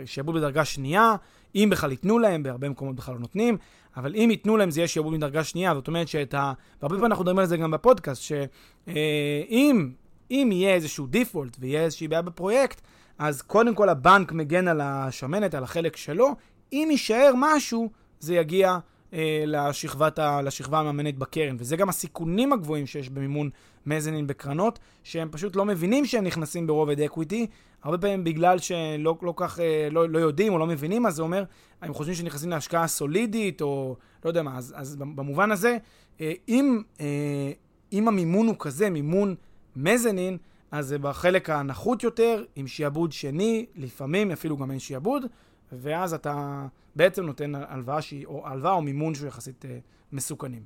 כשעבוד 0.05 0.35
בדרגה 0.35 0.65
שנייה, 0.65 1.15
אם 1.55 1.69
בכלל 1.71 1.91
ייתנו 1.91 2.19
להם, 2.19 2.43
בהרבה 2.43 2.69
מקומות 2.69 2.95
בכלל 2.95 3.13
לא 3.13 3.19
נותנים, 3.19 3.57
אבל 3.97 4.15
אם 4.15 4.27
ייתנו 4.31 4.57
להם 4.57 4.71
זה 4.71 4.79
יהיה 4.79 4.87
שעבוד 4.87 5.13
מדרגה 5.13 5.43
שנייה, 5.43 5.75
זאת 5.75 5.87
אומרת 5.87 6.07
שאת 6.07 6.33
ה... 6.33 6.53
והרבה 6.81 6.95
פעמים 6.95 7.05
אנחנו 7.05 7.23
מדברים 7.23 7.39
על 7.39 7.45
זה 7.45 7.57
גם 7.57 7.71
בפודקאסט, 7.71 8.21
שאם 8.21 8.45
אה, 8.87 10.01
אם 10.31 10.49
יהיה 10.51 10.73
איזשהו 10.73 11.07
default 11.07 11.57
ויהיה 11.59 11.83
איזושהי 11.83 12.07
בעיה 12.07 12.21
בפרויקט, 12.21 12.81
אז 13.19 13.41
קודם 13.41 13.75
כל 13.75 13.89
הבנק 13.89 14.31
מגן 14.31 14.67
על 14.67 14.81
השמנת, 14.81 15.53
על 15.53 15.63
החלק 15.63 15.97
שלו, 15.97 16.35
אם 16.73 16.87
יישאר 16.91 17.33
משהו, 17.35 17.89
זה 18.19 18.35
יגיע 18.35 18.77
אה, 19.13 19.43
לשכבת 19.47 20.19
ה, 20.19 20.41
לשכבה 20.41 20.79
המממנת 20.79 21.17
בקרן. 21.17 21.55
וזה 21.59 21.75
גם 21.75 21.89
הסיכונים 21.89 22.53
הגבוהים 22.53 22.87
שיש 22.87 23.09
במימון 23.09 23.49
מזנין 23.85 24.27
בקרנות, 24.27 24.79
שהם 25.03 25.29
פשוט 25.31 25.55
לא 25.55 25.65
מבינים 25.65 26.05
שהם 26.05 26.23
נכנסים 26.23 26.67
ברובד 26.67 26.99
equity, 26.99 27.47
הרבה 27.83 27.97
פעמים 27.97 28.23
בגלל 28.23 28.59
שלא 28.59 29.15
לא 29.21 29.33
כך, 29.35 29.59
אה, 29.59 29.87
לא, 29.91 30.09
לא 30.09 30.19
יודעים 30.19 30.53
או 30.53 30.57
לא 30.57 30.67
מבינים, 30.67 31.05
אז 31.05 31.15
זה 31.15 31.21
אומר, 31.21 31.43
הם 31.81 31.93
חושבים 31.93 32.15
שנכנסים 32.15 32.49
להשקעה 32.49 32.87
סולידית, 32.87 33.61
או 33.61 33.95
לא 34.25 34.29
יודע 34.29 34.43
מה, 34.43 34.57
אז, 34.57 34.73
אז 34.77 34.95
במובן 34.95 35.51
הזה, 35.51 35.77
אה, 36.21 36.33
אם, 36.47 36.81
אה, 36.99 37.51
אם 37.93 38.07
המימון 38.07 38.47
הוא 38.47 38.55
כזה, 38.59 38.89
מימון 38.89 39.35
מזנין, 39.75 40.37
אז 40.71 40.87
זה 40.87 40.99
בחלק 40.99 41.49
הנחות 41.49 42.03
יותר, 42.03 42.43
עם 42.55 42.67
שיעבוד 42.67 43.11
שני, 43.11 43.65
לפעמים 43.75 44.31
אפילו 44.31 44.57
גם 44.57 44.71
אין 44.71 44.79
שיעבוד, 44.79 45.25
ואז 45.71 46.13
אתה 46.13 46.65
בעצם 46.95 47.25
נותן 47.25 47.55
הלוואה, 47.55 48.01
שהיא, 48.01 48.25
או 48.25 48.47
הלוואה 48.47 48.73
או 48.73 48.81
מימון 48.81 49.15
שהוא 49.15 49.27
יחסית 49.27 49.65
אה, 49.65 49.79
מסוכנים. 50.11 50.63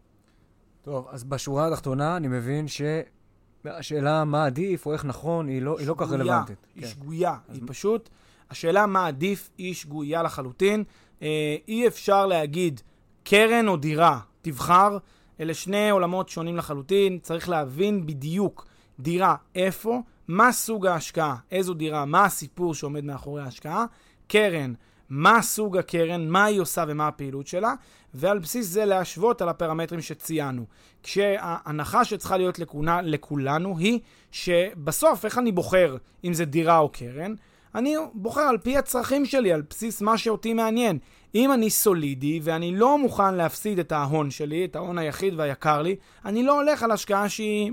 טוב, 0.82 1.08
אז 1.10 1.24
בשורה 1.24 1.68
התחתונה 1.68 2.18
אני 2.18 2.28
מבין 2.28 2.66
שהשאלה 2.68 4.24
מה 4.24 4.46
עדיף 4.46 4.86
או 4.86 4.94
איך 4.94 5.06
נכון 5.06 5.48
היא 5.48 5.62
לא, 5.62 5.80
היא 5.80 5.88
לא 5.88 5.96
כך 5.98 6.12
רלוונטית. 6.12 6.68
היא 6.76 6.84
כן. 6.84 6.90
שגויה, 6.90 7.38
היא 7.54 7.64
מ... 7.64 7.68
פשוט, 7.68 8.10
השאלה 8.50 8.86
מה 8.86 9.08
עדיף 9.08 9.50
היא 9.58 9.74
שגויה 9.74 10.24
לחלוטין. 10.24 10.84
אה, 11.22 11.56
אי 11.68 11.88
אפשר 11.88 12.26
להגיד 12.26 12.82
קרן 13.24 13.68
או 13.68 13.78
דירה, 13.78 14.20
תבחר. 14.42 14.98
אלה 15.40 15.54
שני 15.54 15.90
עולמות 15.90 16.30
שונים 16.30 16.58
לחלוטין, 16.58 17.20
צריך 17.20 17.50
להבין 17.50 18.06
בדיוק 18.06 18.68
דירה 19.00 19.36
איפה, 19.56 20.02
מה 20.28 20.52
סוג 20.52 20.88
ההשקעה, 20.88 21.36
איזו 21.52 21.74
דירה, 21.74 22.06
מה 22.06 22.26
הסיפור 22.26 22.74
שעומד 22.74 23.04
מאחורי 23.04 23.42
ההשקעה, 23.42 23.86
קרן, 24.28 24.74
מה 25.10 25.42
סוג 25.42 25.78
הקרן, 25.78 26.28
מה 26.28 26.46
היא 26.46 26.62
עושה 26.62 26.84
ומה 26.88 27.08
הפעילות 27.08 27.48
שלה, 27.48 27.74
ועל 28.14 28.40
בסיס 28.40 28.68
זה 28.68 28.86
להשוות 28.86 29.42
על 29.42 29.50
הפרמטרים 29.50 30.02
שציינו. 30.02 30.66
כשההנחה 31.04 32.06
שצריכה 32.06 32.38
להיות 32.38 32.60
לכונה, 32.60 33.02
לכולנו 33.02 33.78
היא 33.78 34.00
שבסוף, 34.32 35.26
איך 35.26 35.38
אני 35.38 35.52
בוחר 35.52 35.98
אם 36.24 36.34
זה 36.34 36.46
דירה 36.46 36.78
או 36.78 36.90
קרן? 36.90 37.34
אני 37.76 37.96
בוחר 38.14 38.42
על 38.42 38.58
פי 38.58 38.78
הצרכים 38.78 39.26
שלי, 39.26 39.54
על 39.54 39.64
בסיס 39.70 40.02
מה 40.02 40.18
שאותי 40.18 40.54
מעניין. 40.54 41.00
אם 41.36 41.52
אני 41.52 41.70
סולידי 41.70 42.40
ואני 42.44 42.76
לא 42.76 42.98
מוכן 42.98 43.36
להפסיד 43.36 43.80
את 43.80 43.92
ההון 43.92 44.32
שלי, 44.32 44.66
את 44.66 44.76
ההון 44.76 44.98
היחיד 44.98 45.34
והיקר 45.38 45.82
לי, 45.82 45.96
אני 46.26 46.44
לא 46.44 46.62
הולך 46.62 46.84
על 46.84 46.92
השקעה 46.92 47.30
שהיא 47.30 47.72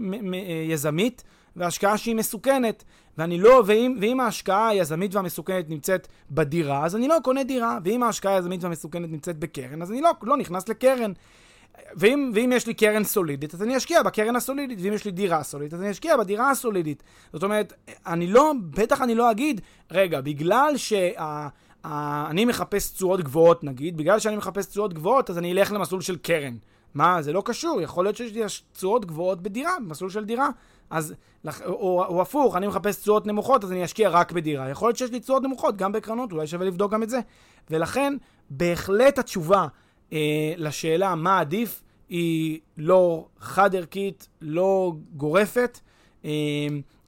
יזמית 0.69 1.25
והשקעה 1.57 1.99
שהיא 1.99 2.15
מסוכנת. 2.17 2.85
ואני 3.19 3.39
לא, 3.39 3.63
ואם, 3.67 3.97
ואם 4.01 4.21
ההשקעה 4.21 4.69
היזמית 4.69 5.15
והמסוכנת 5.15 5.71
נמצאת 5.71 6.09
בדירה, 6.31 6.85
אז 6.85 6.97
אני 6.97 7.09
לא 7.09 7.17
קונה 7.25 7.45
דירה, 7.45 7.79
ואם 7.85 8.03
ההשקעה 8.03 8.35
היזמית 8.35 8.65
והמסוכנת 8.65 9.11
נמצאת 9.11 9.39
בקרן, 9.39 9.83
אז 9.83 9.91
אני 9.91 10.01
לא, 10.01 10.11
לא 10.23 10.37
נכנס 10.37 10.69
לקרן. 10.69 11.13
ואם, 11.97 12.31
ואם 12.35 12.53
יש 12.55 12.67
לי 12.67 12.75
קרן 12.75 13.05
סולידית, 13.05 13.55
אז 13.55 13.63
אני 13.63 13.77
אשקיע 13.77 14.03
בקרן 14.03 14.37
הסולידית, 14.37 14.79
ואם 14.83 14.93
יש 14.93 15.05
לי 15.05 15.11
דירה 15.11 15.43
סולידית, 15.43 15.75
אז 15.75 15.81
אני 15.81 15.91
אשקיע 15.91 16.17
בדירה 16.17 16.51
הסולידית. 16.51 17.03
זאת 17.33 17.43
אומרת, 17.43 17.73
אני 18.07 18.27
לא, 18.27 18.53
בטח 18.71 19.01
אני 19.01 19.15
לא 19.15 19.31
אגיד, 19.31 19.61
רגע, 19.91 20.21
בגלל 20.21 20.77
שאני 20.77 22.45
מחפש 22.45 22.91
תשואות 22.91 23.21
גבוהות, 23.21 23.65
נגיד, 23.65 23.97
בגלל 23.97 24.19
שאני 24.19 24.37
מחפש 24.37 24.67
תשואות 24.67 24.95
גבוהות, 24.95 25.31
אז 25.31 25.39
אני 25.39 25.53
אלך 25.53 25.73
למסלול 25.73 26.01
של 26.01 26.17
קרן. 26.17 26.57
מה, 26.95 27.23
זה 27.23 27.33
לא 27.33 27.43
קשור, 27.45 27.81
יכול 27.81 28.05
להיות 28.05 28.17
שיש 28.17 28.35
לי 28.35 28.43
תשואות 28.73 29.05
גבוהות 29.05 29.43
בדירה, 29.43 29.73
במסלול 29.87 30.11
של 30.11 30.25
דירה. 30.25 30.49
אז, 30.93 31.15
או, 31.65 32.05
או 32.05 32.23
הפוך, 32.23 32.57
אני 32.57 32.67
מחפש 32.67 32.97
תשואות 32.97 33.27
נמוכות, 33.27 33.65
אז 33.65 33.73
אני 33.73 33.85
אשקיע 33.85 34.09
רק 34.09 34.33
בדירה. 34.33 34.69
יכול 34.69 34.89
להיות 34.89 34.97
שיש 34.97 35.11
לי 35.11 35.21
תשואות 35.21 35.43
נמוכות 35.43 35.77
גם 35.77 35.93
בקרנות, 35.93 36.33
אולי 36.33 36.47
שווה 36.47 36.67
לבדוק 36.67 36.93
גם 36.93 37.03
את 37.03 37.11
זה. 37.11 37.21
ולכן, 37.71 38.17
בהחלט 38.51 39.19
התשובה 39.19 39.67
אה, 40.13 40.53
לשאלה 40.57 41.15
מה 41.15 41.41
עדיף 41.41 41.83
היא 42.09 42.61
לא 42.79 43.27
חד-ערכית, 43.41 44.29
לא 44.41 44.93
גורפת. 45.17 45.81
אה, 46.25 46.31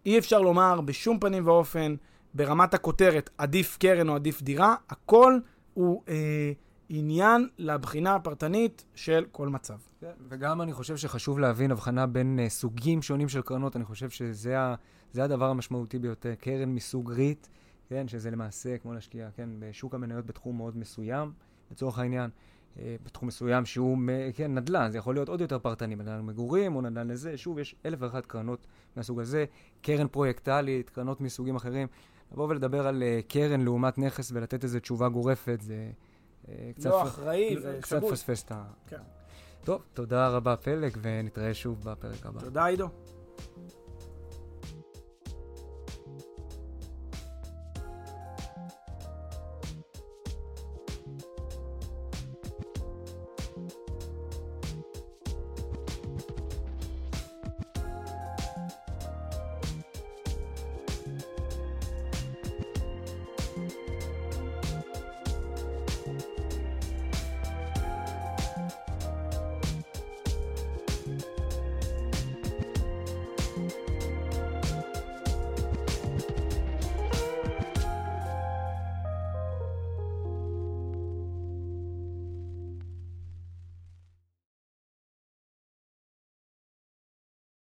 אי 0.06 0.18
אפשר 0.18 0.40
לומר 0.40 0.80
בשום 0.80 1.18
פנים 1.18 1.46
ואופן, 1.46 1.94
ברמת 2.34 2.74
הכותרת, 2.74 3.30
עדיף 3.38 3.76
קרן 3.80 4.08
או 4.08 4.14
עדיף 4.14 4.42
דירה, 4.42 4.74
הכל 4.90 5.38
הוא 5.74 6.02
אה, 6.08 6.52
עניין 6.88 7.48
לבחינה 7.58 8.14
הפרטנית 8.14 8.84
של 8.94 9.24
כל 9.32 9.48
מצב. 9.48 9.78
כן, 10.00 10.12
וגם 10.28 10.62
אני 10.62 10.72
חושב 10.72 10.96
שחשוב 10.96 11.38
להבין 11.38 11.70
הבחנה 11.70 12.06
בין 12.06 12.40
uh, 12.46 12.50
סוגים 12.50 13.02
שונים 13.02 13.28
של 13.28 13.42
קרנות, 13.42 13.76
אני 13.76 13.84
חושב 13.84 14.10
שזה 14.10 14.60
ה, 14.60 14.74
הדבר 15.14 15.50
המשמעותי 15.50 15.98
ביותר. 15.98 16.34
קרן 16.34 16.68
מסוג 16.68 17.12
ריט, 17.12 17.46
כן, 17.88 18.08
שזה 18.08 18.30
למעשה 18.30 18.78
כמו 18.78 18.92
להשקיע, 18.92 19.28
כן, 19.36 19.50
בשוק 19.58 19.94
המניות 19.94 20.26
בתחום 20.26 20.56
מאוד 20.56 20.76
מסוים, 20.76 21.32
לצורך 21.70 21.98
העניין. 21.98 22.30
uh, 22.30 22.78
בתחום 23.04 23.28
מסוים 23.28 23.64
שהוא, 23.64 23.98
כן, 24.34 24.54
נדל"ן, 24.54 24.90
זה 24.90 24.98
יכול 24.98 25.14
להיות 25.14 25.28
עוד 25.28 25.40
יותר 25.40 25.58
פרטני, 25.58 25.96
נדל"ן 25.96 26.26
מגורים 26.26 26.76
או 26.76 26.80
נדל"ן 26.80 27.08
לזה, 27.08 27.36
שוב, 27.36 27.58
יש 27.58 27.74
אלף 27.86 27.98
ואחת 28.02 28.26
קרנות 28.26 28.66
מהסוג 28.96 29.20
הזה, 29.20 29.44
קרן 29.82 30.08
פרויקטלית, 30.08 30.90
קרנות 30.90 31.20
מסוגים 31.20 31.56
אחרים. 31.56 31.88
לבוא 32.32 32.48
ולדבר 32.48 32.86
על 32.86 33.02
uh, 33.02 33.32
קרן 33.32 33.60
לעומת 33.60 33.98
נכס 33.98 34.32
ולתת 34.34 34.64
איזו 34.64 34.80
תשובה 34.80 35.08
גורפת, 35.08 35.60
זה 35.60 35.90
קצת... 36.76 36.90
לא 36.90 37.02
אחראי 37.02 37.56
ושגוי. 37.58 37.80
קצת 37.80 38.02
פספס 38.10 38.44
את 38.44 38.52
ה... 38.52 38.64
כן. 38.86 39.00
טוב, 39.64 39.82
תודה 39.94 40.28
רבה 40.28 40.56
פלג, 40.56 40.96
ונתראה 41.02 41.54
שוב 41.54 41.84
בפרק 41.84 42.26
הבא. 42.26 42.40
תודה 42.40 42.66
עידו. 42.66 42.88